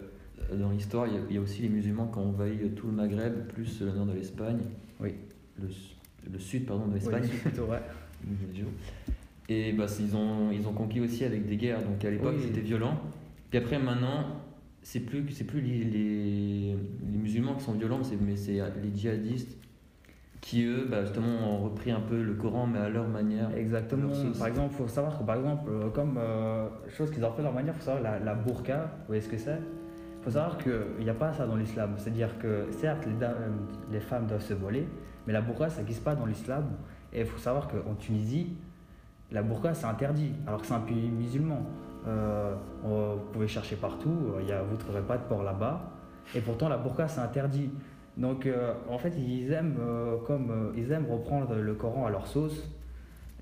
dans 0.54 0.72
l'histoire, 0.72 1.06
il 1.08 1.36
y, 1.36 1.38
a 1.38 1.42
aussi 1.42 1.62
les 1.62 1.70
musulmans 1.70 2.08
qui 2.08 2.18
ont 2.18 2.30
envahi 2.30 2.72
tout 2.72 2.88
le 2.88 2.94
Maghreb, 2.94 3.48
plus 3.48 3.82
le 3.82 3.92
nord 3.92 4.08
de 4.08 4.14
l'Espagne. 4.14 4.62
Oui. 5.00 5.14
Le, 5.62 5.68
le, 6.32 6.40
sud, 6.40 6.66
pardon, 6.66 6.88
de 6.88 6.96
l'Espagne. 6.96 7.30
Oui, 7.32 7.38
plutôt, 7.38 7.66
ouais. 7.66 7.82
Et 9.52 9.74
bah, 9.74 9.86
ils, 10.00 10.16
ont, 10.16 10.52
ils 10.52 10.66
ont 10.68 10.74
conquis 10.74 11.02
aussi 11.02 11.26
avec 11.26 11.46
des 11.46 11.58
guerres. 11.58 11.84
Donc 11.84 12.04
à 12.06 12.10
l'époque, 12.10 12.36
c'était 12.42 12.62
violent. 12.62 12.98
Puis 13.50 13.60
après, 13.60 13.80
maintenant, 13.80 14.42
c'est 14.82 15.02
plus, 15.02 15.30
c'est 15.32 15.44
plus 15.44 15.62
les, 15.62 15.84
les, 15.84 16.76
musulmans 17.18 17.56
qui 17.56 17.64
sont 17.64 17.74
violents, 17.74 18.00
mais 18.22 18.36
c'est 18.36 18.54
les 18.54 18.96
djihadistes 18.96 19.58
qui 20.40 20.64
eux, 20.64 20.88
bah, 20.90 21.04
justement, 21.04 21.54
ont 21.54 21.64
repris 21.64 21.92
un 21.92 22.00
peu 22.00 22.22
le 22.22 22.34
Coran, 22.34 22.66
mais 22.66 22.80
à 22.80 22.90
leur 22.90 23.08
manière. 23.08 23.56
Exactement. 23.56 24.12
Par 24.40 24.48
exemple, 24.48 24.74
il 24.74 24.78
faut 24.78 24.88
savoir 24.88 25.20
que, 25.20 25.24
par 25.24 25.36
exemple, 25.36 25.70
euh, 25.70 25.90
comme 25.90 26.18
euh, 26.18 26.68
chose 26.90 27.12
qu'ils 27.12 27.24
ont 27.24 27.32
fait 27.32 27.42
à 27.42 27.44
leur 27.44 27.54
manière, 27.54 27.76
il 27.76 27.80
faut 27.80 27.86
savoir 27.86 28.04
la, 28.04 28.20
la 28.20 28.34
burqa, 28.34 28.78
vous 28.78 29.08
voyez 29.08 29.22
ce 29.22 29.30
que 29.30 29.38
c'est? 29.38 29.60
Il 30.20 30.24
faut 30.24 30.32
savoir 30.32 30.58
qu'il 30.58 31.04
n'y 31.04 31.10
a 31.10 31.14
pas 31.14 31.32
ça 31.34 31.46
dans 31.46 31.56
l'islam. 31.56 31.94
C'est-à-dire 31.98 32.40
que, 32.40 32.66
certes, 32.72 33.06
les, 33.06 33.14
les, 33.92 34.00
femmes 34.00 34.26
doivent 34.26 34.42
se 34.42 34.54
voiler, 34.56 34.88
mais 35.28 35.34
la 35.34 35.42
burqa, 35.42 35.70
ça 35.70 35.82
n'existe 35.82 36.04
pas 36.04 36.16
dans 36.16 36.26
l'islam. 36.26 36.72
Et 37.14 37.20
il 37.20 37.26
faut 37.26 37.40
savoir 37.40 37.68
qu'en 37.68 37.94
Tunisie, 37.96 38.56
la 39.32 39.42
burqa, 39.42 39.74
c'est 39.74 39.86
interdit, 39.86 40.34
alors 40.48 40.62
que 40.62 40.68
c'est 40.68 40.74
un 40.74 40.80
pays 40.80 41.10
musulman. 41.10 41.62
vous 42.06 43.18
pouvez 43.32 43.48
chercher 43.48 43.76
partout, 43.76 44.16
il 44.42 44.48
y 44.48 44.52
a, 44.52 44.62
vous 44.62 44.74
ne 44.74 44.80
trouverez 44.80 45.02
pas 45.04 45.18
de 45.18 45.24
port 45.24 45.44
là-bas. 45.44 45.92
Et 46.36 46.42
pourtant, 46.42 46.70
la 46.70 46.78
burqa, 46.78 47.08
c'est 47.08 47.20
interdit. 47.22 47.70
Donc 48.18 48.46
euh, 48.46 48.74
en 48.90 48.98
fait, 48.98 49.14
ils 49.18 49.52
aiment, 49.52 49.78
euh, 49.80 50.18
comme, 50.28 50.52
euh, 50.52 50.72
ils 50.78 50.92
aiment 50.92 51.08
reprendre 51.10 51.56
le 51.56 51.74
Coran 51.74 52.06
à 52.06 52.10
leur 52.10 52.28
sauce. 52.28 52.70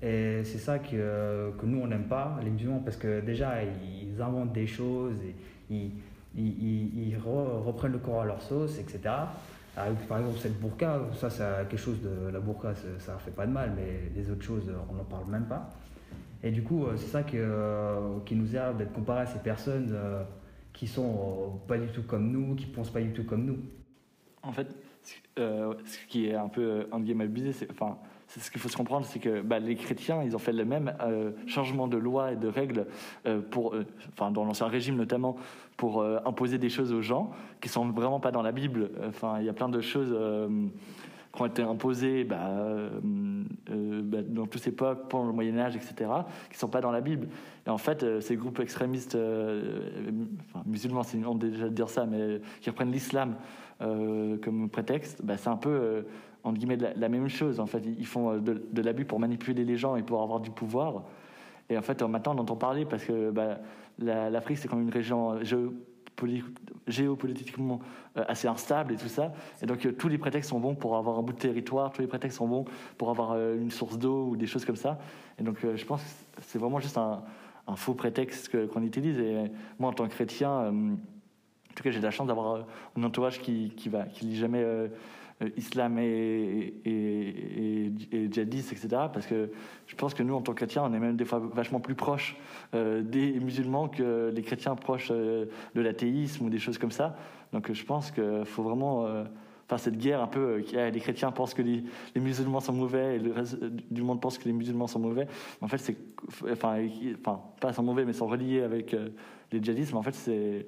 Et 0.02 0.42
c'est 0.44 0.58
ça 0.58 0.78
que, 0.78 1.52
nous, 1.62 1.80
on 1.82 1.86
n'aime 1.86 2.04
pas, 2.04 2.38
les 2.42 2.50
musulmans, 2.50 2.80
parce 2.82 2.96
que 2.96 3.20
déjà, 3.20 3.62
ils 3.62 4.20
inventent 4.22 4.54
des 4.54 4.66
choses, 4.66 5.12
ils, 5.68 5.90
reprennent 7.66 7.92
le 7.92 7.98
Coran 7.98 8.22
à 8.22 8.24
leur 8.24 8.40
sauce, 8.40 8.78
etc. 8.78 9.00
par 9.74 10.18
exemple, 10.18 10.38
cette 10.38 10.60
burqa, 10.60 11.00
ça, 11.14 11.30
c'est 11.30 11.68
quelque 11.68 11.76
chose 11.76 12.00
de. 12.02 12.30
La 12.32 12.40
burqa, 12.40 12.74
ça 12.98 13.14
ne 13.14 13.18
fait 13.18 13.30
pas 13.30 13.46
de 13.46 13.52
mal, 13.52 13.72
mais 13.76 14.10
les 14.14 14.30
autres 14.30 14.42
choses, 14.42 14.70
on 14.90 14.94
n'en 14.94 15.04
parle 15.04 15.26
même 15.30 15.46
pas. 15.46 15.70
Et 16.42 16.50
du 16.50 16.62
coup, 16.62 16.86
c'est 16.96 17.06
ça 17.06 17.22
que, 17.22 18.20
qui 18.24 18.34
nous 18.34 18.56
aide 18.56 18.78
d'être 18.78 18.92
comparés 18.92 19.22
à 19.22 19.26
ces 19.26 19.38
personnes 19.38 19.94
qui 20.72 20.86
sont 20.86 21.60
pas 21.68 21.76
du 21.76 21.88
tout 21.88 22.02
comme 22.02 22.30
nous, 22.30 22.54
qui 22.54 22.66
pensent 22.66 22.90
pas 22.90 23.00
du 23.00 23.12
tout 23.12 23.24
comme 23.24 23.44
nous. 23.44 23.58
En 24.42 24.52
fait, 24.52 24.68
euh, 25.38 25.74
ce 25.84 26.06
qui 26.06 26.28
est 26.28 26.34
un 26.34 26.48
peu, 26.48 26.62
euh, 26.62 26.84
en 26.92 27.00
guillemets, 27.00 27.24
abusé, 27.24 27.52
c'est, 27.52 27.70
enfin, 27.70 27.98
ce 28.28 28.50
qu'il 28.50 28.60
faut 28.60 28.68
se 28.68 28.76
comprendre, 28.76 29.06
c'est 29.06 29.18
que 29.18 29.42
bah, 29.42 29.58
les 29.58 29.74
chrétiens, 29.74 30.22
ils 30.22 30.34
ont 30.34 30.38
fait 30.38 30.52
le 30.52 30.64
même 30.64 30.94
euh, 31.00 31.32
changement 31.46 31.88
de 31.88 31.96
loi 31.96 32.32
et 32.32 32.36
de 32.36 32.48
règles, 32.48 32.86
pour, 33.50 33.74
enfin, 34.12 34.30
dans 34.30 34.44
l'ancien 34.44 34.68
régime 34.68 34.96
notamment, 34.96 35.36
pour 35.80 36.04
imposer 36.04 36.58
des 36.58 36.68
choses 36.68 36.92
aux 36.92 37.00
gens 37.00 37.30
qui 37.62 37.70
sont 37.70 37.88
vraiment 37.88 38.20
pas 38.20 38.30
dans 38.30 38.42
la 38.42 38.52
Bible. 38.52 38.90
Enfin, 39.08 39.38
il 39.40 39.46
y 39.46 39.48
a 39.48 39.54
plein 39.54 39.70
de 39.70 39.80
choses 39.80 40.14
qui 41.32 41.42
ont 41.42 41.46
été 41.46 41.62
imposées 41.62 42.24
bah, 42.24 42.50
bah, 43.02 44.18
dans 44.22 44.46
toutes 44.46 44.60
ces 44.60 44.68
époques, 44.68 45.08
pendant 45.08 45.24
le 45.24 45.32
Moyen 45.32 45.56
Âge, 45.58 45.76
etc., 45.76 46.10
qui 46.50 46.58
sont 46.58 46.68
pas 46.68 46.82
dans 46.82 46.90
la 46.90 47.00
Bible. 47.00 47.28
Et 47.66 47.70
en 47.70 47.78
fait, 47.78 48.20
ces 48.20 48.36
groupes 48.36 48.60
extrémistes, 48.60 49.16
musulmans, 50.66 51.02
c'est 51.02 51.24
honte 51.24 51.38
déjà 51.38 51.70
dire 51.70 51.88
ça, 51.88 52.04
mais 52.04 52.42
qui 52.60 52.68
reprennent 52.68 52.92
l'islam 52.92 53.36
euh, 53.82 54.36
comme 54.42 54.68
prétexte, 54.68 55.24
bah, 55.24 55.38
c'est 55.38 55.48
un 55.48 55.56
peu 55.56 55.70
euh, 55.70 56.02
entre 56.44 56.58
guillemets 56.58 56.76
la, 56.76 57.08
même 57.08 57.28
chose. 57.28 57.60
En 57.60 57.66
fait, 57.66 57.82
ils 57.86 58.06
font 58.06 58.32
euh, 58.32 58.38
de, 58.38 58.82
l'abus 58.82 59.06
pour 59.06 59.18
manipuler 59.18 59.64
les 59.64 59.76
gens 59.78 59.96
et 59.96 60.02
pour 60.02 60.22
avoir 60.22 60.40
du 60.40 60.50
pouvoir. 60.50 61.04
Et 61.70 61.78
en 61.78 61.82
fait, 61.82 62.02
maintenant, 62.02 62.34
on 62.36 62.40
entend 62.40 62.56
parler 62.56 62.84
parce 62.84 63.04
que 63.04 63.30
bah, 63.30 63.58
l'Afrique, 63.98 64.58
c'est 64.58 64.68
quand 64.68 64.76
même 64.76 64.88
une 64.88 64.92
région 64.92 65.38
géopolitiquement 66.86 67.80
assez 68.14 68.48
instable 68.48 68.94
et 68.94 68.96
tout 68.96 69.08
ça. 69.08 69.32
Et 69.62 69.66
donc, 69.66 69.96
tous 69.96 70.08
les 70.08 70.18
prétextes 70.18 70.50
sont 70.50 70.60
bons 70.60 70.74
pour 70.74 70.96
avoir 70.96 71.18
un 71.18 71.22
bout 71.22 71.32
de 71.32 71.38
territoire, 71.38 71.92
tous 71.92 72.02
les 72.02 72.08
prétextes 72.08 72.38
sont 72.38 72.48
bons 72.48 72.64
pour 72.98 73.10
avoir 73.10 73.38
une 73.38 73.70
source 73.70 73.98
d'eau 73.98 74.26
ou 74.26 74.36
des 74.36 74.46
choses 74.46 74.64
comme 74.64 74.76
ça. 74.76 74.98
Et 75.38 75.42
donc, 75.42 75.58
je 75.62 75.84
pense 75.84 76.02
que 76.02 76.42
c'est 76.42 76.58
vraiment 76.58 76.80
juste 76.80 76.98
un, 76.98 77.22
faux 77.76 77.94
prétexte 77.94 78.50
qu'on 78.68 78.82
utilise. 78.82 79.18
Et 79.20 79.50
moi, 79.78 79.90
en 79.90 79.92
tant 79.92 80.08
que 80.08 80.12
chrétien, 80.12 80.72
en 81.70 81.74
tout 81.74 81.82
cas, 81.82 81.90
j'ai 81.90 82.00
la 82.00 82.10
chance 82.10 82.26
d'avoir 82.26 82.54
euh, 82.54 82.62
un 82.96 83.04
entourage 83.04 83.40
qui, 83.40 83.72
qui, 83.76 83.90
lit 84.22 84.36
jamais 84.36 84.62
euh, 84.62 84.88
euh, 84.88 84.88
islam 85.56 85.98
et, 85.98 86.74
et, 86.84 87.92
et, 88.12 88.32
djihadistes, 88.32 88.72
etc. 88.72 88.88
Parce 89.12 89.26
que 89.26 89.50
je 89.86 89.94
pense 89.94 90.14
que 90.14 90.22
nous, 90.22 90.34
en 90.34 90.42
tant 90.42 90.52
que 90.52 90.58
chrétiens, 90.58 90.84
on 90.84 90.92
est 90.92 90.98
même 90.98 91.16
des 91.16 91.24
fois 91.24 91.38
vachement 91.38 91.80
plus 91.80 91.94
proches 91.94 92.36
des 92.72 93.40
musulmans 93.40 93.88
que 93.88 94.30
les 94.34 94.42
chrétiens 94.42 94.74
proches 94.74 95.10
de 95.10 95.48
l'athéisme 95.74 96.46
ou 96.46 96.50
des 96.50 96.58
choses 96.58 96.78
comme 96.78 96.90
ça. 96.90 97.16
Donc 97.52 97.72
je 97.72 97.84
pense 97.84 98.10
qu'il 98.10 98.44
faut 98.44 98.62
vraiment 98.62 99.06
faire 99.68 99.78
cette 99.78 99.98
guerre 99.98 100.20
un 100.20 100.26
peu, 100.26 100.62
les 100.72 101.00
chrétiens 101.00 101.30
pensent 101.30 101.54
que 101.54 101.62
les, 101.62 101.84
les, 102.14 102.20
musulmans 102.20 102.60
sont 102.60 102.72
mauvais 102.72 103.16
et 103.16 103.18
le 103.18 103.32
reste 103.32 103.62
du 103.62 104.02
monde 104.02 104.20
pense 104.20 104.36
que 104.36 104.44
les 104.44 104.52
musulmans 104.52 104.88
sont 104.88 104.98
mauvais. 104.98 105.26
En 105.60 105.68
fait, 105.68 105.78
c'est, 105.78 105.96
enfin, 106.50 106.76
enfin, 107.20 107.40
pas 107.60 107.72
sont 107.72 107.82
mauvais, 107.82 108.04
mais 108.04 108.12
sont 108.12 108.26
reliés 108.26 108.62
avec 108.62 108.96
les 109.52 109.62
djihadistes. 109.62 109.92
Mais 109.92 109.98
en 109.98 110.02
fait, 110.02 110.14
c'est 110.14 110.66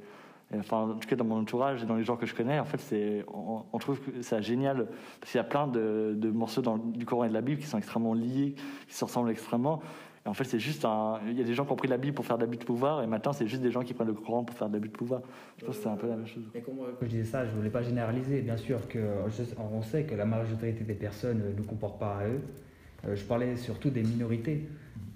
enfin, 0.58 0.90
en 0.90 0.94
tout 0.94 1.08
cas 1.08 1.16
dans 1.16 1.24
mon 1.24 1.40
entourage 1.40 1.82
et 1.82 1.86
dans 1.86 1.96
les 1.96 2.04
gens 2.04 2.16
que 2.16 2.26
je 2.26 2.34
connais, 2.34 2.58
en 2.58 2.64
fait, 2.64 2.78
c'est, 2.78 3.24
on, 3.28 3.78
trouve 3.78 4.00
que 4.00 4.22
c'est 4.22 4.42
génial 4.42 4.86
parce 5.20 5.32
qu'il 5.32 5.38
y 5.38 5.40
a 5.40 5.44
plein 5.44 5.66
de, 5.66 6.30
morceaux 6.32 6.62
du 6.62 7.04
Coran 7.06 7.24
et 7.24 7.28
de 7.28 7.34
la 7.34 7.40
Bible 7.40 7.60
qui 7.60 7.66
sont 7.66 7.78
extrêmement 7.78 8.14
liés, 8.14 8.54
qui 8.88 8.94
se 8.94 9.04
ressemblent 9.04 9.30
extrêmement. 9.30 9.82
Et 10.24 10.28
en 10.28 10.34
fait, 10.34 10.44
c'est 10.44 10.60
juste. 10.60 10.86
Il 11.26 11.36
y 11.36 11.40
a 11.40 11.44
des 11.44 11.54
gens 11.54 11.64
qui 11.64 11.72
ont 11.72 11.76
pris 11.76 11.88
la 11.88 11.96
Bible 11.96 12.14
pour 12.14 12.24
faire 12.24 12.36
de 12.38 12.42
l'abus 12.42 12.56
de 12.56 12.64
pouvoir, 12.64 13.02
et 13.02 13.06
maintenant, 13.06 13.32
c'est 13.32 13.46
juste 13.48 13.62
des 13.62 13.72
gens 13.72 13.82
qui 13.82 13.92
prennent 13.92 14.06
le 14.06 14.14
Coran 14.14 14.44
pour 14.44 14.56
faire 14.56 14.68
de 14.68 14.74
l'abus 14.74 14.88
de 14.88 14.92
pouvoir. 14.96 15.22
Je 15.58 15.64
pense 15.64 15.76
que 15.76 15.82
c'est 15.82 15.88
un 15.88 15.96
peu 15.96 16.08
la 16.08 16.16
même 16.16 16.26
chose. 16.26 16.44
Et 16.54 16.60
comme 16.60 16.76
je 17.00 17.06
disais 17.06 17.24
ça, 17.24 17.44
je 17.44 17.50
voulais 17.50 17.70
pas 17.70 17.82
généraliser. 17.82 18.40
Bien 18.42 18.56
sûr 18.56 18.86
que 18.88 18.98
on 19.58 19.82
sait 19.82 20.04
que 20.04 20.14
la 20.14 20.24
majorité 20.24 20.84
des 20.84 20.94
personnes 20.94 21.54
ne 21.56 21.62
comportent 21.62 21.98
pas 21.98 22.18
à 22.18 22.28
eux. 22.28 22.40
Euh, 23.06 23.16
je 23.16 23.24
parlais 23.24 23.56
surtout 23.56 23.90
des 23.90 24.02
minorités. 24.02 24.68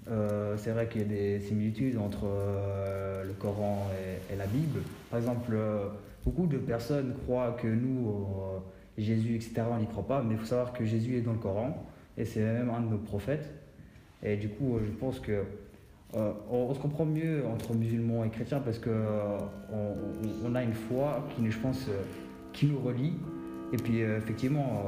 Euh, 0.09 0.55
c'est 0.57 0.71
vrai 0.71 0.87
qu'il 0.87 1.01
y 1.01 1.03
a 1.03 1.07
des 1.07 1.39
similitudes 1.41 1.97
entre 1.97 2.25
euh, 2.25 3.23
le 3.25 3.33
Coran 3.33 3.87
et, 4.31 4.35
la 4.35 4.45
Bible. 4.45 4.79
Par 5.09 5.19
exemple, 5.19 5.51
euh, 5.53 5.87
beaucoup 6.23 6.47
de 6.47 6.57
personnes 6.57 7.13
croient 7.23 7.57
que 7.61 7.67
nous, 7.67 8.13
Jésus, 8.97 9.35
etc., 9.35 9.63
on 9.71 9.77
n'y 9.77 9.87
croit 9.87 10.07
pas, 10.07 10.21
mais 10.21 10.35
il 10.35 10.39
faut 10.39 10.45
savoir 10.45 10.73
que 10.73 10.85
Jésus 10.85 11.17
est 11.17 11.21
dans 11.21 11.33
le 11.33 11.39
Coran, 11.39 11.85
et 12.17 12.25
c'est 12.25 12.41
même 12.41 12.69
un 12.69 12.81
de 12.81 12.89
nos 12.89 12.97
prophètes. 12.97 13.53
Et 14.23 14.37
du 14.37 14.49
coup, 14.49 14.79
je 14.83 14.91
pense 14.91 15.19
que 15.19 15.43
on, 16.13 16.73
se 16.73 16.79
comprend 16.79 17.05
mieux 17.05 17.43
entre 17.45 17.73
musulmans 17.73 18.23
et 18.23 18.29
chrétiens 18.29 18.61
parce 18.61 18.79
qu'on 18.79 18.89
on, 20.45 20.55
a 20.55 20.63
une 20.63 20.73
foi 20.73 21.27
qui, 21.35 21.51
je 21.51 21.57
pense, 21.59 21.87
qui 22.53 22.65
nous 22.67 22.79
relie. 22.79 23.13
Et 23.73 23.77
puis, 23.77 23.99
effectivement, 23.99 24.83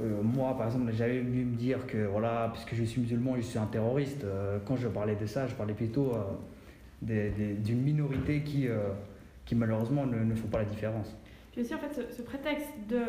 euh, 0.00 0.22
moi, 0.22 0.56
par 0.56 0.66
exemple, 0.66 0.92
j'avais 0.92 1.20
vu 1.20 1.44
me 1.44 1.56
dire 1.56 1.86
que, 1.86 2.06
voilà, 2.06 2.50
puisque 2.52 2.74
je 2.74 2.84
suis 2.84 3.00
musulman, 3.00 3.36
je 3.36 3.42
suis 3.42 3.58
un 3.58 3.66
terroriste. 3.66 4.24
Euh, 4.24 4.58
quand 4.66 4.76
je 4.76 4.88
parlais 4.88 5.16
de 5.16 5.26
ça, 5.26 5.46
je 5.46 5.54
parlais 5.54 5.74
plutôt 5.74 6.12
euh, 6.14 7.54
d'une 7.58 7.82
minorité 7.82 8.42
qui, 8.42 8.68
qui 9.44 9.54
malheureusement, 9.54 10.06
ne, 10.06 10.18
ne, 10.18 10.34
font 10.34 10.48
pas 10.48 10.58
la 10.58 10.64
différence. 10.64 11.16
Puis 11.52 11.62
aussi, 11.62 11.74
en 11.74 11.78
fait, 11.78 12.10
ce, 12.10 12.22
prétexte 12.22 12.72
de 12.88 13.02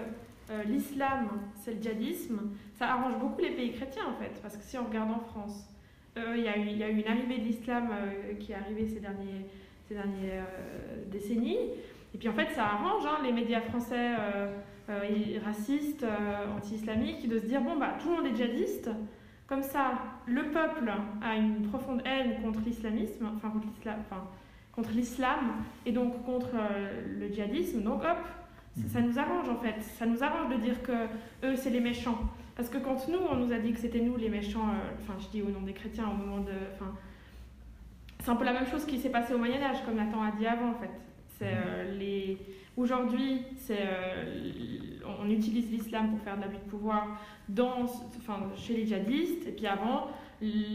l'islam, 0.66 1.28
c'est 1.56 1.74
le 1.74 1.82
djihadisme, 1.82 2.40
ça 2.78 2.94
arrange 2.94 3.20
beaucoup 3.20 3.42
les 3.42 3.52
pays 3.52 3.74
chrétiens, 3.74 4.04
en 4.08 4.22
fait. 4.22 4.40
Parce 4.42 4.56
que 4.56 4.64
si 4.64 4.78
on 4.78 4.86
regarde 4.86 5.12
en 5.12 5.20
France, 5.20 5.68
il 6.16 6.40
y, 6.40 6.44
y, 6.44 6.84
a 6.84 6.90
eu 6.90 7.00
une 7.00 7.08
arrivée 7.08 7.40
de 7.40 7.44
l'islam 7.44 7.90
qui 8.40 8.54
est 8.54 8.56
arrivée 8.56 8.88
ces, 8.88 9.00
derniers, 9.00 9.46
ces 9.88 9.96
dernières 9.96 10.48
décennies. 11.12 11.58
Et 12.14 12.18
puis, 12.18 12.30
en 12.30 12.34
fait, 12.34 12.50
ça 12.54 12.66
arrange 12.66 13.06
hein, 13.06 13.20
les 13.24 13.34
médias 13.34 13.62
français 13.62 14.16
euh, 14.90 15.40
raciste, 15.44 16.04
euh, 16.04 16.56
anti-islamique, 16.56 17.28
de 17.28 17.40
se 17.40 17.46
dire 17.46 17.62
bon, 17.62 17.78
bah, 17.78 17.96
tout 18.02 18.10
le 18.10 18.16
monde 18.16 18.26
est 18.28 18.36
djihadiste. 18.36 18.90
Comme 19.46 19.64
ça, 19.64 19.94
le 20.26 20.44
peuple 20.52 20.92
a 21.22 21.36
une 21.36 21.68
profonde 21.68 22.02
haine 22.06 22.42
contre 22.42 22.60
l'islamisme, 22.66 23.30
enfin 23.36 23.50
contre 23.50 23.68
l'islam, 23.68 23.96
enfin, 24.00 24.24
contre 24.74 24.92
l'islam 24.92 25.40
et 25.86 25.92
donc 25.92 26.24
contre 26.26 26.50
euh, 26.56 27.20
le 27.20 27.34
djihadisme. 27.34 27.82
Donc 27.82 28.04
hop, 28.04 28.18
ça, 28.88 29.02
nous 29.02 29.18
arrange 29.18 29.50
en 29.50 29.58
fait. 29.58 29.82
Ça 29.82 30.06
nous 30.06 30.24
arrange 30.24 30.56
de 30.56 30.62
dire 30.62 30.82
que 30.84 30.92
eux 31.44 31.56
c'est 31.56 31.70
les 31.70 31.80
méchants. 31.80 32.20
Parce 32.56 32.70
que 32.70 32.78
quand 32.78 33.08
nous 33.08 33.20
on 33.30 33.36
nous 33.36 33.54
a 33.54 33.60
dit 33.60 33.74
que 33.74 33.80
c'était 33.80 34.02
nous 34.02 34.18
les 34.18 34.30
méchants, 34.30 34.70
enfin 35.02 35.14
je 35.20 35.28
dis 35.28 35.42
au 35.42 35.50
nom 35.50 35.62
des 35.62 35.74
chrétiens 35.74 36.10
au 36.10 36.14
moment 36.14 36.40
de, 36.40 36.52
enfin 36.74 36.92
c'est 38.24 38.32
un 38.32 38.36
peu 38.36 38.46
la 38.46 38.54
même 38.54 38.68
chose 38.68 38.86
qui 38.86 39.00
s'est 39.00 39.12
passé 39.12 39.34
au 39.34 39.38
Moyen 39.38 39.62
Âge 39.62 39.84
comme 39.86 39.96
Nathan 39.96 40.22
a 40.22 40.32
dit 40.32 40.46
avant 40.46 40.72
en 40.72 40.76
fait. 40.76 40.90
C'est 41.40 41.56
les 41.98 42.38
Aujourd'hui, 42.78 43.42
euh, 43.72 44.40
on 45.20 45.28
utilise 45.32 45.72
l'islam 45.72 46.12
pour 46.12 46.20
faire 46.20 46.38
de 46.38 46.42
l'abus 46.42 46.58
de 46.58 46.70
pouvoir 46.70 47.20
dans, 47.50 47.86
enfin, 47.86 48.40
chez 48.56 48.76
les 48.76 48.86
djihadistes. 48.86 49.48
Et 49.48 49.52
puis 49.52 49.66
avant, 49.66 50.10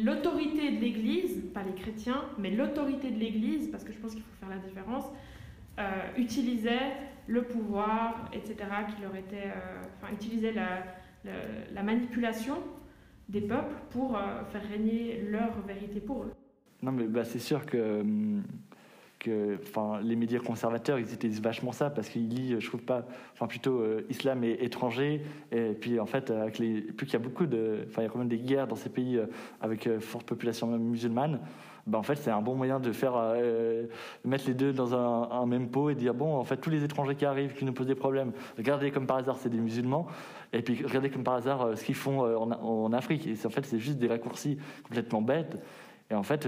l'autorité 0.05 0.73
de 0.73 0.81
l'Église, 0.81 1.45
pas 1.55 1.63
les 1.63 1.81
chrétiens, 1.81 2.25
mais 2.39 2.51
l'autorité 2.51 3.13
de 3.13 3.21
l'Église, 3.21 3.69
parce 3.69 3.85
que 3.85 3.93
je 3.93 3.99
pense 3.99 4.15
qu'il 4.15 4.25
faut 4.25 4.35
faire 4.41 4.49
la 4.49 4.57
différence, 4.57 5.05
euh, 5.79 5.83
utilisait 6.17 6.91
le 7.29 7.43
pouvoir, 7.43 8.29
etc., 8.33 8.57
qui 8.89 9.01
leur 9.01 9.15
était, 9.15 9.47
euh, 9.47 9.83
enfin, 10.03 10.13
utilisait 10.13 10.53
la, 10.53 10.83
la, 11.73 11.83
manipulation 11.85 12.57
des 13.29 13.43
peuples 13.43 13.77
pour 13.91 14.19
faire 14.51 14.69
régner 14.69 15.23
leur 15.31 15.61
vérité 15.61 16.01
pour 16.01 16.25
eux. 16.25 16.33
Non, 16.83 16.91
mais 16.91 17.05
bah, 17.05 17.25
c'est 17.25 17.39
sûr 17.39 17.65
que. 17.65 18.05
Les 19.27 20.17
médias 20.17 20.41
conservateurs, 20.41 20.99
ils 20.99 21.13
utilisent 21.13 21.41
vachement 21.41 21.73
ça 21.73 21.91
parce 21.91 22.09
qu'ils 22.09 22.29
lisent, 22.29 22.59
je 22.59 22.67
trouve 22.67 22.83
pas, 22.83 23.05
enfin 23.33 23.47
plutôt 23.47 23.81
euh, 23.81 24.07
islam 24.11 24.45
et 24.45 24.59
étranger. 24.61 25.23
Et 25.51 25.73
puis 25.73 26.01
en 26.01 26.07
fait, 26.07 26.33
plus 26.97 27.07
qu'il 27.07 27.13
y 27.13 27.17
a 27.17 27.19
beaucoup 27.19 27.47
de, 27.47 27.87
enfin 27.89 28.03
il 28.03 28.05
y 28.05 28.09
a 28.09 28.11
quand 28.11 28.19
même 28.19 28.29
des 28.29 28.39
guerres 28.39 28.67
dans 28.67 28.77
ces 28.77 28.91
pays 28.91 29.17
euh, 29.17 29.27
avec 29.61 29.87
euh, 29.87 30.01
forte 30.01 30.27
population 30.27 30.67
musulmane. 30.79 31.41
bah, 31.87 31.99
en 31.99 32.03
fait, 32.03 32.17
c'est 32.17 32.31
un 32.31 32.43
bon 32.43 32.55
moyen 32.55 32.81
de 32.81 32.93
faire 32.93 33.15
euh, 33.17 33.87
mettre 34.25 34.45
les 34.47 34.55
deux 34.55 34.73
dans 34.73 34.95
un, 34.95 35.47
même 35.47 35.69
pot 35.69 35.91
et 35.91 35.95
dire 35.95 36.15
bon, 36.15 36.37
en 36.37 36.45
fait, 36.45 36.57
tous 36.57 36.71
les 36.71 36.85
étrangers 36.85 37.15
qui 37.15 37.25
arrivent, 37.25 37.55
qui 37.55 37.65
nous 37.65 37.73
posent 37.73 37.87
des 37.87 37.95
problèmes, 37.95 38.33
regardez 38.57 38.91
comme 38.91 39.07
par 39.07 39.19
hasard, 39.19 39.37
c'est 39.39 39.49
des 39.49 39.59
musulmans, 39.59 40.07
et 40.53 40.63
puis 40.63 40.83
regardez 40.85 41.11
comme 41.11 41.25
par 41.25 41.35
hasard 41.35 41.77
ce 41.77 41.85
qu'ils 41.85 41.95
font 41.95 42.25
euh, 42.25 42.37
en, 42.37 42.93
Afrique. 42.93 43.27
Et 43.27 43.35
en 43.45 43.51
fait, 43.51 43.65
c'est 43.65 43.79
juste 43.79 43.99
des 43.99 44.09
raccourcis 44.09 44.59
complètement 44.85 45.23
bêtes. 45.23 45.59
Et 46.11 46.15
en 46.15 46.23
fait, 46.23 46.47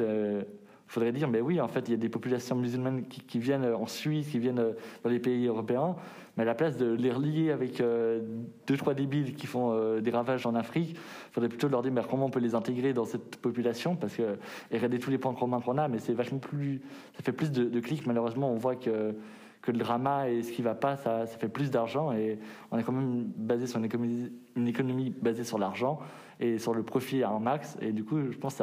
faudrait 0.95 1.13
dire, 1.13 1.29
mais 1.29 1.41
oui, 1.41 1.61
en 1.61 1.67
fait, 1.67 1.89
il 1.89 1.91
y 1.91 1.95
a 1.95 1.99
des 1.99 2.09
populations 2.09 2.55
musulmanes 2.55 3.05
qui, 3.07 3.39
viennent 3.41 3.65
en 3.65 3.87
Suisse, 3.87 4.29
qui 4.29 4.39
viennent 4.39 4.75
dans 5.03 5.11
les 5.11 5.19
pays 5.19 5.47
européens, 5.47 5.97
mais 6.37 6.45
à 6.45 6.47
la 6.47 6.55
place 6.55 6.77
de 6.77 6.93
les 6.93 7.11
relier 7.11 7.51
avec 7.51 7.81
euh, 7.81 8.21
deux, 8.69 8.77
trois 8.77 8.95
débiles 8.95 9.35
qui 9.35 9.49
font 9.49 9.73
euh, 9.73 10.01
des 10.01 10.13
ravages 10.13 10.47
en 10.47 10.55
Afrique, 10.55 10.97
faudrait 11.33 11.49
plutôt 11.49 11.67
leur 11.67 11.83
dire, 11.83 11.93
mais 11.93 12.03
comment 12.09 12.27
on 12.27 12.31
peut 12.31 12.41
les 12.41 12.55
intégrer 12.55 12.93
dans 12.93 13.05
cette 13.05 13.37
population, 13.37 13.97
parce 13.97 14.15
que, 14.15 14.39
et 14.71 14.77
regarder 14.77 15.01
tous 15.01 15.11
les 15.11 15.19
points 15.19 15.35
communs 15.35 15.61
qu'on 15.61 15.79
a, 15.79 15.89
mais 15.89 15.99
c'est 15.99 16.15
vachement 16.15 16.39
plus, 16.39 16.81
ça 17.17 17.25
fait 17.25 17.33
plus 17.33 17.51
de, 17.51 17.81
clics, 17.81 18.07
malheureusement, 18.07 18.53
on 18.53 18.57
voit 18.57 18.77
que, 18.77 19.17
que 19.63 19.73
le 19.73 19.79
drama 19.79 20.29
et 20.29 20.45
ce 20.45 20.53
qui 20.53 20.63
va 20.63 20.77
pas, 20.77 20.97
ça, 20.97 21.27
ça 21.27 21.39
fait 21.39 21.49
plus 21.49 21.73
d'argent, 21.73 22.13
et 22.13 22.39
on 22.71 22.79
est 22.79 22.85
quand 22.85 22.93
même 22.93 23.25
basé 23.37 23.67
sur 23.67 23.81
une 23.81 24.69
économie, 24.69 25.11
basée 25.11 25.45
sur 25.45 25.59
l'argent 25.59 25.99
et 26.39 26.59
sur 26.59 26.73
le 26.73 26.85
profit 26.85 27.25
à 27.25 27.31
un 27.31 27.41
max, 27.41 27.77
et 27.81 27.91
du 27.91 28.05
coup, 28.05 28.31
je 28.31 28.39
pense 28.39 28.57
que 28.59 28.63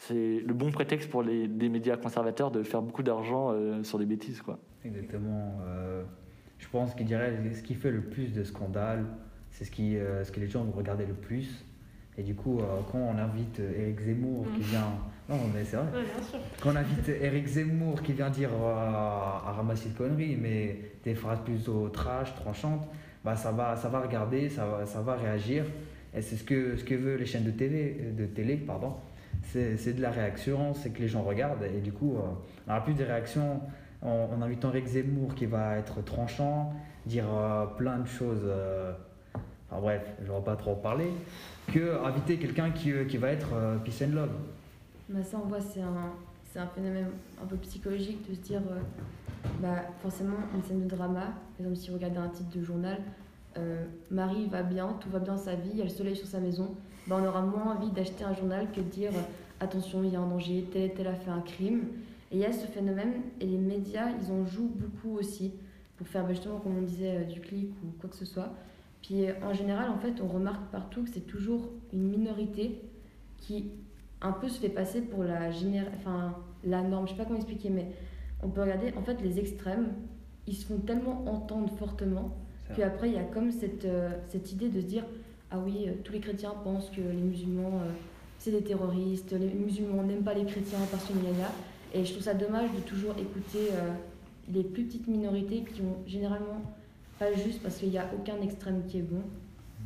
c'est 0.00 0.40
le 0.40 0.54
bon 0.54 0.70
prétexte 0.70 1.10
pour 1.10 1.22
les, 1.22 1.46
des 1.46 1.68
médias 1.68 1.98
conservateurs 1.98 2.50
de 2.50 2.62
faire 2.62 2.80
beaucoup 2.80 3.02
d'argent 3.02 3.52
euh, 3.52 3.84
sur 3.84 3.98
des 3.98 4.06
bêtises. 4.06 4.40
Quoi. 4.40 4.58
Exactement. 4.82 5.60
Euh, 5.66 6.02
je 6.58 6.66
pense 6.68 6.94
qu'il 6.94 7.04
dirait 7.04 7.38
ce 7.54 7.62
qui 7.62 7.74
fait 7.74 7.90
le 7.90 8.00
plus 8.00 8.32
de 8.32 8.42
scandales, 8.42 9.04
c'est 9.50 9.66
ce, 9.66 9.70
qui, 9.70 9.98
euh, 9.98 10.24
ce 10.24 10.32
que 10.32 10.40
les 10.40 10.46
gens 10.46 10.64
vont 10.64 10.72
regarder 10.72 11.04
le 11.04 11.12
plus. 11.12 11.66
Et 12.16 12.22
du 12.22 12.34
coup, 12.34 12.60
quand 12.90 12.98
on 12.98 13.18
invite 13.18 13.60
Eric 13.60 14.00
Zemmour 14.00 14.46
qui 14.54 14.60
mm. 14.60 14.64
vient. 14.64 14.92
Non, 15.28 15.36
mais 15.54 15.64
c'est 15.64 15.76
vrai. 15.76 15.86
Quand 16.60 16.72
on 16.72 16.76
invite 16.76 17.08
Eric 17.08 17.46
Zemmour 17.46 18.02
qui 18.02 18.14
vient 18.14 18.30
dire 18.30 18.50
à, 18.52 19.52
ramasser 19.54 19.90
de 19.90 19.94
conneries, 19.94 20.36
mais 20.36 20.78
des 21.04 21.14
phrases 21.14 21.40
plutôt 21.40 21.88
trash, 21.88 22.34
tranchantes, 22.34 22.88
bah 23.24 23.36
ça 23.36 23.52
va, 23.52 23.76
ça 23.76 23.88
va 23.88 24.00
regarder, 24.00 24.48
ça 24.48 24.66
va, 24.66 24.86
ça 24.86 25.02
va 25.02 25.14
réagir. 25.16 25.64
Et 26.14 26.22
c'est 26.22 26.36
ce 26.36 26.44
que, 26.44 26.76
ce 26.76 26.84
que 26.84 26.94
veulent 26.94 27.20
les 27.20 27.26
chaînes 27.26 27.44
de 27.44 27.52
télé, 27.52 28.12
de 28.16 28.26
télé 28.26 28.56
pardon 28.56 28.94
c'est 29.52 29.92
de 29.94 30.02
la 30.02 30.10
réaction, 30.10 30.74
c'est 30.74 30.90
que 30.90 31.00
les 31.00 31.08
gens 31.08 31.22
regardent 31.22 31.64
et 31.64 31.80
du 31.80 31.92
coup, 31.92 32.16
euh, 32.16 32.20
on 32.66 32.70
aura 32.70 32.84
plus 32.84 32.94
des 32.94 33.04
réactions 33.04 33.60
en, 34.02 34.40
invitant 34.42 34.70
Rick 34.70 34.86
Zemmour 34.86 35.34
qui 35.34 35.46
va 35.46 35.76
être 35.76 36.02
tranchant, 36.04 36.72
dire 37.06 37.26
euh, 37.28 37.66
plein 37.66 37.98
de 37.98 38.06
choses. 38.06 38.42
Euh, 38.44 38.92
enfin 39.70 39.80
bref, 39.80 40.02
je 40.22 40.30
ne 40.30 40.36
vais 40.36 40.44
pas 40.44 40.56
trop 40.56 40.72
en 40.72 40.76
parler, 40.76 41.10
que 41.72 42.02
inviter 42.04 42.38
quelqu'un 42.38 42.70
qui, 42.70 42.92
qui 43.08 43.16
va 43.16 43.28
être 43.30 43.48
peace 43.84 44.04
and 44.04 44.14
love. 44.14 44.30
Bah 45.08 45.22
ça, 45.24 45.38
on 45.42 45.48
voit, 45.48 45.60
c'est 45.60 45.82
un, 45.82 46.60
un 46.60 46.66
phénomène 46.68 47.08
un 47.42 47.46
peu 47.46 47.56
psychologique 47.56 48.28
de 48.28 48.34
se 48.34 48.40
dire, 48.40 48.62
bah, 49.60 49.82
forcément, 50.00 50.36
une 50.54 50.62
scène 50.62 50.84
de 50.84 50.88
drama, 50.88 51.20
par 51.20 51.60
exemple, 51.60 51.76
si 51.76 51.88
vous 51.88 51.96
regardez 51.96 52.18
un 52.18 52.28
titre 52.28 52.56
de 52.56 52.62
journal, 52.62 52.98
Marie 54.10 54.46
va 54.46 54.62
bien, 54.62 54.96
tout 55.00 55.10
va 55.10 55.18
bien 55.18 55.36
sa 55.36 55.54
vie, 55.54 55.70
il 55.72 55.78
y 55.78 55.80
a 55.80 55.84
le 55.84 55.90
soleil 55.90 56.16
sur 56.16 56.26
sa 56.26 56.38
maison, 56.38 56.74
bah, 57.06 57.18
on 57.20 57.26
aura 57.26 57.42
moins 57.42 57.76
envie 57.76 57.90
d'acheter 57.90 58.24
un 58.24 58.34
journal 58.34 58.70
que 58.72 58.80
de 58.80 58.86
dire 58.86 59.12
attention, 59.60 60.02
il 60.02 60.12
y 60.12 60.16
a 60.16 60.20
un 60.20 60.28
danger, 60.28 60.64
tel 60.72 60.92
tel 60.94 61.06
a 61.06 61.14
fait 61.14 61.30
un 61.30 61.40
crime. 61.40 61.82
Et 62.32 62.36
il 62.36 62.40
y 62.40 62.44
a 62.44 62.52
ce 62.52 62.66
phénomène, 62.66 63.22
et 63.40 63.46
les 63.46 63.58
médias, 63.58 64.08
ils 64.10 64.30
en 64.30 64.46
jouent 64.46 64.72
beaucoup 64.74 65.18
aussi, 65.18 65.52
pour 65.96 66.06
faire 66.06 66.22
bah, 66.24 66.32
justement, 66.32 66.58
comme 66.58 66.78
on 66.78 66.82
disait, 66.82 67.16
euh, 67.16 67.24
du 67.24 67.40
clic 67.40 67.70
ou 67.84 67.88
quoi 68.00 68.08
que 68.08 68.16
ce 68.16 68.24
soit. 68.24 68.50
Puis 69.02 69.26
euh, 69.26 69.32
en 69.42 69.52
général, 69.52 69.90
en 69.90 69.98
fait, 69.98 70.20
on 70.22 70.28
remarque 70.28 70.70
partout 70.70 71.02
que 71.02 71.10
c'est 71.12 71.26
toujours 71.26 71.70
une 71.92 72.08
minorité 72.08 72.80
qui 73.38 73.70
un 74.22 74.32
peu 74.32 74.48
se 74.48 74.60
fait 74.60 74.68
passer 74.68 75.00
pour 75.00 75.24
la, 75.24 75.48
enfin, 75.96 76.36
la 76.62 76.82
norme, 76.82 77.06
je 77.06 77.12
sais 77.12 77.16
pas 77.16 77.24
comment 77.24 77.38
expliquer, 77.38 77.70
mais 77.70 77.88
on 78.42 78.48
peut 78.48 78.60
regarder, 78.60 78.92
en 78.96 79.02
fait, 79.02 79.20
les 79.22 79.38
extrêmes, 79.38 79.88
ils 80.46 80.54
se 80.54 80.66
font 80.66 80.78
tellement 80.78 81.24
entendre 81.26 81.70
fortement, 81.78 82.36
qu'après, 82.76 83.08
il 83.08 83.14
y 83.14 83.18
a 83.18 83.24
comme 83.24 83.50
cette, 83.50 83.84
euh, 83.84 84.10
cette 84.28 84.52
idée 84.52 84.68
de 84.68 84.80
se 84.80 84.86
dire, 84.86 85.04
ah 85.50 85.58
oui, 85.64 85.88
tous 86.04 86.12
les 86.12 86.20
chrétiens 86.20 86.54
pensent 86.64 86.90
que 86.90 87.00
les 87.00 87.22
musulmans 87.22 87.82
c'est 88.40 88.50
des 88.52 88.62
terroristes, 88.62 89.32
les 89.32 89.52
musulmans 89.52 90.02
n'aiment 90.02 90.24
pas 90.24 90.32
les 90.32 90.46
chrétiens 90.46 90.78
parce 90.90 91.04
que 91.04 91.12
a. 91.12 91.52
Et 91.92 92.04
je 92.04 92.12
trouve 92.12 92.24
ça 92.24 92.32
dommage 92.32 92.70
de 92.72 92.80
toujours 92.80 93.12
écouter 93.18 93.68
euh, 93.72 93.92
les 94.50 94.64
plus 94.64 94.84
petites 94.84 95.08
minorités 95.08 95.62
qui 95.62 95.82
ont 95.82 95.98
généralement 96.06 96.62
pas 97.18 97.32
juste 97.34 97.62
parce 97.62 97.76
qu'il 97.76 97.90
n'y 97.90 97.98
a 97.98 98.10
aucun 98.18 98.40
extrême 98.40 98.82
qui 98.88 98.98
est 98.98 99.02
bon, 99.02 99.20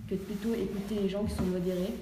que 0.09 0.15
de 0.15 0.21
plutôt 0.21 0.55
écouter 0.55 1.03
les 1.03 1.09
gens 1.09 1.25
qui 1.25 1.35
sont 1.35 1.43
modérés. 1.47 1.95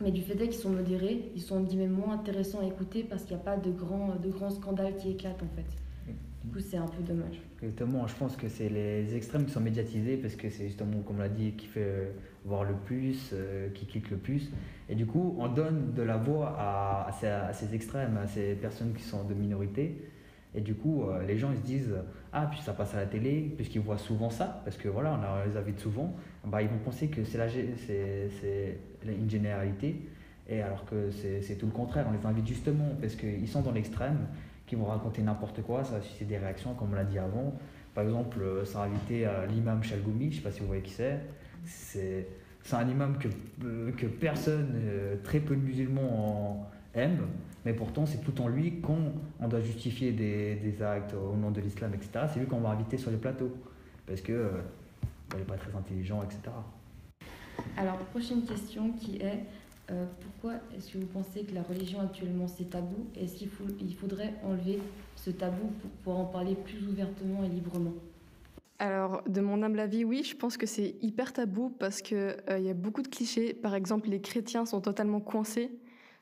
Mais 0.00 0.10
du 0.10 0.22
fait 0.22 0.36
qu'ils 0.36 0.54
sont 0.54 0.70
modérés, 0.70 1.30
ils 1.36 1.42
sont 1.42 1.60
moins 1.60 2.14
intéressants 2.14 2.60
à 2.60 2.64
écouter 2.64 3.04
parce 3.08 3.24
qu'il 3.24 3.36
n'y 3.36 3.42
a 3.42 3.44
pas 3.44 3.58
de 3.58 3.70
grands, 3.70 4.14
de 4.16 4.30
grands 4.30 4.50
scandales 4.50 4.96
qui 4.96 5.10
éclatent 5.10 5.42
en 5.42 5.56
fait. 5.56 5.81
Du 6.44 6.50
coup, 6.50 6.60
c'est 6.60 6.76
un 6.76 6.86
peu 6.86 7.02
dommage. 7.02 7.40
Exactement, 7.62 8.06
je 8.06 8.14
pense 8.14 8.36
que 8.36 8.48
c'est 8.48 8.68
les 8.68 9.14
extrêmes 9.14 9.44
qui 9.44 9.52
sont 9.52 9.60
médiatisés 9.60 10.16
parce 10.16 10.34
que 10.34 10.50
c'est 10.50 10.66
justement, 10.66 11.00
comme 11.06 11.16
on 11.16 11.20
l'a 11.20 11.28
dit, 11.28 11.52
qui 11.52 11.66
fait 11.66 12.12
voir 12.44 12.64
le 12.64 12.74
plus, 12.74 13.30
euh, 13.32 13.68
qui 13.70 13.86
clique 13.86 14.10
le 14.10 14.16
plus. 14.16 14.50
Et 14.88 14.96
du 14.96 15.06
coup, 15.06 15.36
on 15.38 15.48
donne 15.48 15.94
de 15.94 16.02
la 16.02 16.16
voix 16.16 16.56
à, 16.58 17.10
ces, 17.52 17.74
extrêmes, 17.74 18.16
à 18.16 18.26
ces 18.26 18.54
personnes 18.54 18.92
qui 18.92 19.04
sont 19.04 19.24
de 19.24 19.34
minorité. 19.34 20.08
Et 20.54 20.60
du 20.60 20.74
coup, 20.74 21.04
euh, 21.04 21.24
les 21.24 21.38
gens 21.38 21.50
ils 21.52 21.58
se 21.58 21.62
disent 21.64 21.94
Ah, 22.32 22.48
puis 22.50 22.60
ça 22.60 22.72
passe 22.72 22.94
à 22.94 22.98
la 22.98 23.06
télé, 23.06 23.52
puisqu'ils 23.56 23.80
voient 23.80 23.98
souvent 23.98 24.30
ça, 24.30 24.62
parce 24.64 24.76
que 24.76 24.88
voilà, 24.88 25.18
on 25.18 25.48
les 25.48 25.56
invite 25.56 25.78
souvent, 25.78 26.14
bah, 26.44 26.60
ils 26.60 26.68
vont 26.68 26.78
penser 26.78 27.08
que 27.08 27.22
c'est 27.24 27.38
une 29.04 29.30
généralité. 29.30 30.08
Et 30.48 30.60
alors 30.60 30.84
que 30.84 31.10
c'est 31.10 31.56
tout 31.56 31.66
le 31.66 31.72
contraire, 31.72 32.06
on 32.08 32.12
les 32.12 32.26
invite 32.26 32.46
justement 32.46 32.96
parce 33.00 33.14
qu'ils 33.14 33.48
sont 33.48 33.62
dans 33.62 33.70
l'extrême, 33.70 34.26
qui 34.66 34.76
vont 34.76 34.86
raconter 34.86 35.22
n'importe 35.22 35.62
quoi, 35.62 35.84
ça 35.84 35.94
va 35.94 36.00
susciter 36.00 36.24
des 36.24 36.38
réactions, 36.38 36.74
comme 36.74 36.92
on 36.92 36.96
l'a 36.96 37.04
dit 37.04 37.18
avant. 37.18 37.54
Par 37.94 38.04
exemple, 38.04 38.40
euh, 38.40 38.64
ça 38.64 38.82
a 38.82 38.86
invité 38.86 39.28
l'imam 39.50 39.82
Chalgoumi, 39.82 40.26
je 40.26 40.30
ne 40.30 40.34
sais 40.36 40.40
pas 40.40 40.50
si 40.50 40.60
vous 40.60 40.66
voyez 40.66 40.82
qui 40.82 40.92
c'est 41.64 42.26
c'est 42.62 42.76
un 42.76 42.88
imam 42.88 43.18
que, 43.18 43.28
euh, 43.64 43.92
que 43.92 44.06
personne, 44.06 44.72
euh, 44.76 45.16
très 45.22 45.40
peu 45.40 45.56
de 45.56 45.60
musulmans 45.60 46.68
aiment, 46.94 47.26
mais 47.64 47.72
pourtant 47.72 48.06
c'est 48.06 48.22
tout 48.22 48.40
en 48.40 48.48
lui 48.48 48.80
qu'on 48.80 49.12
on 49.40 49.48
doit 49.48 49.60
justifier 49.60 50.12
des, 50.12 50.56
des, 50.56 50.82
actes 50.82 51.14
au 51.14 51.36
nom 51.36 51.50
de 51.50 51.60
l'islam, 51.60 51.92
etc. 51.94 52.26
C'est 52.32 52.40
lui 52.40 52.46
qu'on 52.46 52.60
va 52.60 52.70
inviter 52.70 52.98
sur 52.98 53.10
les 53.10 53.16
plateaux, 53.16 53.52
parce 54.06 54.20
euh, 54.30 54.50
n'est 55.36 55.44
pas 55.44 55.56
très 55.56 55.74
intelligent, 55.76 56.22
etc. 56.22 56.54
Alors, 57.76 57.96
prochaine 57.98 58.42
question 58.44 58.92
qui 58.92 59.16
est 59.16 59.44
pourquoi 60.20 60.58
est-ce 60.76 60.92
que 60.92 60.98
vous 60.98 61.06
pensez 61.06 61.42
que 61.42 61.54
la 61.54 61.62
religion 61.62 62.00
actuellement 62.00 62.48
c'est 62.48 62.70
tabou? 62.70 63.06
Est-ce 63.16 63.36
qu'il 63.36 63.48
il 63.80 63.94
faudrait 63.94 64.34
enlever 64.44 64.78
ce 65.16 65.30
tabou 65.30 65.68
pour 65.80 65.90
pouvoir 65.90 66.18
en 66.18 66.26
parler 66.26 66.54
plus 66.54 66.86
ouvertement 66.88 67.44
et 67.44 67.48
librement? 67.48 67.94
Alors, 68.78 69.22
de 69.28 69.40
mon 69.40 69.62
humble 69.62 69.78
avis, 69.78 70.04
oui, 70.04 70.24
je 70.24 70.34
pense 70.34 70.56
que 70.56 70.66
c'est 70.66 70.96
hyper 71.02 71.32
tabou 71.32 71.70
parce 71.70 72.02
qu'il 72.02 72.16
euh, 72.16 72.58
y 72.58 72.68
a 72.68 72.74
beaucoup 72.74 73.02
de 73.02 73.08
clichés. 73.08 73.54
Par 73.54 73.76
exemple, 73.76 74.08
les 74.08 74.20
chrétiens 74.20 74.66
sont 74.66 74.80
totalement 74.80 75.20
coincés. 75.20 75.70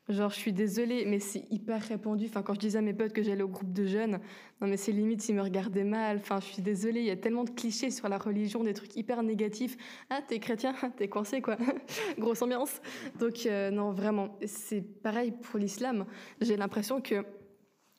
Genre, 0.08 0.30
je 0.30 0.36
suis 0.36 0.52
désolée, 0.52 1.04
mais 1.06 1.20
c'est 1.20 1.44
hyper 1.50 1.80
répandu. 1.80 2.26
Enfin, 2.26 2.42
quand 2.42 2.54
je 2.54 2.58
disais 2.58 2.78
à 2.78 2.82
mes 2.82 2.92
potes 2.92 3.12
que 3.12 3.22
j'allais 3.22 3.42
au 3.42 3.48
groupe 3.48 3.72
de 3.72 3.86
jeunes, 3.86 4.18
non, 4.60 4.66
mais 4.66 4.76
c'est 4.76 4.90
limite 4.90 5.22
s'ils 5.22 5.36
me 5.36 5.42
regardaient 5.42 5.84
mal. 5.84 6.16
Enfin, 6.16 6.40
je 6.40 6.46
suis 6.46 6.62
désolée, 6.62 7.00
il 7.00 7.06
y 7.06 7.10
a 7.10 7.16
tellement 7.16 7.44
de 7.44 7.50
clichés 7.50 7.90
sur 7.90 8.08
la 8.08 8.18
religion, 8.18 8.64
des 8.64 8.74
trucs 8.74 8.96
hyper 8.96 9.22
négatifs. 9.22 9.76
Ah, 10.08 10.20
t'es 10.26 10.40
chrétien, 10.40 10.74
t'es 10.96 11.08
coincé, 11.08 11.40
quoi. 11.40 11.56
Grosse 12.18 12.42
ambiance. 12.42 12.80
Donc, 13.20 13.46
euh, 13.46 13.70
non, 13.70 13.92
vraiment, 13.92 14.36
c'est 14.46 14.80
pareil 14.80 15.30
pour 15.30 15.60
l'islam. 15.60 16.06
J'ai 16.40 16.56
l'impression 16.56 17.00
que 17.00 17.24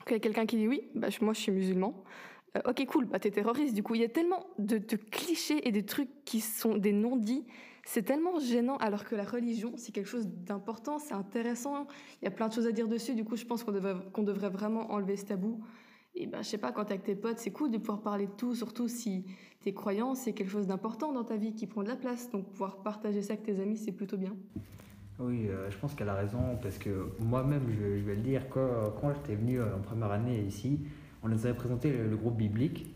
a 0.09 0.19
quelqu'un 0.19 0.45
qui 0.45 0.57
dit 0.57 0.67
oui, 0.67 0.89
bah, 0.95 1.07
moi 1.21 1.33
je 1.33 1.39
suis 1.39 1.51
musulman. 1.51 2.03
Euh, 2.57 2.61
ok, 2.65 2.85
cool, 2.87 3.05
bah, 3.05 3.19
t'es 3.19 3.31
terroriste. 3.31 3.73
Du 3.73 3.83
coup, 3.83 3.95
il 3.95 4.01
y 4.01 4.05
a 4.05 4.09
tellement 4.09 4.45
de, 4.57 4.77
clichés 4.95 5.67
et 5.67 5.71
de 5.71 5.81
trucs 5.81 6.09
qui 6.25 6.41
sont 6.41 6.77
des 6.77 6.91
non-dits. 6.91 7.45
C'est 7.85 8.03
tellement 8.03 8.39
gênant, 8.39 8.77
alors 8.77 9.05
que 9.05 9.15
la 9.15 9.23
religion, 9.23 9.73
c'est 9.75 9.91
quelque 9.91 10.07
chose 10.07 10.27
d'important, 10.27 10.99
c'est 10.99 11.13
intéressant. 11.13 11.87
Il 12.21 12.25
y 12.25 12.27
a 12.27 12.31
plein 12.31 12.47
de 12.47 12.53
choses 12.53 12.67
à 12.67 12.71
dire 12.71 12.87
dessus. 12.87 13.15
Du 13.15 13.25
coup, 13.25 13.35
je 13.35 13.45
pense 13.45 13.63
qu'on 13.63 13.71
devrait, 13.71 14.49
vraiment 14.49 14.91
enlever 14.91 15.17
ce 15.17 15.25
tabou. 15.25 15.61
Et 16.13 16.27
ben, 16.27 16.41
je 16.43 16.47
sais 16.49 16.57
pas, 16.57 16.71
quand 16.71 16.85
t'es 16.85 16.93
avec 16.93 17.05
tes 17.05 17.15
potes, 17.15 17.39
c'est 17.39 17.51
cool 17.51 17.71
de 17.71 17.77
pouvoir 17.77 18.01
parler 18.01 18.27
de 18.27 18.31
tout, 18.31 18.53
surtout 18.53 18.87
si 18.87 19.25
tes 19.61 19.73
croyances, 19.73 20.21
c'est 20.21 20.33
quelque 20.33 20.49
chose 20.49 20.67
d'important 20.67 21.13
dans 21.13 21.23
ta 21.23 21.37
vie 21.37 21.53
qui 21.53 21.67
prend 21.67 21.83
de 21.83 21.87
la 21.87 21.95
place. 21.95 22.29
Donc, 22.29 22.49
pouvoir 22.49 22.83
partager 22.83 23.21
ça 23.21 23.33
avec 23.33 23.45
tes 23.45 23.59
amis, 23.59 23.77
c'est 23.77 23.91
plutôt 23.93 24.17
bien. 24.17 24.35
Oui, 25.19 25.47
euh, 25.47 25.69
je 25.69 25.77
pense 25.77 25.93
qu'elle 25.95 26.09
a 26.09 26.15
raison, 26.15 26.57
parce 26.61 26.77
que 26.77 27.07
moi-même, 27.19 27.69
je, 27.69 28.03
vais 28.03 28.15
le 28.15 28.21
dire, 28.21 28.49
quand, 28.49 28.67
quand 28.99 29.13
j'étais 29.13 29.35
venu 29.35 29.59
euh, 29.59 29.75
en 29.75 29.79
première 29.79 30.11
année 30.11 30.41
ici, 30.41 30.79
on 31.23 31.29
nous 31.29 31.45
avait 31.45 31.55
présenté 31.55 31.91
le, 31.91 32.15
groupe 32.15 32.35
biblique. 32.35 32.87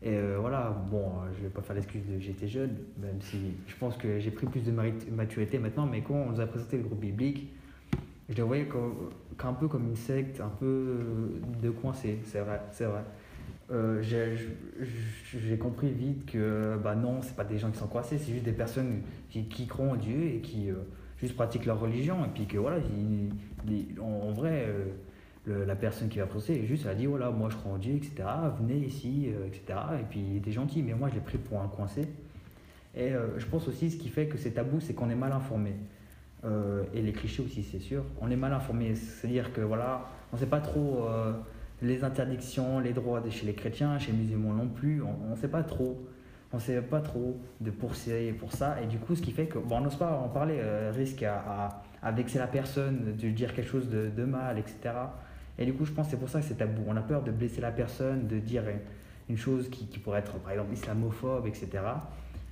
Et 0.00 0.14
euh, 0.14 0.36
voilà, 0.40 0.70
bon, 0.90 1.06
euh, 1.06 1.32
je 1.36 1.42
vais 1.42 1.48
pas 1.48 1.60
faire 1.60 1.74
l'excuse 1.74 2.02
de 2.06 2.20
j'étais 2.20 2.46
jeune, 2.46 2.76
même 2.98 3.20
si 3.20 3.54
je 3.66 3.74
pense 3.76 3.96
que 3.96 4.20
j'ai 4.20 4.30
pris 4.30 4.46
plus 4.46 4.60
de 4.60 4.70
maturité 4.70 5.58
maintenant, 5.58 5.86
mais 5.86 6.02
quand 6.02 6.14
on 6.14 6.30
nous 6.30 6.40
a 6.40 6.46
présenté 6.46 6.76
le 6.76 6.84
groupe 6.84 7.00
biblique, 7.00 7.52
je 8.28 8.36
le 8.36 8.44
voyais 8.44 8.66
comme, 8.66 9.56
peu 9.58 9.66
comme 9.66 9.88
une 9.88 9.96
secte, 9.96 10.40
un 10.40 10.50
peu 10.60 11.40
de 11.60 11.70
coincé, 11.70 12.20
c'est 12.24 12.40
vrai, 12.40 12.60
c'est 12.70 12.84
vrai. 12.84 13.02
Euh, 13.70 14.00
j'ai 14.00 15.58
compris 15.58 15.90
vite 15.90 16.26
que 16.26 16.78
bah 16.82 16.94
non, 16.94 17.20
c'est 17.20 17.36
pas 17.36 17.44
des 17.44 17.58
gens 17.58 17.70
qui 17.70 17.78
sont 17.78 17.88
coincés, 17.88 18.18
c'est 18.18 18.32
juste 18.32 18.44
des 18.44 18.52
personnes 18.52 19.02
qui, 19.30 19.44
qui, 19.46 19.66
croient 19.66 19.88
en 19.88 19.96
Dieu 19.96 20.22
et 20.22 20.40
qui 20.40 20.68
juste 21.18 21.34
pratiquent 21.34 21.66
leur 21.66 21.80
religion, 21.80 22.24
et 22.24 22.28
puis 22.32 22.46
que 22.46 22.56
voilà, 22.56 22.78
en, 24.00 24.30
vrai 24.32 24.68
la 25.52 25.76
personne 25.76 26.08
qui 26.08 26.18
va 26.18 26.26
procéder, 26.26 26.66
juste, 26.66 26.84
elle 26.84 26.92
a 26.92 26.94
dit 26.94 27.06
voilà, 27.06 27.30
moi 27.30 27.48
je 27.50 27.56
crois 27.56 27.72
en 27.72 27.78
Dieu, 27.78 27.94
etc. 27.94 28.28
Venez 28.60 28.76
ici, 28.76 29.28
etc. 29.46 29.78
Et 30.00 30.04
puis 30.08 30.20
il 30.20 30.36
était 30.36 30.52
gentil, 30.52 30.82
mais 30.82 30.94
moi 30.94 31.08
je 31.08 31.14
l'ai 31.14 31.20
pris 31.20 31.38
pour 31.38 31.60
un 31.60 31.68
coincé. 31.68 32.08
Et 32.96 33.12
je 33.36 33.46
pense 33.46 33.68
aussi 33.68 33.90
ce 33.90 33.96
qui 33.96 34.08
fait 34.08 34.26
que 34.26 34.38
c'est 34.38 34.52
tabou, 34.52 34.80
c'est 34.80 34.94
qu'on 34.94 35.10
est 35.10 35.14
mal 35.14 35.32
informé. 35.32 35.74
et 36.94 37.02
les 37.02 37.12
clichés 37.12 37.42
aussi, 37.42 37.62
c'est 37.62 37.78
sûr. 37.78 38.04
On 38.20 38.30
est 38.30 38.36
mal 38.36 38.52
informé, 38.52 38.94
c'est-à-dire 38.94 39.52
que 39.52 39.60
voilà, 39.60 40.06
on 40.32 40.36
ne 40.36 40.40
sait 40.40 40.46
pas 40.46 40.60
trop 40.60 41.08
les 41.82 42.04
interdictions, 42.04 42.80
les 42.80 42.92
droits 42.92 43.22
chez 43.30 43.46
les 43.46 43.54
chrétiens, 43.54 43.98
chez 43.98 44.12
les 44.12 44.18
musulmans 44.18 44.52
non 44.52 44.68
plus, 44.68 45.02
on 45.02 45.30
ne 45.30 45.36
sait 45.36 45.48
pas 45.48 45.62
trop. 45.62 45.98
On 46.52 46.56
ne 46.56 46.62
sait 46.62 46.80
pas 46.80 47.00
trop 47.00 47.38
de 47.60 47.70
poursuivre 47.70 48.38
pour 48.38 48.52
ça. 48.52 48.80
Et 48.82 48.86
du 48.86 48.98
coup, 48.98 49.14
ce 49.14 49.20
qui 49.20 49.32
fait 49.32 49.46
que, 49.46 49.58
bon, 49.58 49.76
on 49.76 49.80
n'ose 49.82 49.96
pas 49.96 50.12
en 50.12 50.28
parler, 50.28 50.56
euh, 50.58 50.90
risque 50.96 51.22
à, 51.22 51.82
à, 52.02 52.10
vexer 52.10 52.38
la 52.38 52.46
personne, 52.46 53.16
de 53.18 53.28
dire 53.28 53.52
quelque 53.54 53.68
chose 53.68 53.90
de, 53.90 54.24
mal, 54.24 54.58
etc. 54.58 54.94
Et 55.58 55.64
du 55.64 55.74
coup, 55.74 55.84
je 55.84 55.92
pense 55.92 56.06
que 56.06 56.12
c'est 56.12 56.18
pour 56.18 56.28
ça 56.28 56.40
que 56.40 56.46
c'est 56.46 56.56
tabou. 56.56 56.82
On 56.86 56.96
a 56.96 57.02
peur 57.02 57.22
de 57.22 57.30
blesser 57.30 57.60
la 57.60 57.72
personne, 57.72 58.28
de 58.28 58.38
dire 58.38 58.62
une 59.28 59.36
chose 59.36 59.68
qui, 59.68 59.86
pourrait 59.98 60.20
être, 60.20 60.38
par 60.38 60.52
exemple, 60.52 60.72
islamophobe, 60.72 61.46
etc. 61.46 61.68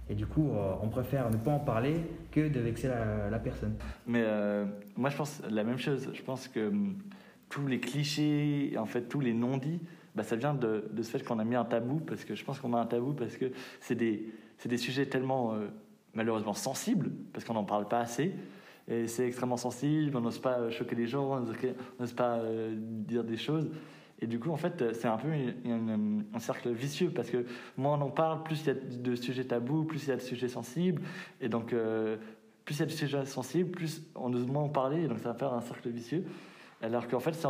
Et 0.08 0.14
du 0.14 0.26
coup, 0.26 0.50
euh, 0.52 0.74
on 0.82 0.88
préfère 0.88 1.30
ne 1.30 1.36
pas 1.36 1.50
en 1.50 1.58
parler 1.58 1.96
que 2.30 2.48
de 2.48 2.60
vexer 2.60 2.88
la, 2.88 3.38
personne. 3.38 3.74
Mais 4.06 4.22
euh, 4.24 4.64
moi, 4.96 5.10
je 5.10 5.16
pense 5.16 5.42
la 5.48 5.64
même 5.64 5.78
chose. 5.78 6.10
Je 6.12 6.22
pense 6.22 6.48
que 6.48 6.68
hum, 6.68 6.98
tous 7.48 7.66
les 7.66 7.80
clichés, 7.80 8.74
en 8.78 8.86
fait, 8.86 9.02
tous 9.02 9.20
les 9.20 9.32
non-dits, 9.32 9.80
bah, 10.14 10.22
ça 10.22 10.36
vient 10.36 10.54
de, 10.54 10.88
de 10.92 11.02
ce 11.02 11.10
fait 11.10 11.24
qu'on 11.24 11.38
a 11.38 11.44
mis 11.44 11.56
un 11.56 11.64
tabou, 11.64 12.00
parce 12.00 12.24
que 12.24 12.34
je 12.34 12.44
pense 12.44 12.58
qu'on 12.58 12.72
a 12.72 12.78
un 12.78 12.86
tabou 12.86 13.12
parce 13.12 13.36
que 13.36 13.52
c'est 13.80 13.94
des, 13.94 14.26
des, 14.64 14.78
sujets 14.78 15.06
tellement 15.06 15.54
euh, 15.54 15.66
malheureusement 16.14 16.54
sensibles, 16.54 17.10
parce 17.32 17.44
qu'on 17.44 17.54
n'en 17.54 17.64
parle 17.64 17.86
pas 17.86 18.00
assez, 18.00 18.34
et 18.88 19.08
c'est 19.08 19.26
extrêmement 19.26 19.56
sensible, 19.56 20.16
on 20.16 20.20
n'ose 20.20 20.38
pas 20.38 20.70
choquer 20.70 20.94
les 20.94 21.06
gens, 21.06 21.32
on 21.32 22.00
n'ose 22.00 22.12
pas 22.12 22.38
euh, 22.38 22.74
dire 22.78 23.24
des 23.24 23.36
choses. 23.36 23.68
Et 24.20 24.26
du 24.26 24.38
coup, 24.38 24.50
en 24.50 24.56
fait, 24.56 24.94
c'est 24.94 25.08
un 25.08 25.18
peu 25.18 25.28
un 25.28 26.38
cercle 26.38 26.70
vicieux 26.70 27.10
parce 27.10 27.28
que 27.28 27.44
moins 27.76 27.98
on 27.98 28.02
en 28.02 28.10
parle, 28.10 28.44
plus 28.44 28.62
il 28.62 28.66
y 28.68 28.70
a 28.70 28.74
de 28.74 29.14
sujets 29.14 29.44
tabous, 29.44 29.84
plus 29.84 30.04
il 30.04 30.08
y 30.08 30.12
a 30.12 30.16
de 30.16 30.22
sujets 30.22 30.48
sensibles. 30.48 31.02
Et 31.40 31.48
donc, 31.48 31.72
euh, 31.72 32.16
plus 32.64 32.76
il 32.76 32.80
y 32.80 32.82
a 32.82 32.86
de 32.86 32.92
sujets 32.92 33.26
sensibles, 33.26 33.70
plus 33.70 34.02
on 34.14 34.32
ose 34.32 34.46
moins 34.46 34.62
en 34.62 34.68
parler. 34.68 35.02
Et 35.02 35.08
donc, 35.08 35.18
ça 35.18 35.32
va 35.32 35.34
faire 35.34 35.52
un 35.52 35.60
cercle 35.60 35.90
vicieux. 35.90 36.24
Alors 36.82 37.08
qu'en 37.08 37.20
fait, 37.20 37.46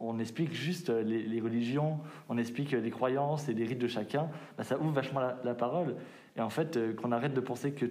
on, 0.00 0.18
explique 0.18 0.52
juste 0.54 0.88
les, 0.88 1.40
religions, 1.40 2.00
on 2.28 2.38
explique 2.38 2.72
les 2.72 2.90
croyances 2.90 3.48
et 3.48 3.54
les 3.54 3.64
rites 3.64 3.78
de 3.78 3.86
chacun, 3.86 4.28
bah, 4.56 4.64
ça 4.64 4.78
ouvre 4.78 4.92
vachement 4.92 5.20
la, 5.44 5.54
parole. 5.54 5.96
Et 6.36 6.40
en 6.40 6.48
fait, 6.48 6.76
euh, 6.76 6.94
qu'on 6.94 7.12
arrête 7.12 7.34
de 7.34 7.40
penser 7.40 7.72
que, 7.72 7.84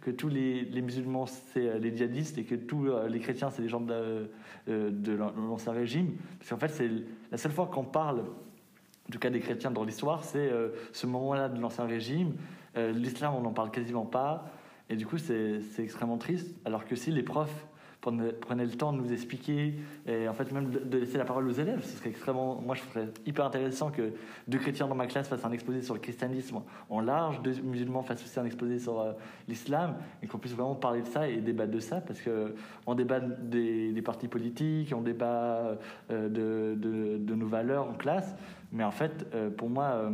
que 0.00 0.10
tous 0.10 0.28
les, 0.28 0.82
musulmans, 0.82 1.26
c'est 1.26 1.66
euh, 1.66 1.78
les 1.78 1.96
djihadistes 1.96 2.36
et 2.36 2.44
que 2.44 2.54
tous 2.54 2.88
euh, 2.88 3.08
les 3.08 3.18
chrétiens, 3.18 3.50
c'est 3.50 3.62
les 3.62 3.68
gens 3.68 3.80
de, 3.80 4.30
l'ancien 4.66 5.72
régime. 5.72 6.16
Parce 6.38 6.50
qu'en 6.50 6.58
fait, 6.58 6.68
c'est 6.68 6.90
la 7.30 7.38
seule 7.38 7.52
fois 7.52 7.66
qu'on 7.66 7.84
parle, 7.84 8.20
en 8.20 9.12
tout 9.12 9.18
cas 9.18 9.30
des 9.30 9.40
chrétiens 9.40 9.70
dans 9.70 9.84
l'histoire, 9.84 10.22
c'est 10.22 10.50
ce 10.92 11.06
moment-là 11.06 11.48
de 11.48 11.58
l'ancien 11.58 11.86
régime. 11.86 12.34
L'islam, 12.76 13.34
on 13.34 13.40
n'en 13.40 13.52
parle 13.52 13.70
quasiment 13.70 14.04
pas. 14.04 14.50
Et 14.90 14.96
du 14.96 15.06
coup, 15.06 15.16
c'est 15.16 15.62
extrêmement 15.78 16.18
triste. 16.18 16.54
Alors 16.66 16.84
que 16.84 16.94
si 16.94 17.10
les 17.10 17.22
profs 17.22 17.66
prenez, 18.00 18.64
le 18.64 18.70
temps 18.70 18.92
de 18.92 18.98
nous 18.98 19.12
expliquer 19.12 19.74
et 20.06 20.28
en 20.28 20.32
fait 20.32 20.52
même 20.52 20.70
de, 20.70 20.98
laisser 20.98 21.18
la 21.18 21.24
parole 21.24 21.48
aux 21.48 21.52
élèves. 21.52 21.82
Ce 21.82 21.96
serait 21.96 22.10
extrêmement, 22.10 22.60
moi 22.60 22.74
je 22.74 22.82
trouverais 22.82 23.08
hyper 23.26 23.44
intéressant 23.44 23.90
que 23.90 24.12
deux 24.46 24.58
chrétiens 24.58 24.86
dans 24.86 24.94
ma 24.94 25.06
classe 25.06 25.28
fassent 25.28 25.44
un 25.44 25.52
exposé 25.52 25.82
sur 25.82 25.94
le 25.94 26.00
christianisme 26.00 26.60
en 26.90 27.00
large, 27.00 27.42
deux 27.42 27.60
musulmans 27.62 28.02
fassent 28.02 28.22
aussi 28.22 28.38
un 28.38 28.44
exposé 28.44 28.78
sur 28.78 29.00
euh, 29.00 29.12
l'islam 29.48 29.96
et 30.22 30.26
qu'on 30.26 30.38
puisse 30.38 30.54
vraiment 30.54 30.74
parler 30.74 31.02
de 31.02 31.06
ça 31.06 31.28
et 31.28 31.38
débattre 31.38 31.72
de 31.72 31.80
ça 31.80 32.00
parce 32.00 32.20
que 32.20 32.54
on 32.86 32.94
débat 32.94 33.20
des, 33.20 34.02
partis 34.04 34.28
politiques, 34.28 34.92
on 34.96 35.02
débat 35.02 35.76
euh, 36.10 36.28
de, 36.28 36.76
de, 37.18 37.34
nos 37.34 37.46
valeurs 37.46 37.88
en 37.88 37.94
classe, 37.94 38.34
mais 38.72 38.84
en 38.84 38.90
fait 38.90 39.26
euh, 39.34 39.50
pour 39.50 39.68
moi 39.68 40.10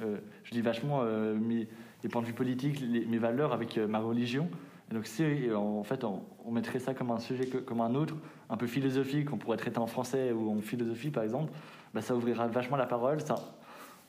je 0.00 0.50
dis 0.50 0.60
vachement 0.60 1.04
mes, 1.04 1.68
les 2.02 2.08
points 2.08 2.20
de 2.20 2.26
vue 2.26 2.32
politiques, 2.32 2.82
mes 2.82 3.18
valeurs 3.18 3.52
avec 3.52 3.78
ma 3.78 4.00
religion 4.00 4.48
donc 4.94 5.06
si 5.06 5.24
en 5.52 5.82
fait 5.82 6.04
on, 6.04 6.22
mettrait 6.52 6.78
ça 6.78 6.94
comme 6.94 7.10
un 7.10 7.18
sujet 7.18 7.46
comme 7.48 7.80
un 7.80 7.96
autre, 7.96 8.14
un 8.48 8.56
peu 8.56 8.68
philosophique, 8.68 9.32
on 9.32 9.36
pourrait 9.36 9.56
traiter 9.56 9.78
en 9.78 9.88
français 9.88 10.30
ou 10.30 10.52
en 10.52 10.60
philosophie 10.60 11.10
par 11.10 11.24
exemple, 11.24 11.52
bah, 11.92 12.00
ça 12.00 12.14
ouvrira 12.14 12.46
vachement 12.46 12.76
la 12.76 12.86
parole. 12.86 13.20
Ça, 13.20 13.34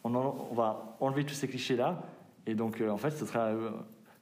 on, 0.04 0.12
va 0.54 0.95
enlever 1.00 1.26
tous 1.26 1.34
ces 1.34 1.48
clichés 1.48 1.76
là, 1.76 2.04
et 2.45 2.54
donc 2.54 2.80
euh, 2.80 2.91
en 2.91 2.98
fait 2.98 3.10
ce 3.10 3.26
sera 3.26 3.48
euh, 3.48 3.71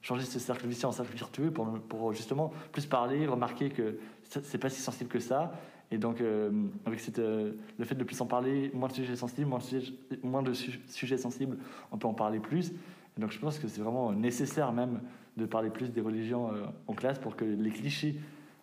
changer 0.00 0.24
ce 0.24 0.38
cercle 0.38 0.66
vicieux 0.66 0.88
en 0.88 0.92
cercle 0.92 1.14
vertueux 1.14 1.50
pour, 1.50 2.14
justement 2.14 2.50
plus 2.72 2.86
parler, 2.86 3.26
remarquer 3.26 3.68
que 3.68 3.98
c'est 4.22 4.58
pas 4.58 4.70
si 4.70 4.80
sensible 4.80 5.10
que 5.10 5.20
ça. 5.20 5.52
Et 5.90 5.98
donc, 5.98 6.22
euh, 6.22 6.50
avec 6.86 6.98
cette, 6.98 7.18
le 7.18 7.84
fait 7.84 7.94
de 7.94 8.04
plus 8.04 8.18
en 8.22 8.26
parler, 8.26 8.70
moins 8.72 8.88
de 8.88 8.94
sujets 8.94 9.16
sensibles, 9.16 9.46
moins 9.46 9.60
de 9.60 10.52
sujets, 10.54 11.14
moins 11.14 11.22
sensibles, 11.22 11.58
on 11.92 11.98
peut 11.98 12.08
en 12.08 12.14
parler 12.14 12.40
plus. 12.40 12.72
Donc, 13.18 13.30
je 13.30 13.38
pense 13.38 13.58
que 13.58 13.68
c'est 13.68 13.82
vraiment 13.82 14.10
nécessaire 14.12 14.72
même 14.72 15.00
de 15.36 15.46
parler 15.46 15.70
plus 15.70 15.90
des 15.90 16.00
religions 16.00 16.52
euh, 16.52 16.64
en 16.86 16.94
classe 16.94 17.18
pour 17.18 17.36
que 17.36 17.44
les 17.44 17.70
clichés 17.70 18.16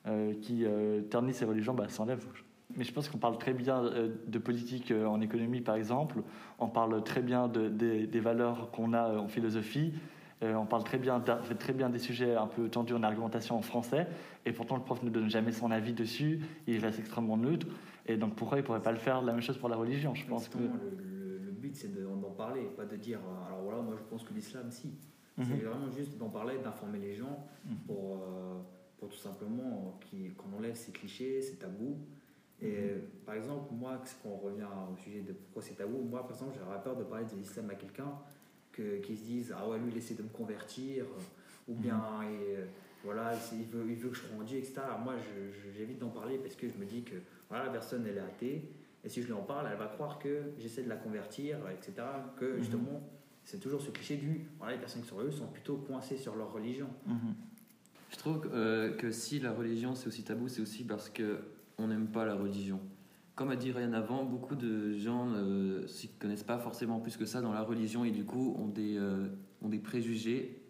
euh, 0.08 0.34
qui 0.42 0.66
euh, 0.66 1.02
ternissent 1.02 1.38
ces 1.38 1.46
religions 1.46 1.74
bah, 1.74 1.88
s'enlèvent. 1.90 2.26
Mais 2.76 2.84
je 2.84 2.94
pense 2.94 3.10
qu'on 3.10 3.18
parle 3.18 3.38
très 3.38 3.54
bien 3.54 3.84
de 3.84 4.40
politique 4.40 4.94
en 4.94 5.20
économie, 5.20 5.60
par 5.60 5.76
exemple. 5.76 6.24
On 6.58 6.70
parle 6.70 7.04
très 7.04 7.22
bien 7.22 7.50
de, 7.50 7.68
des 7.68 8.20
valeurs 8.22 8.72
qu'on 8.72 8.94
a 8.94 9.18
en 9.18 9.28
philosophie. 9.28 9.92
on 10.42 10.66
parle 10.66 10.86
très 10.86 10.98
bien, 10.98 11.20
très 11.20 11.74
bien 11.74 11.90
des 11.90 12.00
sujets 12.00 12.34
un 12.34 12.48
peu 12.48 12.70
tendus 12.70 12.94
en 12.94 13.04
argumentation 13.04 13.58
en 13.58 13.62
français. 13.62 14.08
Et 14.46 14.54
pourtant, 14.54 14.78
le 14.78 14.84
prof 14.84 15.04
ne 15.04 15.10
donne 15.10 15.30
jamais 15.30 15.52
son 15.52 15.70
avis 15.70 15.92
dessus. 15.92 16.40
Il 16.66 16.80
reste 16.80 17.00
extrêmement 17.00 17.36
neutre. 17.36 17.68
Et 18.06 18.16
donc, 18.16 18.36
pourquoi 18.36 18.58
il 18.58 18.62
ne 18.62 18.66
pourrait 18.66 18.82
pas 18.82 18.94
le 18.94 19.00
faire 19.00 19.22
la 19.22 19.34
même 19.34 19.42
chose 19.42 19.58
pour 19.58 19.68
la 19.68 19.76
religion 19.76 20.16
Je 20.16 20.26
pense 20.26 20.48
que... 20.48 20.58
le, 20.58 21.52
but, 21.52 21.76
c'est 21.76 21.94
d'en 21.94 22.32
parler, 22.32 22.70
pas 22.78 22.86
de 22.86 22.96
dire 22.96 23.20
alors 23.48 23.64
voilà, 23.64 23.82
moi 23.82 23.96
je 23.98 24.04
pense 24.10 24.24
que 24.24 24.34
l'islam, 24.34 24.72
si. 24.72 24.94
C'est 25.44 25.56
mhm. 25.56 25.70
vraiment 25.70 25.92
juste 25.92 26.18
d'en 26.18 26.30
parler, 26.30 26.58
d'informer 26.58 27.00
les 27.00 27.14
gens 27.14 27.46
mhm. 27.66 27.76
pour, 27.88 28.16
euh, 28.16 28.60
pour 28.98 29.10
tout 29.10 29.18
simplement 29.18 30.00
qu'on 30.38 30.58
enlève 30.58 30.76
ces 30.76 30.92
clichés, 30.92 31.42
ces 31.42 31.56
tabous. 31.56 31.98
Et 32.62 32.94
mhm. 32.94 33.02
par 33.26 33.36
exemple, 33.36 33.74
moi, 33.74 34.02
quand 34.24 34.30
on 34.30 34.38
revient 34.38 34.68
au 34.92 34.96
sujet 34.98 35.22
de 35.22 35.34
pourquoi 35.34 35.62
c'est 35.62 35.76
tabou, 35.76 36.02
moi, 36.04 36.22
par 36.22 36.32
exemple, 36.32 36.58
j'aurais 36.60 36.82
peur 36.82 36.96
de 36.96 37.04
parler 37.04 37.26
de 37.26 37.36
l'islam 37.36 37.70
à 37.70 37.76
quelqu'un 37.76 38.14
qui 38.72 39.16
se 39.16 39.24
dise 39.24 39.54
Ah 39.58 39.68
ouais, 39.68 39.78
lui, 39.80 39.92
il 39.92 39.98
essaie 39.98 40.16
de 40.16 40.24
me 40.24 40.30
convertir, 40.30 41.06
ou 41.68 41.76
bien 41.76 42.02
et, 42.24 42.58
euh, 42.58 42.66
voilà, 43.04 43.34
il 43.54 43.66
veut, 43.66 43.86
il 43.90 43.96
veut 43.96 44.10
que 44.10 44.16
je 44.16 44.24
croie 44.24 44.42
en 44.42 44.44
Dieu, 44.44 44.58
etc. 44.58 44.82
moi, 45.04 45.16
j'évite 45.76 46.00
d'en 46.00 46.10
parler 46.10 46.38
parce 46.38 46.56
que 46.56 46.70
je 46.70 46.78
me 46.78 46.86
dis 46.86 47.04
que 47.04 47.16
voilà, 47.50 47.66
la 47.66 47.72
personne, 47.72 48.06
elle 48.08 48.18
est 48.18 48.22
athée, 48.22 48.70
et 49.04 49.10
si 49.10 49.22
je 49.22 49.28
lui 49.28 49.34
en 49.34 49.42
parle, 49.42 49.68
elle 49.72 49.78
va 49.78 49.88
croire 49.88 50.20
que 50.20 50.52
j'essaie 50.60 50.84
de 50.84 50.90
la 50.90 50.98
convertir, 50.98 51.58
etc. 51.70 52.08
Que 52.38 52.58
justement 52.58 53.02
c'est 53.44 53.60
toujours 53.60 53.82
ce 53.82 53.90
cliché 53.92 54.18
du 54.18 54.48
voilà, 54.58 54.74
les 54.74 54.80
personnes 54.80 55.02
qui 55.02 55.08
sont 55.08 55.16
religieuses 55.16 55.40
sont 55.40 55.48
plutôt 55.48 55.78
coincées 55.78 56.18
sur 56.18 56.36
leur 56.36 56.52
religion. 56.52 56.90
Mhm. 57.06 57.36
Je 58.10 58.18
trouve 58.18 58.50
euh, 58.54 58.94
que 58.96 59.12
si 59.12 59.40
la 59.40 59.52
religion 59.52 59.96
c'est 59.96 60.08
aussi 60.08 60.24
tabou, 60.24 60.48
c'est 60.48 60.62
aussi 60.62 60.84
parce 60.84 61.10
qu'on 61.10 61.88
n'aime 61.88 62.08
pas 62.08 62.26
la 62.26 62.36
religion. 62.36 62.80
Comme 63.36 63.50
a 63.50 63.56
dit 63.56 63.72
Ryan 63.72 63.94
avant, 63.94 64.24
beaucoup 64.24 64.56
de 64.56 64.94
gens 64.98 65.26
ne 65.26 65.88
s'y 65.88 66.10
connaissent 66.10 66.44
pas 66.44 66.60
forcément 66.60 67.00
plus 67.00 67.18
que 67.18 67.26
ça 67.26 67.42
dans 67.42 67.54
la 67.54 67.64
religion 67.64 68.04
et 68.04 68.12
du 68.12 68.26
coup 68.26 68.56
ont 68.60 68.68
des, 68.68 68.98
euh, 68.98 69.30
ont 69.62 69.70
des 69.70 69.80
préjugés 69.80 70.62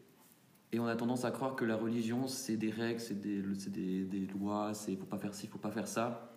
et 0.71 0.79
on 0.79 0.85
a 0.85 0.95
tendance 0.95 1.25
à 1.25 1.31
croire 1.31 1.55
que 1.55 1.65
la 1.65 1.75
religion 1.75 2.27
c'est 2.27 2.55
des 2.55 2.69
règles, 2.69 2.99
c'est 2.99 3.19
des, 3.19 3.41
des, 3.41 4.03
des, 4.05 4.27
lois, 4.27 4.73
c'est 4.73 4.95
faut 4.95 5.05
pas 5.05 5.17
faire 5.17 5.33
ci, 5.33 5.47
faut 5.47 5.57
pas 5.57 5.71
faire 5.71 5.87
ça. 5.87 6.31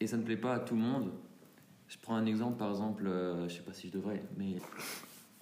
Et 0.00 0.06
ça 0.06 0.16
ne 0.16 0.22
plaît 0.22 0.36
pas 0.36 0.54
à 0.54 0.58
tout 0.58 0.74
le 0.74 0.80
monde. 0.80 1.12
Je 1.86 1.98
prends 1.98 2.16
un 2.16 2.26
exemple, 2.26 2.56
par 2.56 2.70
exemple, 2.70 3.06
euh, 3.06 3.48
je 3.48 3.56
sais 3.56 3.62
pas 3.62 3.72
si 3.72 3.88
je 3.88 3.92
devrais, 3.92 4.22
mais 4.36 4.56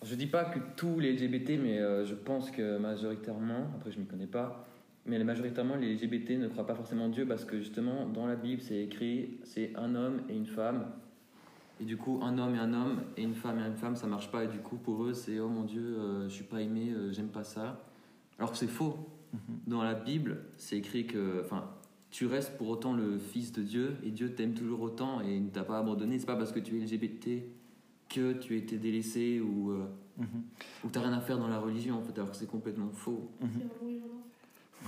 je 0.05 0.15
dis 0.15 0.27
pas 0.27 0.45
que 0.45 0.59
tous 0.77 1.01
les 1.01 1.13
LGBT, 1.13 1.59
mais 1.61 1.79
euh, 1.79 2.05
je 2.05 2.15
pense 2.15 2.51
que 2.51 2.79
majoritairement, 2.79 3.71
après 3.77 3.91
je 3.91 3.99
m'y 3.99 4.07
connais 4.07 4.27
pas, 4.27 4.67
mais 5.07 5.23
majoritairement 5.25 5.77
les 5.77 5.95
LGBT 5.95 6.39
ne 6.39 6.49
croient 6.49 6.67
pas 6.67 6.75
forcément 6.75 7.07
en 7.07 7.09
Dieu 7.09 7.27
parce 7.27 7.45
que 7.45 7.59
justement 7.59 8.07
dans 8.07 8.27
la 8.27 8.37
Bible 8.37 8.61
c'est 8.61 8.79
écrit 8.79 9.39
c'est 9.45 9.73
un 9.77 9.95
homme 9.95 10.23
et 10.29 10.35
une 10.35 10.47
femme. 10.47 10.87
Et 11.81 11.85
du 11.85 11.97
coup, 11.97 12.19
un 12.23 12.39
homme 12.39 12.57
et 12.57 12.59
un 12.59 12.75
homme 12.75 13.03
et 13.17 13.23
une 13.23 13.35
femme 13.35 13.61
et 13.61 13.63
une 13.63 13.77
femme, 13.77 13.95
ça 13.95 14.09
marche 14.09 14.33
pas. 14.33 14.45
Et 14.45 14.49
du 14.49 14.59
coup, 14.59 14.77
pour 14.77 15.05
eux, 15.05 15.15
c'est 15.15 15.39
oh 15.39 15.49
mon 15.49 15.63
Dieu, 15.63 15.81
euh, 15.81 16.29
je 16.29 16.35
suis 16.35 16.45
pas 16.45 16.61
aimé, 16.61 16.91
euh, 16.91 17.13
j'aime 17.13 17.29
pas 17.29 17.45
ça. 17.45 17.85
Alors 18.39 18.51
que 18.51 18.57
c'est 18.59 18.67
faux. 18.67 18.97
Mhm. 19.33 19.41
Dans 19.69 19.83
la 19.85 19.95
Bible, 19.95 20.39
c'est 20.57 20.77
écrit 20.77 21.07
que, 21.07 21.41
enfin, 21.45 21.71
tu 22.11 22.27
restes 22.27 22.57
pour 22.57 22.69
autant 22.69 22.95
le 22.95 23.19
fils 23.19 23.53
de 23.53 23.63
Dieu 23.63 23.97
et 24.03 24.11
Dieu 24.11 24.35
t'aime 24.35 24.55
toujours 24.55 24.81
autant 24.81 25.21
et 25.21 25.37
il 25.37 25.45
ne 25.45 25.51
t'a 25.51 25.63
pas 25.63 25.79
abandonné. 25.79 26.19
C'est 26.19 26.27
pas 26.27 26.37
parce 26.37 26.51
que 26.51 26.59
tu 26.59 26.77
es 26.77 26.81
LGBT 26.81 27.45
que 28.09 28.33
tu 28.33 28.55
as 28.55 28.57
été 28.57 28.77
délaissé 28.77 29.41
ou, 29.41 29.71
euh, 29.71 29.87
mhm. 30.17 30.27
ou 30.85 30.91
tu 30.91 30.99
n'as 30.99 31.05
rien 31.05 31.17
à 31.17 31.21
faire 31.21 31.39
dans 31.39 31.49
la 31.49 31.59
religion, 31.59 31.97
en 31.97 32.03
fait, 32.03 32.17
alors 32.17 32.31
que 32.31 32.37
c'est 32.37 32.47
complètement 32.51 32.91
faux. 32.91 33.31
Mhm. 33.41 34.01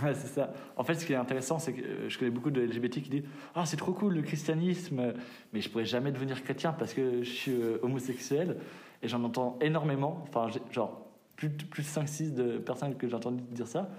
Ouais, 0.02 0.14
c'est 0.14 0.28
ça. 0.28 0.52
En 0.76 0.84
fait, 0.84 0.94
ce 0.94 1.04
qui 1.04 1.12
est 1.12 1.16
intéressant, 1.16 1.58
c'est 1.58 1.72
que 1.72 1.82
euh, 1.82 2.08
je 2.08 2.18
connais 2.18 2.30
beaucoup 2.30 2.50
de 2.50 2.60
LGBT 2.60 3.02
qui 3.02 3.10
disent 3.10 3.24
Ah, 3.54 3.66
c'est 3.66 3.76
trop 3.76 3.92
cool 3.92 4.14
le 4.14 4.22
christianisme, 4.22 5.12
mais 5.52 5.60
je 5.60 5.68
pourrais 5.68 5.84
jamais 5.84 6.12
devenir 6.12 6.42
chrétien 6.42 6.72
parce 6.72 6.94
que 6.94 7.22
je 7.22 7.30
suis 7.30 7.52
euh, 7.52 7.78
homosexuel. 7.82 8.56
Et 9.02 9.08
j'en 9.08 9.24
entends 9.24 9.58
énormément, 9.60 10.22
enfin, 10.22 10.48
genre 10.70 11.06
plus, 11.36 11.48
plus 11.48 11.82
de 11.82 11.88
5-6 11.88 12.34
de 12.34 12.58
personnes 12.58 12.96
que 12.96 13.08
j'ai 13.08 13.14
entendu 13.14 13.42
dire 13.50 13.66
ça. 13.66 13.90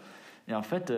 Et 0.48 0.54
en 0.54 0.62
fait, 0.62 0.94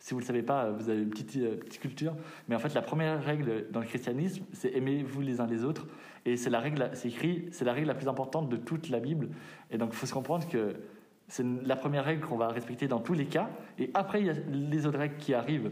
si 0.00 0.14
vous 0.14 0.20
ne 0.20 0.22
le 0.22 0.26
savez 0.26 0.42
pas, 0.42 0.70
vous 0.70 0.88
avez 0.88 1.02
une 1.02 1.10
petite, 1.10 1.36
euh, 1.36 1.56
petite 1.56 1.80
culture. 1.80 2.16
Mais 2.48 2.56
en 2.56 2.58
fait, 2.58 2.74
la 2.74 2.82
première 2.82 3.22
règle 3.22 3.66
dans 3.70 3.80
le 3.80 3.86
christianisme, 3.86 4.44
c'est 4.52 4.74
aimez-vous 4.74 5.20
les 5.20 5.40
uns 5.40 5.46
les 5.46 5.62
autres. 5.62 5.86
Et 6.24 6.36
c'est 6.36 6.50
la 6.50 6.58
règle, 6.58 6.90
c'est 6.94 7.08
écrit, 7.08 7.48
c'est 7.52 7.64
la 7.64 7.74
règle 7.74 7.86
la 7.86 7.94
plus 7.94 8.08
importante 8.08 8.48
de 8.48 8.56
toute 8.56 8.88
la 8.88 8.98
Bible. 8.98 9.28
Et 9.70 9.78
donc, 9.78 9.90
il 9.92 9.96
faut 9.96 10.06
se 10.06 10.14
comprendre 10.14 10.48
que 10.48 10.74
c'est 11.28 11.44
la 11.64 11.76
première 11.76 12.04
règle 12.04 12.26
qu'on 12.26 12.36
va 12.36 12.48
respecter 12.48 12.88
dans 12.88 12.98
tous 12.98 13.12
les 13.12 13.26
cas. 13.26 13.50
Et 13.78 13.90
après, 13.92 14.20
il 14.20 14.26
y 14.26 14.30
a 14.30 14.34
les 14.50 14.86
autres 14.86 14.98
règles 14.98 15.16
qui 15.16 15.34
arrivent. 15.34 15.70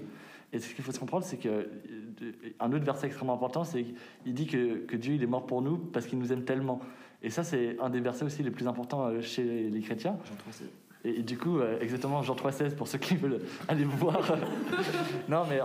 Et 0.53 0.59
ce 0.59 0.75
qu'il 0.75 0.85
faut 0.85 0.93
se 0.93 1.01
comprendre, 1.01 1.25
c'est 1.25 1.39
que 1.39 1.49
euh, 1.49 2.33
un 2.61 2.73
autre 2.73 2.85
verset 2.85 3.07
extrêmement 3.07 3.35
important, 3.35 3.65
c'est 3.65 3.85
qu'il 4.25 4.35
dit 4.35 4.47
que, 4.47 4.85
que, 4.87 4.97
Dieu 4.97 5.15
il 5.15 5.23
est 5.23 5.27
mort 5.27 5.47
pour 5.47 5.63
nous 5.63 5.77
parce 5.77 6.07
qu'il 6.07 6.19
nous 6.19 6.33
aime 6.33 6.45
tellement. 6.45 6.81
Et 7.23 7.31
ça, 7.31 7.45
c'est 7.45 7.79
un 7.81 7.91
des 7.91 8.01
versets 8.01 8.25
aussi 8.25 8.43
les 8.43 8.51
plus 8.51 8.69
importants 8.69 9.07
euh, 9.07 9.21
chez 9.21 9.69
les 9.69 9.81
chrétiens. 9.81 10.17
Et, 11.05 11.23
du 11.23 11.39
coup, 11.39 11.59
euh, 11.59 11.79
exactement, 11.81 12.23
Jean 12.23 12.35
3,16 12.35 12.75
pour 12.75 12.89
ceux 12.89 12.99
qui 12.99 13.17
veulent 13.17 13.41
aller 13.69 13.85
voir. 13.85 14.37
non, 15.29 15.45
mais 15.49 15.61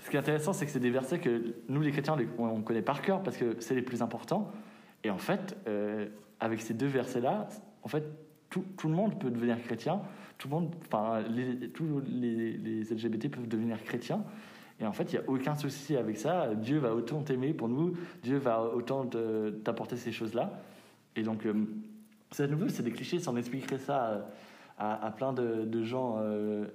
ce 0.00 0.10
qui 0.10 0.16
est 0.16 0.18
intéressant, 0.18 0.52
c'est 0.52 0.66
que 0.66 0.72
c'est 0.72 0.80
des 0.80 0.90
versets 0.90 1.18
que 1.18 1.54
nous, 1.68 1.80
les 1.80 1.92
chrétiens, 1.92 2.16
on 2.38 2.62
connaît 2.62 2.82
par 2.82 3.02
cœur 3.02 3.22
parce 3.22 3.36
que 3.36 3.56
c'est 3.60 3.74
les 3.74 3.82
plus 3.82 4.02
importants. 4.02 4.50
Et 5.04 5.10
en 5.10 5.18
fait, 5.18 5.56
avec 6.40 6.60
ces 6.60 6.74
deux 6.74 6.86
versets-là, 6.86 7.48
en 7.82 7.88
fait, 7.88 8.04
tout, 8.50 8.64
tout, 8.76 8.88
le 8.88 8.94
monde 8.94 9.18
peut 9.18 9.30
devenir 9.30 9.60
chrétien 9.62 10.02
tout 10.42 10.48
le 10.48 10.54
monde, 10.54 10.74
enfin, 10.86 11.22
les, 11.28 11.68
tous 11.68 12.02
les, 12.04 12.56
les, 12.56 12.80
LGBT 12.82 13.30
peuvent 13.30 13.46
devenir 13.46 13.80
chrétiens. 13.84 14.24
Et 14.80 14.84
en 14.84 14.92
fait, 14.92 15.12
il 15.12 15.20
n'y 15.20 15.24
a 15.24 15.30
aucun 15.30 15.54
souci 15.54 15.96
avec 15.96 16.18
ça. 16.18 16.52
Dieu 16.56 16.78
va 16.78 16.96
autant 16.96 17.22
t'aimer 17.22 17.54
pour 17.54 17.68
nous, 17.68 17.94
Dieu 18.24 18.38
va 18.38 18.60
autant 18.60 19.08
t'apporter 19.62 19.96
ces 19.96 20.10
choses-là. 20.10 20.60
Et 21.14 21.22
donc, 21.22 21.46
euh, 21.46 21.54
c'est 22.32 22.42
à 22.42 22.46
nouveau, 22.48 22.68
c'est 22.68 22.82
des 22.82 22.90
clichés. 22.90 23.20
Si 23.20 23.28
on 23.28 23.36
expliquerait 23.36 23.78
ça 23.78 24.26
euh, 24.82 24.96
à, 25.00 25.10
plein 25.10 25.32
de, 25.32 25.82
gens 25.82 26.16
euh, 26.18 26.66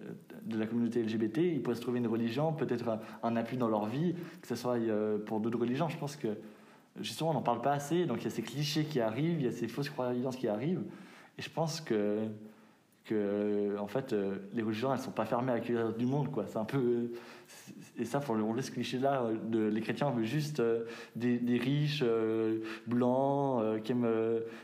de 0.43 0.58
la 0.58 0.65
communauté 0.65 1.04
LGBT, 1.04 1.39
ils 1.39 1.62
pourraient 1.62 1.76
se 1.76 1.82
trouver 1.82 2.00
une 2.00 2.08
religion, 2.08 2.54
peut-être 2.54 3.00
un, 3.24 3.36
appui 3.36 3.58
dans 3.58 3.67
leur 3.67 3.86
vie, 3.86 4.15
que 4.41 4.48
ce 4.48 4.56
soit 4.56 4.78
pour 5.26 5.39
d'autres 5.39 5.60
religions. 5.60 5.89
Je 5.89 5.98
pense 5.98 6.15
que 6.15 6.38
justement, 7.00 7.32
on 7.32 7.34
n'en 7.34 7.41
parle 7.41 7.62
pas 7.62 7.74
assez. 7.74 8.06
Donc, 8.06 8.20
il 8.22 8.24
y 8.26 8.28
a 8.28 8.32
ces 8.32 8.43
clichés 8.43 8.86
qui 8.86 9.00
arrivent, 9.00 9.39
il 9.39 9.46
y 9.46 9.50
a 9.50 9.52
ces 9.52 9.67
fausses 9.67 9.89
croyances 9.89 10.36
qui 10.36 10.48
arrivent. 10.48 10.84
Et 11.38 11.41
je 11.41 11.50
pense 11.50 11.82
que 11.82 12.28
que 13.08 13.15
euh, 13.15 13.80
en 13.80 13.88
fait 13.88 14.13
euh, 14.13 14.36
les 14.54 14.62
religions 14.62 14.93
elles 14.93 15.00
sont 15.00 15.12
pas 15.12 15.26
fermées 15.26 15.52
à 15.52 15.56
accueillir 15.56 15.93
du 15.93 16.06
monde 16.06 16.30
quoi. 16.30 16.46
C'est 16.48 16.58
un 16.58 16.65
peu 16.65 17.12
et 17.98 18.06
ça 18.06 18.20
faut 18.20 18.34
on 18.34 18.54
laisse 18.54 18.67
ce 18.67 18.72
cliché 18.72 19.00
là 19.00 19.24
de 19.50 19.67
les 19.67 19.82
chrétiens 19.82 20.12
veulent 20.12 20.26
juste 20.26 20.60
euh, 20.60 20.84
des, 21.15 21.39
des, 21.39 21.58
riches 21.58 22.04
blancs 22.86 23.82
qui 23.84 23.93
aiment, 23.93 24.08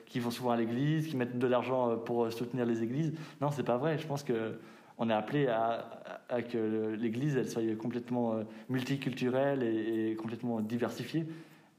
qui 0.05 0.19
vont 0.19 0.29
souvent 0.29 0.51
à 0.51 0.57
l'église 0.57 1.07
qui 1.07 1.15
mettent 1.15 1.39
de 1.39 1.47
l'argent 1.47 1.97
pour 1.97 2.31
soutenir 2.31 2.65
les 2.65 2.83
églises. 2.83 3.13
Non 3.41 3.49
c'est 3.49 3.63
pas 3.63 3.77
vrai. 3.77 3.97
Je 3.97 4.05
pense 4.05 4.23
que 4.23 4.59
on 4.99 5.09
est 5.09 5.13
appelé 5.13 5.47
à, 5.47 6.03
à, 6.29 6.41
que 6.41 6.95
l'église 6.99 7.35
elle 7.37 7.49
soit 7.49 7.63
complètement 7.77 8.35
multiculturelle 8.69 9.63
et, 9.63 10.11
et 10.11 10.15
complètement 10.15 10.59
diversifiée. 10.59 11.25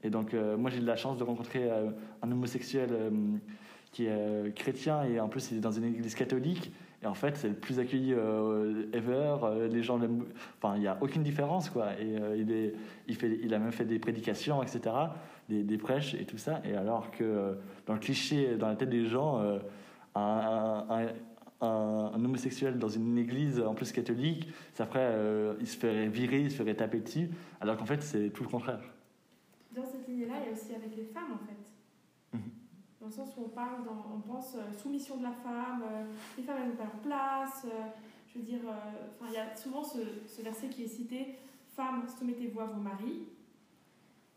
Et 0.03 0.09
donc 0.09 0.33
moi 0.33 0.71
j'ai 0.71 0.79
eu 0.79 0.85
la 0.85 0.95
chance 0.95 1.17
de 1.17 1.23
rencontrer 1.23 1.69
un 1.69 2.31
homosexuel 2.31 2.89
qui 3.95 4.07
est 4.07 4.11
euh, 4.11 4.51
chrétien 4.51 5.03
et 5.03 5.21
en 5.21 5.29
plus 5.29 5.51
il 5.51 5.57
est 5.57 5.61
dans 5.61 5.71
une 5.71 5.85
église 5.85 6.15
catholique. 6.15 6.73
Et 7.01 7.07
en 7.07 7.13
fait, 7.13 7.37
c'est 7.37 7.47
le 7.47 7.55
plus 7.55 7.79
accueilli 7.79 8.13
euh, 8.13 8.87
ever. 8.91 9.37
Euh, 9.43 9.67
les 9.69 9.83
gens 9.83 9.97
Enfin, 10.57 10.75
il 10.75 10.81
n'y 10.81 10.87
a 10.87 10.97
aucune 10.99 11.23
différence, 11.23 11.69
quoi. 11.69 11.93
Et 12.01 12.17
il, 12.37 12.51
est, 12.51 12.73
il, 13.07 13.15
fait, 13.15 13.39
il 13.41 13.53
a 13.53 13.59
même 13.59 13.71
fait 13.71 13.85
des 13.85 13.99
prédications, 13.99 14.61
etc., 14.61 14.81
des, 15.47 15.63
des, 15.63 15.77
prêches 15.77 16.13
et 16.13 16.25
tout 16.25 16.37
ça. 16.37 16.61
Et 16.65 16.75
alors 16.75 17.09
que 17.11 17.57
dans 17.85 17.93
le 17.93 17.99
cliché, 17.99 18.57
dans 18.57 18.67
la 18.67 18.75
tête 18.75 18.89
des 18.89 19.05
gens, 19.05 19.39
un, 20.15 20.85
un, 20.89 21.65
un, 21.65 22.25
homosexuel 22.25 22.77
dans 22.77 22.89
une 22.89 23.17
église, 23.17 23.61
en 23.61 23.75
plus 23.75 23.93
catholique, 23.93 24.49
ça 24.73 24.85
ferait, 24.85 25.15
il 25.61 25.67
se 25.67 25.77
ferait 25.77 26.07
virer, 26.07 26.41
il 26.41 26.51
se 26.51 26.57
ferait 26.57 26.75
taper 26.75 26.99
dessus. 26.99 27.29
Alors 27.61 27.77
qu'en 27.77 27.85
fait, 27.85 28.01
c'est 28.01 28.29
tout 28.31 28.43
le 28.43 28.49
contraire. 28.49 28.81
Dans 29.73 29.85
cette 29.85 30.07
lignée-là, 30.07 30.33
il 30.41 30.47
y 30.47 30.49
a 30.49 30.53
aussi 30.53 30.73
avec 30.73 30.97
les 30.97 31.05
femmes, 31.05 31.33
en 31.33 31.45
fait 31.45 31.54
dans 33.05 33.09
le 33.09 33.27
sens 33.27 33.37
où 33.37 33.43
on 33.45 33.49
parle, 33.49 33.83
on 33.87 34.19
pense 34.19 34.55
euh, 34.55 34.73
soumission 34.81 35.17
de 35.17 35.23
la 35.23 35.31
femme, 35.31 35.83
euh, 35.83 36.05
les 36.37 36.43
femmes 36.43 36.57
elles 36.63 36.69
n'ont 36.69 36.75
pas 36.75 36.85
leur 36.85 37.01
place. 37.01 37.65
Euh, 37.65 37.85
je 38.27 38.39
veux 38.39 38.45
dire, 38.45 38.61
il 39.27 39.33
y 39.33 39.37
a 39.37 39.55
souvent 39.55 39.81
ce, 39.81 40.41
verset 40.41 40.67
qui 40.67 40.83
est 40.83 40.87
cité 40.87 41.35
Femmes, 41.73 42.05
soumettez-vous 42.17 42.59
à 42.59 42.65
vos 42.65 42.81
maris. 42.81 43.27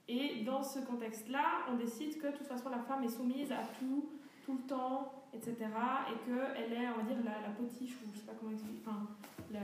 Et 0.07 0.45
dans 0.45 0.63
ce 0.63 0.81
contexte-là, 0.81 1.65
on 1.71 1.77
décide 1.77 2.21
que 2.21 2.29
de 2.29 2.33
toute 2.33 2.47
façon 2.47 2.69
la 2.69 2.79
femme 2.79 3.03
est 3.03 3.09
soumise 3.09 3.51
à 3.51 3.63
tout, 3.79 4.09
tout 4.45 4.53
le 4.53 4.69
temps, 4.69 5.25
etc. 5.35 5.57
Et 5.57 6.31
qu'elle 6.31 6.73
est, 6.73 6.89
on 6.91 6.99
va 6.99 7.03
dire, 7.03 7.17
la, 7.25 7.51
potiche, 7.51 7.97
ou 7.97 8.13
je 8.13 8.21
sais 8.21 8.27
pas 8.27 8.35
comment 8.39 8.53
expliquer, 8.53 8.83
enfin, 8.87 9.09
la, 9.51 9.61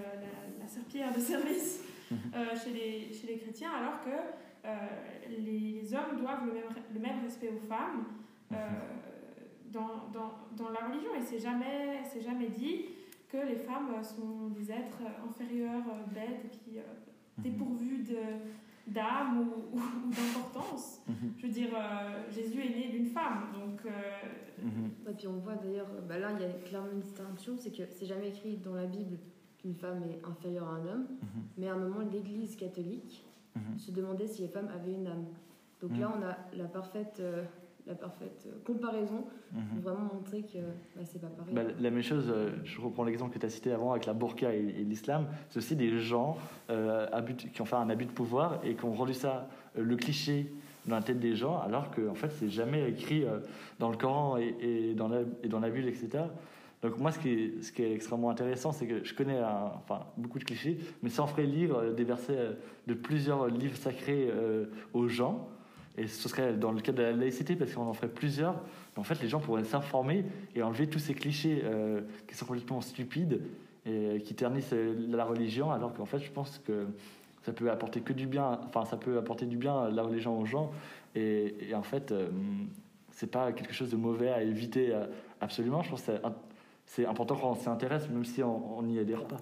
la, 0.59 0.67
serpillère 0.67 1.14
de 1.14 1.21
service 1.21 1.85
chez, 2.11 2.73
les, 2.73 3.12
chez 3.12 3.27
les 3.29 3.38
chrétiens, 3.38 3.71
alors 3.73 4.01
que 4.03 5.31
les, 5.31 5.95
hommes 5.95 6.19
doivent 6.19 6.47
le 6.47 6.55
même, 6.55 6.64
le 6.93 7.01
même 7.01 7.23
respect 7.23 7.51
aux 7.51 7.67
femmes. 7.69 8.05
Euh, 8.52 8.57
dans, 9.72 10.09
dans, 10.12 10.33
dans, 10.57 10.70
la 10.70 10.87
religion. 10.87 11.11
Et 11.18 11.22
c'est 11.22 11.40
jamais, 11.40 12.02
c'est 12.04 12.20
jamais 12.20 12.48
dit 12.48 12.85
que 13.28 13.38
les 13.38 13.57
femmes 13.57 13.90
sont 14.02 14.48
des 14.48 14.70
êtres 14.70 15.02
inférieurs, 15.28 15.83
bêtes, 16.14 16.44
et 16.44 16.48
puis 16.48 16.78
euh, 16.78 16.83
mhm. 17.38 17.42
dépourvus 17.42 18.04
de, 18.04 18.92
d'âme 18.92 19.48
ou, 19.72 19.78
d'importance. 20.11 21.02
Mhm. 21.09 21.33
Je 21.38 21.46
veux 21.46 21.52
dire, 21.52 21.70
euh, 21.74 22.22
Jésus 22.30 22.61
est 22.61 22.70
né 22.70 22.88
d'une 22.90 23.07
femme, 23.07 23.48
donc... 23.52 23.80
Et 25.07 25.12
puis 25.12 25.26
on 25.26 25.38
voit 25.40 25.57
d'ailleurs, 25.57 25.88
bah 26.09 26.18
là 26.18 26.30
il 26.33 26.40
y 26.40 26.48
a 26.48 26.52
clairement 26.66 26.90
une 26.90 27.00
distinction, 27.00 27.54
c'est 27.59 27.70
que 27.70 27.83
c'est 27.90 28.07
jamais 28.07 28.28
écrit 28.28 28.57
dans 28.57 28.74
la 28.74 28.87
Bible 28.87 29.18
qu'une 29.59 29.74
femme 29.74 30.02
est 30.04 30.26
inférieure 30.26 30.68
à 30.68 30.76
un 30.76 30.87
homme, 30.87 31.07
mais 31.59 31.68
à 31.68 31.74
un 31.74 31.76
moment 31.76 32.00
l'Église 32.11 32.57
catholique 32.57 33.26
se 33.76 33.90
demandait 33.90 34.26
si 34.26 34.40
les 34.40 34.48
femmes 34.48 34.70
avaient 34.74 34.94
une 34.94 35.07
âme. 35.07 35.26
Donc 35.83 35.98
là 35.98 36.11
on 36.16 36.22
a 36.22 36.38
la 36.57 36.64
parfaite 36.64 37.20
la 37.87 37.94
parfaite 37.94 38.47
euh, 38.47 38.51
comparaison 38.64 39.25
pour 39.53 39.61
mhm. 39.61 39.83
vraiment 39.83 40.14
montrer 40.14 40.42
que 40.42 40.59
bah, 40.97 41.03
c'est 41.05 41.20
pas 41.20 41.29
pareil. 41.29 41.55
Bah, 41.55 41.62
la 41.79 41.90
même 41.90 42.03
chose, 42.03 42.27
euh, 42.29 42.51
je 42.64 42.81
reprends 42.81 43.05
l'exemple 43.05 43.35
que 43.35 43.38
tu 43.38 43.47
as 43.47 43.51
cité 43.51 43.73
avant 43.73 43.92
avec 43.92 44.07
la 44.07 44.14
burqa 44.14 44.55
et, 44.55 44.62
l'islam, 44.62 45.27
c'est 45.51 45.59
aussi 45.59 45.77
des 45.77 45.99
gens 45.99 46.37
euh, 46.70 47.07
qui 47.53 47.61
ont 47.61 47.66
fait 47.66 47.77
un 47.77 47.90
abus 47.90 48.07
de 48.07 48.12
pouvoir 48.12 48.61
et 48.64 48.75
qui 48.75 48.85
ont 48.85 48.94
rendu 48.94 49.14
ça 49.14 49.49
le 49.77 49.97
cliché 49.97 50.53
dans 50.87 50.97
la 50.97 51.03
tête 51.03 51.18
des 51.18 51.35
gens, 51.35 51.61
alors 51.61 51.90
que 51.90 52.09
en 52.09 52.14
fait 52.14 52.31
c'est 52.31 52.51
jamais 52.51 52.90
écrit 52.90 53.25
dans 53.79 53.90
le 53.90 53.97
Coran 53.97 54.37
et, 54.37 54.92
dans 54.94 55.09
la, 55.09 55.20
et 55.42 55.49
dans 55.49 55.61
la 55.61 55.70
Bible, 55.70 55.88
etc. 55.88 56.25
Donc 56.83 56.99
moi, 56.99 57.11
ce 57.11 57.18
qui 57.18 57.31
est, 57.31 57.62
ce 57.62 57.73
qui 57.73 57.83
est 57.83 57.94
extrêmement 57.94 58.29
intéressant, 58.29 58.70
c'est 58.70 58.87
que 58.87 59.03
je 59.03 59.14
connais 59.14 59.40
enfin, 59.42 60.01
beaucoup 60.18 60.38
de 60.38 60.44
clichés, 60.44 60.79
mais 61.03 61.09
sans 61.09 61.27
ferait 61.27 61.47
lire 61.47 61.94
des 61.94 62.05
versets 62.05 62.51
de 62.87 62.94
plusieurs 62.94 63.47
livres 63.49 63.77
sacrés 63.77 64.31
aux 64.92 65.09
gens, 65.09 65.49
et 65.96 66.09
ce 66.09 66.28
serait 66.28 66.54
dans 66.54 66.72
le 66.72 66.80
cadre 66.80 66.98
de 66.98 67.02
la 67.04 67.12
laïcité, 67.12 67.54
parce 67.54 67.72
qu'on 67.72 67.83
en 67.83 67.94
ferait 67.94 68.09
plusieurs. 68.09 68.54
Mais 68.94 69.00
en 69.00 69.04
fait, 69.04 69.20
les 69.22 69.28
gens 69.28 69.40
pourraient 69.40 69.64
s'informer 69.64 70.24
et 70.54 70.62
enlever 70.62 70.88
tous 70.88 70.98
ces 70.98 71.14
clichés 71.14 71.62
euh, 71.64 72.00
qui 72.26 72.35
sont 72.35 72.46
complètement 72.46 72.80
stupides 72.80 73.40
et 73.87 74.20
qui 74.24 74.35
ternissent 74.35 74.72
euh, 74.72 74.94
la 75.09 75.24
religion, 75.24 75.70
alors 75.70 75.94
qu'en 75.94 76.07
fait, 76.07 76.18
je 76.18 76.30
pense 76.33 76.59
que 76.59 76.87
ça 77.42 77.52
peut 77.52 77.70
apporter 77.70 78.00
que 78.00 78.12
du 78.12 78.26
bien. 78.26 78.59
Enfin, 78.66 78.85
ça 78.85 78.96
peut 78.96 79.18
apporter 79.18 79.46
du 79.46 79.57
bien 79.57 79.88
la 79.90 80.02
religion 80.02 80.38
aux 80.40 80.46
gens. 80.46 80.72
Et, 81.14 81.54
en 81.74 81.83
fait, 81.83 82.11
euh, 82.11 82.28
c'est 83.12 83.30
pas 83.30 83.52
quelque 83.52 83.74
chose 83.74 83.90
de 83.90 83.96
mauvais 83.96 84.30
à 84.30 84.42
éviter 84.42 84.92
absolument. 85.40 85.83
Je 85.83 85.90
pense 85.90 86.02
que 86.02 86.12
c'est 86.87 87.07
important 87.07 87.37
qu'on 87.37 87.54
s'y 87.54 87.68
intéresse, 87.68 88.09
même 88.09 88.24
si 88.24 88.42
on 88.42 88.83
n'y 88.83 88.98
adhère 88.98 89.24
pas. 89.26 89.37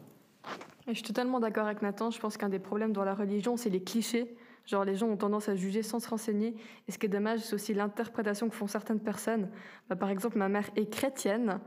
je 0.87 0.93
suis 0.93 1.03
totalement 1.03 1.41
d'accord 1.41 1.65
avec 1.65 1.81
Nathan. 1.81 2.11
Je 2.11 2.21
pense 2.21 2.37
qu'un 2.37 2.51
des 2.51 2.59
problèmes 2.59 2.93
dans 2.93 3.05
la 3.05 3.15
religion, 3.15 3.57
c'est 3.57 3.71
les 3.71 3.83
clichés. 3.83 4.37
Genre, 4.73 4.87
les 4.87 4.95
gens 4.95 5.09
ont 5.09 5.19
tendance 5.19 5.51
à 5.51 5.55
juger 5.55 5.83
sans 5.83 6.01
se 6.01 6.09
renseigner. 6.09 6.57
Et 6.89 6.93
ce 6.93 6.99
qui 6.99 7.05
est 7.05 7.11
dommage, 7.11 7.41
c'est 7.41 7.55
aussi 7.55 7.75
l'interprétation 7.75 8.49
que 8.49 8.55
font 8.55 8.67
certaines 8.67 9.01
personnes. 9.01 9.51
Bah, 9.91 9.97
par 9.97 10.09
exemple, 10.09 10.39
ma 10.39 10.49
mère 10.49 10.71
est 10.77 10.91
chrétienne 10.91 11.61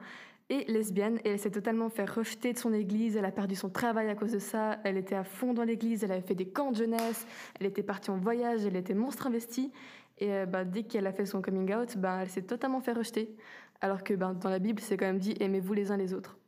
et 0.49 0.63
lesbienne 0.65 1.19
et 1.23 1.29
elle 1.29 1.39
s'est 1.39 1.51
totalement 1.51 1.89
fait 1.89 2.09
rejeter 2.09 2.51
de 2.51 2.57
son 2.57 2.73
église. 2.73 3.15
Elle 3.15 3.25
a 3.25 3.31
perdu 3.31 3.53
son 3.53 3.69
travail 3.69 4.09
à 4.09 4.15
cause 4.15 4.31
de 4.31 4.39
ça. 4.39 4.79
Elle 4.83 4.97
était 4.97 5.13
à 5.13 5.23
fond 5.23 5.53
dans 5.53 5.63
l'église. 5.63 6.03
Elle 6.03 6.13
avait 6.13 6.25
fait 6.25 6.33
des 6.33 6.47
camps 6.47 6.71
de 6.71 6.77
jeunesse. 6.77 7.27
Elle 7.59 7.67
était 7.67 7.83
partie 7.83 8.09
en 8.09 8.17
voyage. 8.17 8.65
Elle 8.65 8.75
était 8.75 8.95
monstre 8.95 9.27
investie. 9.27 9.71
Et 10.17 10.33
euh, 10.33 10.47
bah, 10.47 10.65
dès 10.65 10.81
qu'elle 10.81 11.05
a 11.05 11.13
fait 11.13 11.27
son 11.27 11.43
coming 11.43 11.75
out, 11.75 11.97
bah, 11.97 12.21
elle 12.23 12.29
s'est 12.29 12.41
totalement 12.41 12.81
fait 12.81 12.93
rejeter. 12.93 13.35
Alors 13.81 14.03
que 14.03 14.15
bah, 14.15 14.33
dans 14.33 14.49
la 14.49 14.57
Bible, 14.57 14.81
c'est 14.81 14.97
quand 14.97 15.05
même 15.05 15.19
dit 15.19 15.35
aimez-vous 15.39 15.73
les 15.75 15.91
uns 15.91 15.97
les 15.97 16.15
autres. 16.15 16.39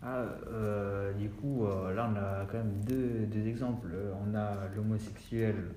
Ah, 0.00 0.26
euh, 0.46 1.12
du 1.14 1.28
coup, 1.28 1.66
euh, 1.66 1.92
là, 1.92 2.08
on 2.08 2.16
a 2.16 2.46
quand 2.46 2.58
même 2.58 2.84
deux, 2.84 3.26
deux 3.26 3.48
exemples. 3.48 3.96
On 4.24 4.32
a 4.36 4.68
l'homosexuel 4.76 5.74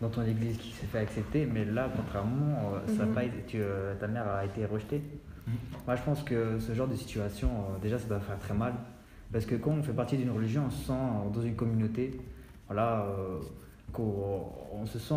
dans 0.00 0.08
ton 0.08 0.22
église 0.22 0.56
qui 0.58 0.72
s'est 0.72 0.86
fait 0.86 0.98
accepter, 0.98 1.46
mais 1.46 1.64
là, 1.64 1.88
contrairement, 1.94 2.72
euh, 2.74 2.96
ça 2.96 3.04
mhm. 3.04 3.14
pas 3.14 3.24
été, 3.24 3.60
ta 3.98 4.06
mère 4.06 4.28
a 4.28 4.44
été 4.44 4.64
rejetée. 4.64 5.02
Mhm. 5.46 5.54
Moi, 5.86 5.96
je 5.96 6.02
pense 6.02 6.22
que 6.22 6.58
ce 6.58 6.72
genre 6.72 6.88
de 6.88 6.94
situation, 6.94 7.50
déjà, 7.82 7.98
ça 7.98 8.08
doit 8.08 8.20
faire 8.20 8.38
très 8.38 8.54
mal. 8.54 8.74
Parce 9.32 9.44
que 9.44 9.56
quand 9.56 9.72
on 9.72 9.82
fait 9.82 9.92
partie 9.92 10.16
d'une 10.16 10.30
religion, 10.30 10.64
on 10.66 10.70
se 10.70 10.86
sent 10.86 10.92
dans 11.34 11.42
une 11.42 11.54
communauté, 11.54 12.18
voilà, 12.66 13.06
qu'on 13.92 14.46
on 14.72 14.86
se 14.86 14.98
sent 14.98 15.14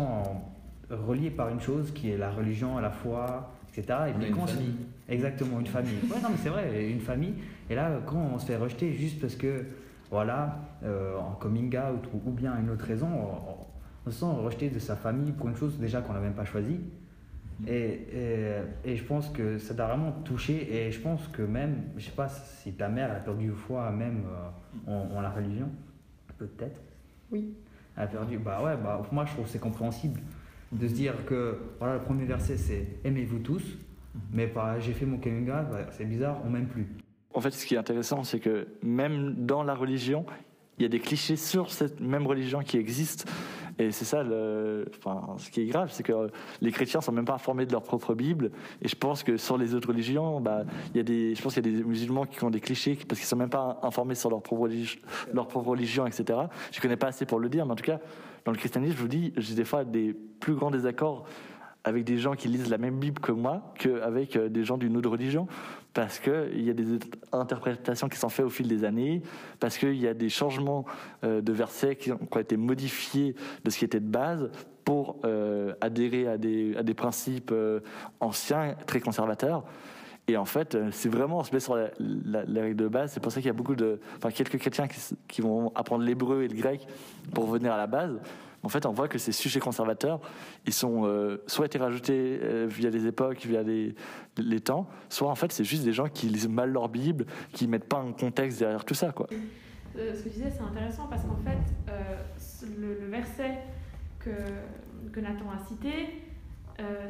relié 0.90 1.30
par 1.30 1.48
une 1.48 1.60
chose 1.60 1.92
qui 1.92 2.10
est 2.10 2.18
la 2.18 2.30
religion, 2.30 2.78
la 2.78 2.90
foi, 2.90 3.54
etc. 3.74 3.98
Et 4.10 4.12
puis 4.12 4.30
quand 4.30 4.46
Exactement, 5.08 5.60
une 5.60 5.66
famille. 5.66 5.96
Ouais, 6.10 6.20
non, 6.22 6.28
mais 6.30 6.36
c'est 6.36 6.50
vrai, 6.50 6.90
une 6.90 7.00
famille. 7.00 7.34
Et 7.70 7.74
là, 7.74 8.00
quand 8.04 8.30
on 8.34 8.38
se 8.38 8.44
fait 8.44 8.56
rejeter 8.56 8.92
juste 8.92 9.18
parce 9.18 9.34
que 9.34 9.64
voilà, 10.10 10.58
en 10.84 11.32
coming 11.40 11.74
out 11.76 12.06
ou, 12.12 12.30
bien 12.30 12.58
une 12.60 12.68
autre 12.68 12.84
raison, 12.84 13.08
on, 13.08 13.61
se 14.04 14.10
sent 14.10 14.26
rejeté 14.26 14.70
de 14.70 14.78
sa 14.78 14.96
famille 14.96 15.32
pour 15.32 15.48
une 15.48 15.56
chose 15.56 15.78
déjà 15.78 16.00
qu'on 16.00 16.12
n'a 16.12 16.20
même 16.20 16.34
pas 16.34 16.44
choisie. 16.44 16.80
Et, 17.68 18.00
et, 18.84 18.96
je 18.96 19.04
pense 19.04 19.28
que 19.28 19.58
ça 19.58 19.74
t'a 19.74 19.86
vraiment 19.86 20.10
touché. 20.24 20.74
Et 20.74 20.90
je 20.90 20.98
pense 20.98 21.28
que 21.28 21.42
même, 21.42 21.82
je 21.96 22.06
sais 22.06 22.10
pas 22.10 22.28
si 22.28 22.72
ta 22.72 22.88
mère 22.88 23.12
a 23.12 23.16
perdu 23.16 23.50
foi 23.52 23.90
même 23.92 24.24
en, 24.86 25.20
la 25.20 25.30
religion, 25.30 25.68
peut-être. 26.38 26.80
Oui. 27.30 27.54
Elle 27.96 28.02
a 28.02 28.06
perdu. 28.06 28.38
Bah 28.38 28.64
ouais, 28.64 28.76
bah, 28.82 29.00
moi 29.12 29.24
je 29.26 29.32
trouve 29.32 29.46
c'est 29.46 29.60
compréhensible 29.60 30.20
de 30.72 30.88
se 30.88 30.94
dire 30.94 31.24
que 31.26 31.58
voilà, 31.78 31.94
le 31.94 32.00
premier 32.00 32.24
verset 32.24 32.56
c'est 32.56 32.86
aimez-vous 33.04 33.38
tous, 33.40 33.78
mais 34.32 34.46
bah, 34.46 34.78
j'ai 34.80 34.92
fait 34.92 35.06
mon 35.06 35.18
coming 35.18 35.48
out, 35.50 35.66
bah, 35.70 35.86
c'est 35.90 36.06
bizarre, 36.06 36.38
on 36.44 36.50
m'aime 36.50 36.66
plus. 36.66 36.86
En 37.34 37.40
fait, 37.40 37.50
ce 37.50 37.64
qui 37.64 37.74
est 37.74 37.78
intéressant, 37.78 38.24
c'est 38.24 38.40
que 38.40 38.66
même 38.82 39.46
dans 39.46 39.62
la 39.62 39.74
religion, 39.74 40.26
il 40.78 40.82
y 40.82 40.86
a 40.86 40.88
des 40.88 41.00
clichés 41.00 41.36
sur 41.36 41.70
cette 41.70 42.00
même 42.00 42.26
religion 42.26 42.60
qui 42.60 42.76
existent. 42.76 43.30
Et 43.82 43.90
c'est 43.90 44.04
ça, 44.04 44.22
le, 44.22 44.86
enfin, 44.96 45.34
ce 45.38 45.50
qui 45.50 45.62
est 45.62 45.66
grave, 45.66 45.90
c'est 45.92 46.02
que 46.02 46.30
les 46.60 46.70
chrétiens 46.70 47.00
sont 47.00 47.12
même 47.12 47.24
pas 47.24 47.34
informés 47.34 47.66
de 47.66 47.72
leur 47.72 47.82
propre 47.82 48.14
Bible. 48.14 48.52
Et 48.80 48.88
je 48.88 48.94
pense 48.94 49.22
que 49.22 49.36
sur 49.36 49.58
les 49.58 49.74
autres 49.74 49.88
religions, 49.88 50.40
bah, 50.40 50.62
il 50.94 50.98
y 50.98 51.00
a 51.00 51.02
des, 51.02 51.34
je 51.34 51.42
pense 51.42 51.54
qu'il 51.54 51.66
y 51.66 51.68
a 51.68 51.78
des 51.78 51.84
musulmans 51.84 52.26
qui 52.26 52.42
ont 52.44 52.50
des 52.50 52.60
clichés 52.60 52.96
parce 53.08 53.20
qu'ils 53.20 53.28
sont 53.28 53.36
même 53.36 53.50
pas 53.50 53.80
informés 53.82 54.14
sur 54.14 54.30
leur 54.30 54.40
propre, 54.40 54.62
religion, 54.62 55.00
leur 55.32 55.48
propre 55.48 55.70
religion, 55.70 56.06
etc. 56.06 56.38
Je 56.70 56.80
connais 56.80 56.96
pas 56.96 57.08
assez 57.08 57.26
pour 57.26 57.40
le 57.40 57.48
dire, 57.48 57.66
mais 57.66 57.72
en 57.72 57.76
tout 57.76 57.84
cas, 57.84 57.98
dans 58.44 58.52
le 58.52 58.58
christianisme, 58.58 58.96
je 58.96 59.02
vous 59.02 59.08
dis, 59.08 59.32
j'ai 59.36 59.54
des 59.54 59.64
fois 59.64 59.84
des 59.84 60.14
plus 60.14 60.54
grands 60.54 60.70
désaccords 60.70 61.24
avec 61.84 62.04
des 62.04 62.18
gens 62.18 62.34
qui 62.34 62.48
lisent 62.48 62.70
la 62.70 62.78
même 62.78 62.98
Bible 62.98 63.20
que 63.20 63.32
moi 63.32 63.72
qu'avec 63.78 64.36
euh, 64.36 64.48
des 64.48 64.64
gens 64.64 64.78
d'une 64.78 64.96
autre 64.96 65.10
religion, 65.10 65.46
parce 65.94 66.18
qu'il 66.18 66.62
y 66.62 66.70
a 66.70 66.74
des 66.74 66.98
interprétations 67.32 68.08
qui 68.08 68.18
sont 68.18 68.28
faites 68.28 68.46
au 68.46 68.50
fil 68.50 68.68
des 68.68 68.84
années, 68.84 69.22
parce 69.60 69.76
qu'il 69.76 69.96
y 69.96 70.06
a 70.06 70.14
des 70.14 70.28
changements 70.28 70.84
euh, 71.24 71.40
de 71.40 71.52
versets 71.52 71.96
qui 71.96 72.12
ont, 72.12 72.18
été 72.38 72.56
modifiés 72.56 73.34
de 73.64 73.70
ce 73.70 73.78
qui 73.78 73.84
était 73.84 74.00
de 74.00 74.08
base 74.08 74.50
pour 74.84 75.20
euh, 75.24 75.74
adhérer 75.80 76.26
à 76.26 76.38
des, 76.38 76.94
principes 76.96 77.54
anciens, 78.20 78.74
très 78.86 79.00
conservateurs. 79.00 79.64
Et 80.28 80.36
en 80.36 80.44
fait, 80.44 80.76
c'est 80.92 81.08
vraiment, 81.08 81.38
on 81.38 81.44
se 81.44 81.52
met 81.52 81.60
sur 81.60 81.76
la, 81.76 82.60
règle 82.60 82.76
de 82.76 82.88
base. 82.88 83.12
C'est 83.12 83.20
pour 83.20 83.32
ça 83.32 83.40
qu'il 83.40 83.48
y 83.48 83.50
a 83.50 83.54
beaucoup 83.54 83.74
de, 83.74 84.00
enfin, 84.16 84.30
quelques 84.30 84.58
chrétiens 84.58 84.86
qui, 84.86 84.98
qui 85.28 85.40
vont 85.40 85.72
apprendre 85.74 86.04
l'hébreu 86.04 86.42
et 86.42 86.48
le 86.48 86.54
grec 86.54 86.86
pour 87.34 87.48
revenir 87.48 87.72
à 87.72 87.76
la 87.76 87.88
base. 87.88 88.20
En 88.64 88.68
fait, 88.68 88.86
on 88.86 88.92
voit 88.92 89.08
que 89.08 89.18
ces 89.18 89.32
sujets 89.32 89.60
conservateurs, 89.60 90.20
ils 90.66 90.72
sont 90.72 91.04
euh, 91.04 91.42
soit 91.46 91.66
été 91.66 91.78
rajoutés 91.78 92.38
euh, 92.42 92.66
via 92.68 92.90
les 92.90 93.06
époques, 93.06 93.44
via 93.44 93.62
les, 93.62 94.60
temps, 94.60 94.88
soit 95.08 95.28
en 95.28 95.34
fait 95.34 95.50
c'est 95.52 95.64
juste 95.64 95.84
des 95.84 95.92
gens 95.92 96.08
qui 96.08 96.28
lisent 96.28 96.48
mal 96.48 96.70
leur 96.70 96.88
Bible, 96.88 97.26
qui 97.52 97.66
mettent 97.66 97.88
pas 97.88 97.98
un 97.98 98.12
contexte 98.12 98.60
derrière 98.60 98.84
tout 98.84 98.94
ça, 98.94 99.10
quoi. 99.10 99.26
Euh, 99.98 100.14
ce 100.14 100.22
que 100.22 100.28
tu 100.28 100.36
disais, 100.36 100.50
c'est 100.50 100.62
intéressant 100.62 101.06
parce 101.08 101.22
qu'en 101.22 101.36
fait, 101.36 101.58
le, 102.78 103.08
verset 103.08 103.58
que, 104.20 105.20
Nathan 105.20 105.50
a 105.50 105.66
cité, 105.66 106.22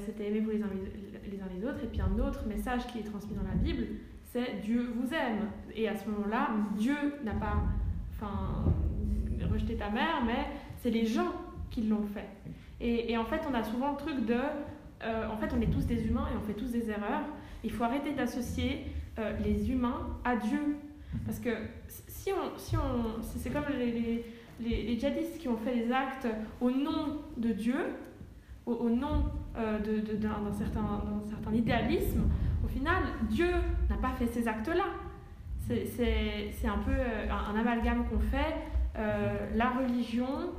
c'était 0.05 0.29
aimez-vous 0.29 0.51
les 0.51 0.63
uns 0.63 0.71
les, 1.31 1.41
uns 1.41 1.49
les 1.55 1.65
autres, 1.65 1.85
et 1.85 1.87
puis 1.87 2.01
un 2.01 2.19
autre 2.19 2.45
message 2.47 2.87
qui 2.89 2.99
est 2.99 3.05
transmis 3.05 3.35
dans 3.37 3.45
la 3.45 3.55
Bible, 3.55 3.87
c'est 4.33 4.61
Dieu 4.63 4.93
vous 4.97 5.13
aime. 5.15 5.49
Et 5.75 5.89
à 5.89 5.97
ce 5.97 6.09
moment-là, 6.09 6.49
Dieu 6.77 6.97
n'a 7.23 7.35
pas 7.35 7.57
rejeté 9.51 9.77
ta 9.77 9.91
mère, 9.91 10.23
mais 10.27 10.47
c'est 10.83 10.91
les 10.91 11.07
gens 11.07 11.33
qui 11.71 11.83
l'ont 11.83 12.07
fait. 12.13 12.29
Et, 12.81 13.17
en 13.17 13.25
fait, 13.25 13.43
on 13.49 13.55
a 13.55 13.63
souvent 13.63 13.93
le 13.93 13.97
truc 13.97 14.27
de, 14.27 14.35
euh, 14.35 15.29
en 15.31 15.37
fait, 15.37 15.55
on 15.57 15.61
est 15.61 15.71
tous 15.71 15.87
des 15.87 16.09
humains 16.09 16.27
et 16.33 16.37
on 16.37 16.45
fait 16.45 16.59
tous 16.59 16.73
des 16.73 16.91
erreurs. 16.91 17.23
Il 17.63 17.71
faut 17.71 17.85
arrêter 17.85 18.13
d'associer 18.13 18.87
euh, 19.21 19.33
les 19.45 19.71
humains 19.71 20.19
à 20.25 20.35
Dieu. 20.35 20.79
Parce 21.25 21.39
que 21.39 21.51
si 21.87 22.33
on, 22.33 22.59
si 22.59 22.77
on, 22.77 23.23
c'est 23.23 23.51
comme 23.51 23.67
les, 23.79 24.25
les, 24.59 24.99
djihadistes 24.99 25.39
qui 25.39 25.47
ont 25.47 25.57
fait 25.57 25.77
les 25.77 25.93
actes 25.93 26.27
au 26.61 26.73
nom 26.73 27.21
de 27.37 27.53
Dieu, 27.53 27.77
au, 28.67 28.91
nom 28.91 29.27
euh, 29.57 29.79
d'un, 29.79 30.53
certain, 30.53 31.03
certain 31.29 31.55
idéalisme, 31.55 32.23
au 32.65 32.69
final, 32.69 33.05
Dieu 33.31 33.51
n'a 33.89 33.97
pas 33.97 34.13
fait 34.19 34.27
ces 34.27 34.49
actes-là. 34.49 34.87
C'est, 35.69 36.67
un 36.67 36.79
peu 36.79 36.93
un, 37.31 37.61
amalgame 37.61 38.05
qu'on 38.09 38.19
fait. 38.19 38.57
la 39.55 39.71
religion, 39.71 40.51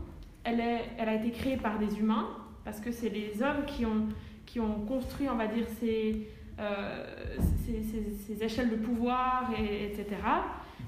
elle, 0.43 0.61
a 0.61 1.15
été 1.15 1.31
créée 1.31 1.57
par 1.57 1.79
des 1.79 1.99
humains, 1.99 2.29
parce 2.65 2.79
que 2.79 2.91
c'est 2.91 3.09
les 3.09 3.41
hommes 3.41 3.65
qui 3.65 3.85
ont, 3.85 4.79
construit, 4.87 5.29
on 5.29 5.35
va 5.35 5.47
dire, 5.47 5.65
ces, 5.79 6.27
euh, 6.59 7.37
échelles 8.41 8.69
de 8.69 8.75
pouvoir, 8.75 9.51
et, 9.57 9.85
etc. 9.85 10.07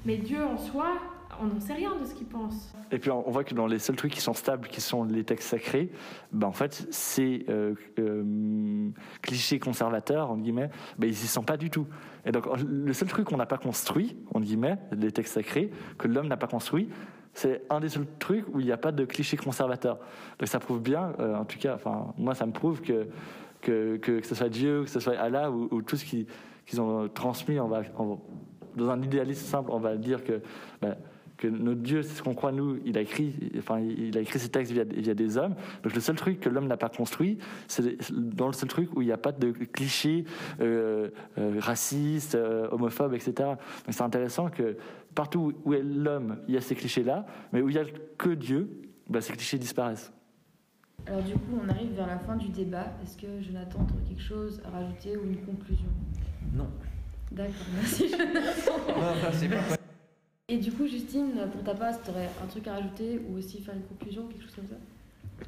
Mais 0.06 0.18
Dieu 0.18 0.44
en 0.44 0.58
soi, 0.58 1.00
on 1.42 1.48
n'en 1.48 1.60
sait 1.60 1.74
rien 1.74 1.96
de 1.96 2.06
ce 2.06 2.14
qu'il 2.14 2.28
pense. 2.28 2.74
Et 2.92 3.00
puis 3.00 3.10
on 3.12 3.30
voit 3.30 3.44
que 3.44 3.54
dans 3.54 3.68
les 3.68 3.80
seuls 3.80 3.96
trucs 3.96 4.14
qui 4.14 4.22
sont 4.22 4.34
stables, 4.34 4.68
qui 4.68 4.82
sont 4.82 5.04
les 5.04 5.24
textes 5.24 5.50
sacrés, 5.50 5.90
ben 6.32 6.48
en 6.48 6.52
fait, 6.52 6.88
ces 6.92 7.46
euh, 7.50 7.74
euh, 8.00 8.90
clichés 9.22 9.60
conservateurs, 9.60 10.32
en 10.32 10.38
guillemets, 10.38 10.70
ben 10.98 11.08
ils 11.08 11.14
y 11.14 11.28
sont 11.28 11.44
pas 11.44 11.58
du 11.58 11.70
tout. 11.70 11.88
Et 12.26 12.32
donc 12.32 12.46
le 12.62 12.94
seul 12.94 13.08
truc 13.08 13.28
qu'on 13.28 13.38
n'a 13.38 13.46
pas 13.46 13.58
construit, 13.58 14.16
en 14.34 14.40
guillemets, 14.40 14.78
les 14.92 15.12
textes 15.12 15.34
sacrés, 15.34 15.72
que 15.98 16.08
l'homme 16.08 16.28
n'a 16.28 16.38
pas 16.38 16.48
construit, 16.48 16.90
c'est 17.36 17.62
un 17.70 17.80
des 17.80 17.90
seuls 17.90 18.08
trucs 18.18 18.46
où 18.54 18.60
il 18.60 18.66
n'y 18.66 18.72
a 18.72 18.78
pas 18.78 18.92
de 18.92 19.06
cliché 19.06 19.38
conservateur. 19.38 20.00
Donc 20.40 20.48
ça 20.48 20.60
prouve 20.60 20.82
bien, 20.82 21.14
euh, 21.20 21.36
en 21.36 21.46
tout 21.46 21.60
cas, 21.60 21.78
moi 22.18 22.34
ça 22.34 22.46
me 22.46 22.52
prouve 22.52 22.82
que, 22.82 23.08
que, 23.62 24.22
ce 24.24 24.36
soit 24.36 24.50
Dieu, 24.50 24.84
que 24.84 24.90
ce 24.90 25.00
soit 25.00 25.18
Allah 25.18 25.52
ou, 25.52 25.82
tout 25.82 25.98
ce 25.98 26.06
qu'ils 26.06 26.82
ont 26.82 27.08
transmis, 27.10 27.58
dans 27.58 28.90
un 28.90 29.02
idéalisme 29.02 29.46
simple, 29.46 29.70
on 29.72 29.80
va 29.80 29.96
dire 29.98 30.24
que 30.24 30.42
ben, 30.82 30.96
que 31.38 31.48
notre 31.48 31.82
Dieu, 31.82 32.02
c'est 32.02 32.16
ce 32.16 32.24
qu'on 32.24 32.34
croit 32.34 32.52
nous, 32.52 32.80
il 32.86 32.98
a 32.98 33.02
écrit, 33.02 33.34
il 33.54 34.18
a 34.18 34.22
écrit 34.22 34.40
ses 34.40 34.50
textes 34.50 34.72
via, 34.72 34.86
des 34.86 35.38
hommes. 35.38 35.56
Donc 35.84 35.94
le 35.94 36.02
seul 36.02 36.16
truc 36.16 36.40
que 36.40 36.50
l'homme 36.50 36.68
n'a 36.68 36.78
pas 36.78 36.90
construit, 36.90 37.38
c'est 37.68 37.98
dans 38.12 38.48
le 38.48 38.54
seul 38.54 38.70
truc 38.70 38.96
où 38.96 39.02
il 39.02 39.06
n'y 39.06 39.12
a 39.12 39.18
pas 39.18 39.32
de 39.32 39.52
clichés 39.52 40.26
euh, 40.62 41.10
euh, 41.38 41.56
racistes, 41.60 42.36
euh, 42.36 42.68
homophobes, 42.72 43.14
etc. 43.14 43.34
Donc 43.38 43.58
c'est 43.90 44.02
intéressant 44.02 44.50
que 44.50 44.78
partout 45.16 45.54
où 45.64 45.74
est 45.74 45.82
l'homme, 45.82 46.38
il 46.48 46.54
y 46.54 46.58
a 46.58 46.62
ces 46.62 46.76
clichés-là, 46.76 47.26
mais 47.52 47.62
où 47.62 47.70
il 47.70 47.76
n'y 47.76 47.82
a 47.82 47.86
que 48.18 48.30
Dieu, 48.30 48.82
bah, 49.10 49.22
ces 49.22 49.34
clichés 49.34 49.58
disparaissent. 49.58 50.12
Alors 51.08 51.22
du 51.24 51.34
coup, 51.34 51.60
on 51.64 51.70
arrive 51.70 51.94
vers 51.94 52.08
la 52.08 52.20
fin 52.20 52.36
du 52.36 52.50
débat. 52.50 52.88
Est-ce 53.04 53.18
que 53.18 53.42
Jonathan, 53.42 53.86
tu 53.86 54.10
quelque 54.10 54.24
chose 54.24 54.62
à 54.66 54.70
rajouter 54.70 55.18
ou 55.18 55.24
une 55.24 55.38
conclusion? 55.38 55.88
Non. 56.54 56.68
D'accord, 57.32 57.54
merci 57.76 58.10
Jonathan. 58.10 59.76
Et 60.48 60.58
du 60.58 60.72
coup, 60.72 60.86
Justine, 60.86 61.34
pour 61.52 61.64
ta 61.64 61.74
part, 61.74 62.02
tu 62.04 62.12
aurais 62.12 62.30
un 62.44 62.48
truc 62.48 62.68
à 62.68 62.74
rajouter 62.74 63.20
ou 63.28 63.38
aussi 63.38 63.62
faire 63.62 63.76
une 63.76 63.84
conclusion, 63.84 64.28
quelque 64.28 64.44
chose 64.44 64.56
comme 64.56 64.68
ça? 64.68 64.76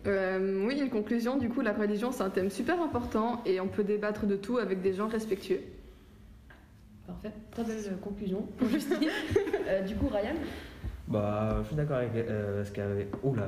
Euh, 0.08 0.66
oui, 0.66 0.80
une 0.80 0.90
conclusion. 0.90 1.38
Du 1.38 1.50
coup, 1.50 1.62
la 1.62 1.74
religion, 1.74 2.12
c'est 2.12 2.24
un 2.24 2.30
thème 2.30 2.50
super 2.50 2.82
important 2.82 3.42
et 3.46 3.60
on 3.60 3.68
peut 3.68 3.84
débattre 3.84 4.26
de 4.26 4.36
tout 4.36 4.58
avec 4.58 4.82
des 4.82 4.94
gens 4.94 5.08
respectueux. 5.08 5.62
Parfait. 7.08 7.32
Très 7.52 7.64
belle 7.64 7.98
conclusion 8.02 8.42
pour 8.58 8.68
Justine. 8.68 9.10
Euh, 9.68 9.82
du 9.82 9.96
coup, 9.96 10.08
Ryan 10.08 10.36
bah, 11.08 11.60
je 11.62 11.68
suis 11.68 11.76
d'accord 11.78 11.98
avec 11.98 12.16
euh, 12.16 12.66
ce 12.66 12.72
qu'a 12.72 12.84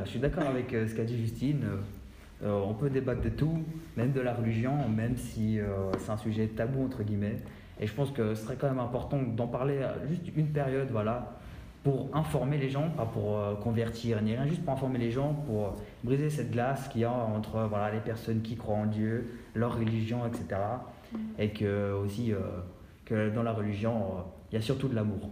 je 0.05 0.10
suis 0.10 0.20
d'accord 0.20 0.45
avec 0.45 0.72
ce 0.72 0.95
qu'a 0.95 1.03
dit 1.03 1.18
Justine. 1.18 1.66
on 2.41 2.74
peut 2.74 2.89
débattre 2.89 3.20
de 3.20 3.28
tout, 3.28 3.60
même 3.97 4.14
de 4.14 4.22
la 4.22 4.34
religion, 4.34 4.88
même 4.88 5.18
si 5.18 5.60
c'est 5.97 6.10
un 6.10 6.16
sujet 6.16 6.47
tabou 6.47 6.86
entre 6.86 7.03
guillemets. 7.03 7.36
Et 7.82 7.86
je 7.86 7.93
pense 7.93 8.12
que 8.12 8.34
ce 8.34 8.43
serait 8.43 8.55
quand 8.55 8.70
même 8.70 8.80
important 8.80 9.22
d'en 9.22 9.47
parler 9.47 9.82
juste 10.07 10.24
une 10.38 10.47
période, 10.47 10.88
voilà, 10.89 11.39
pour 11.84 12.10
informer 12.14 12.57
les 12.57 12.70
gens, 12.70 12.89
pas 12.89 13.05
pour 13.05 13.38
euh, 13.38 13.55
convertir 13.55 14.22
ni 14.22 14.36
rien, 14.36 14.45
juste 14.45 14.64
pour 14.64 14.74
informer 14.74 14.99
les 14.99 15.12
gens, 15.12 15.34
pour 15.34 15.76
briser 16.03 16.30
cette 16.30 16.51
glace 16.51 16.88
qu'il 16.89 17.01
y 17.01 17.05
a 17.05 17.12
entre 17.12 17.68
voilà, 17.70 17.91
les 17.91 18.01
personnes 18.01 18.41
qui 18.41 18.57
croient 18.57 18.76
en 18.76 18.86
Dieu, 18.86 19.30
leur 19.55 19.78
religion, 19.78 20.26
etc. 20.28 20.62
Mm. 21.12 21.18
Et 21.39 21.49
que 21.51 21.93
aussi 21.93 22.34
euh, 22.34 22.39
que 23.10 23.30
dans 23.30 23.43
la 23.43 23.53
religion, 23.53 23.95
euh, 23.95 24.22
il 24.51 24.55
y 24.55 24.57
a 24.57 24.62
surtout 24.62 24.88
de 24.88 24.95
l'amour. 24.95 25.30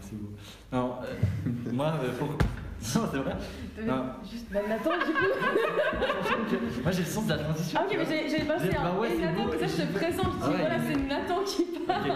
c'est 0.00 0.18
beau. 0.18 0.30
Non, 0.72 0.96
moi, 1.72 1.94
pour, 2.18 2.28
non, 3.00 3.08
c'est 3.12 3.18
vrai. 3.18 3.36
Non. 3.84 4.04
Juste, 4.30 4.46
bah, 4.52 4.60
Nathan, 4.68 4.90
du 4.90 5.12
coup. 5.12 6.62
Moi, 6.82 6.90
j'ai 6.90 7.02
le 7.02 7.06
sens 7.06 7.24
de 7.26 7.30
la 7.30 7.38
transition. 7.38 7.80
Ah, 7.80 7.86
ok, 7.86 7.96
mais 7.98 8.28
j'ai 8.28 8.44
passé 8.44 8.76
un. 8.76 8.82
Bah 8.82 8.94
ouais, 8.98 9.16
Nathan, 9.16 9.46
comme 9.46 9.58
ça, 9.58 9.66
je 9.66 9.82
te 9.82 9.92
présente. 9.96 10.26
Je 10.26 10.46
dis, 10.46 10.54
ah 10.54 10.56
voilà, 10.58 10.78
c'est 10.84 10.96
Nathan 10.96 11.44
qui 11.44 11.64
parle. 11.86 12.12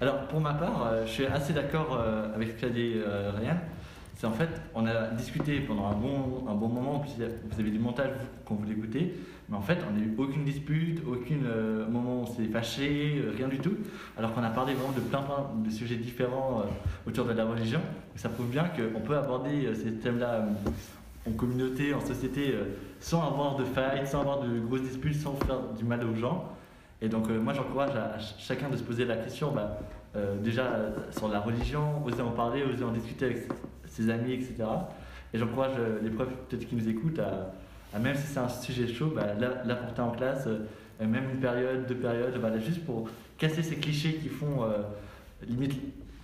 Alors, 0.00 0.26
pour 0.28 0.40
ma 0.40 0.54
part, 0.54 0.86
euh, 0.86 1.06
je 1.06 1.10
suis 1.10 1.26
assez 1.26 1.52
d'accord 1.52 1.98
euh, 1.98 2.34
avec 2.34 2.50
ce 2.50 2.60
qu'a 2.60 2.68
dit 2.68 2.94
euh, 2.96 3.32
Ryan. 3.36 3.56
C'est 4.16 4.26
en 4.26 4.32
fait, 4.32 4.48
on 4.74 4.86
a 4.86 5.08
discuté 5.08 5.60
pendant 5.60 5.88
un 5.88 5.94
bon, 5.94 6.48
un 6.48 6.54
bon 6.54 6.68
moment, 6.68 7.04
vous 7.04 7.60
avez 7.60 7.70
du 7.70 7.78
montage 7.78 8.08
quand 8.46 8.54
vous 8.54 8.64
l'écoutez, 8.64 9.14
mais 9.50 9.56
en 9.56 9.60
fait, 9.60 9.78
on 9.86 9.92
n'a 9.92 10.00
eu 10.00 10.14
aucune 10.16 10.42
dispute, 10.42 11.02
aucun 11.06 11.44
euh, 11.44 11.86
moment 11.86 12.20
où 12.20 12.22
on 12.22 12.26
s'est 12.26 12.46
fâché, 12.46 13.18
euh, 13.18 13.34
rien 13.36 13.48
du 13.48 13.58
tout, 13.58 13.74
alors 14.16 14.32
qu'on 14.32 14.42
a 14.42 14.48
parlé 14.48 14.72
vraiment 14.72 14.92
de 14.92 15.00
plein, 15.00 15.20
plein 15.20 15.50
de 15.62 15.68
sujets 15.68 15.96
différents 15.96 16.60
euh, 16.60 17.08
autour 17.10 17.26
de 17.26 17.34
la 17.34 17.44
religion. 17.44 17.80
ça 18.14 18.30
prouve 18.30 18.48
bien 18.48 18.64
qu'on 18.64 19.00
peut 19.00 19.18
aborder 19.18 19.74
ces 19.74 19.92
thèmes-là 19.92 20.46
en 21.28 21.32
communauté, 21.32 21.92
en 21.92 22.00
société, 22.00 22.54
sans 23.00 23.22
avoir 23.22 23.56
de 23.56 23.64
failles, 23.64 24.06
sans 24.06 24.20
avoir 24.20 24.40
de 24.40 24.60
grosses 24.60 24.82
disputes, 24.82 25.16
sans 25.16 25.34
faire 25.34 25.58
du 25.76 25.84
mal 25.84 26.02
aux 26.04 26.14
gens. 26.14 26.52
Et 27.02 27.10
donc 27.10 27.28
moi 27.28 27.52
j'encourage 27.52 27.94
à, 27.94 28.18
chacun 28.38 28.70
de 28.70 28.76
se 28.76 28.82
poser 28.82 29.04
la 29.04 29.16
question, 29.16 29.52
bah, 29.52 29.78
déjà 30.42 30.70
sur 31.10 31.28
la 31.28 31.40
religion, 31.40 32.02
oser 32.06 32.22
en 32.22 32.30
parler, 32.30 32.62
oser 32.62 32.84
en 32.84 32.92
discuter 32.92 33.26
avec 33.26 33.48
ses 33.96 34.10
amis, 34.10 34.32
etc. 34.32 34.54
Et 35.34 35.38
j'encourage 35.38 35.74
les 36.02 36.10
profs 36.10 36.28
peut-être 36.48 36.68
qui 36.68 36.76
nous 36.76 36.88
écoutent 36.88 37.18
à, 37.18 37.98
même 37.98 38.14
si 38.14 38.26
c'est 38.26 38.38
un 38.38 38.48
sujet 38.48 38.86
chaud, 38.86 39.12
bah, 39.14 39.34
l'apporter 39.64 40.02
en 40.02 40.10
classe, 40.10 40.48
même 41.00 41.30
une 41.32 41.40
période, 41.40 41.86
deux 41.86 41.96
périodes, 41.96 42.36
voilà, 42.38 42.58
juste 42.58 42.84
pour 42.84 43.08
casser 43.38 43.62
ces 43.62 43.76
clichés 43.76 44.14
qui 44.14 44.28
font 44.28 44.64
limite 45.46 45.74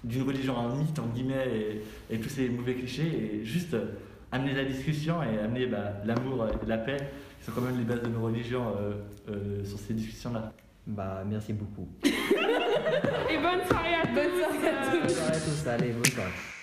d'une 0.05 0.23
religion 0.23 0.57
en 0.57 0.75
mythe, 0.75 0.99
en 0.99 1.07
guillemets, 1.07 1.81
et, 2.11 2.19
tous 2.19 2.29
ces 2.29 2.49
mauvais 2.49 2.75
clichés, 2.75 3.41
et 3.41 3.45
juste 3.45 3.75
euh, 3.75 3.87
amener 4.31 4.55
la 4.55 4.65
discussion 4.65 5.23
et 5.23 5.39
amener 5.39 5.67
bah, 5.67 5.93
l'amour 6.05 6.47
et 6.47 6.67
la 6.67 6.79
paix, 6.79 6.97
qui 7.39 7.47
sont 7.47 7.53
quand 7.53 7.61
même 7.61 7.79
les 7.79 7.85
bases 7.85 8.03
de 8.03 8.09
nos 8.09 8.23
religions 8.23 8.75
euh, 8.77 8.95
euh, 9.31 9.65
sur 9.65 9.79
ces 9.79 9.95
discussions-là. 9.95 10.53
Bah, 10.87 11.23
merci 11.29 11.53
beaucoup. 11.53 11.89
et 12.05 12.09
bonne 13.39 13.65
soirée 13.69 13.95
à 13.95 14.07
tous. 14.07 14.15
Bonne 14.15 14.39
soirée 14.39 14.69
à 14.69 14.91
tous. 14.91 14.99
Bonne 14.99 15.09
soirée 15.09 15.37
à 15.37 15.41
tous. 15.41 15.67
Allez, 15.69 15.93
bonne 15.93 16.05
soirée. 16.07 16.62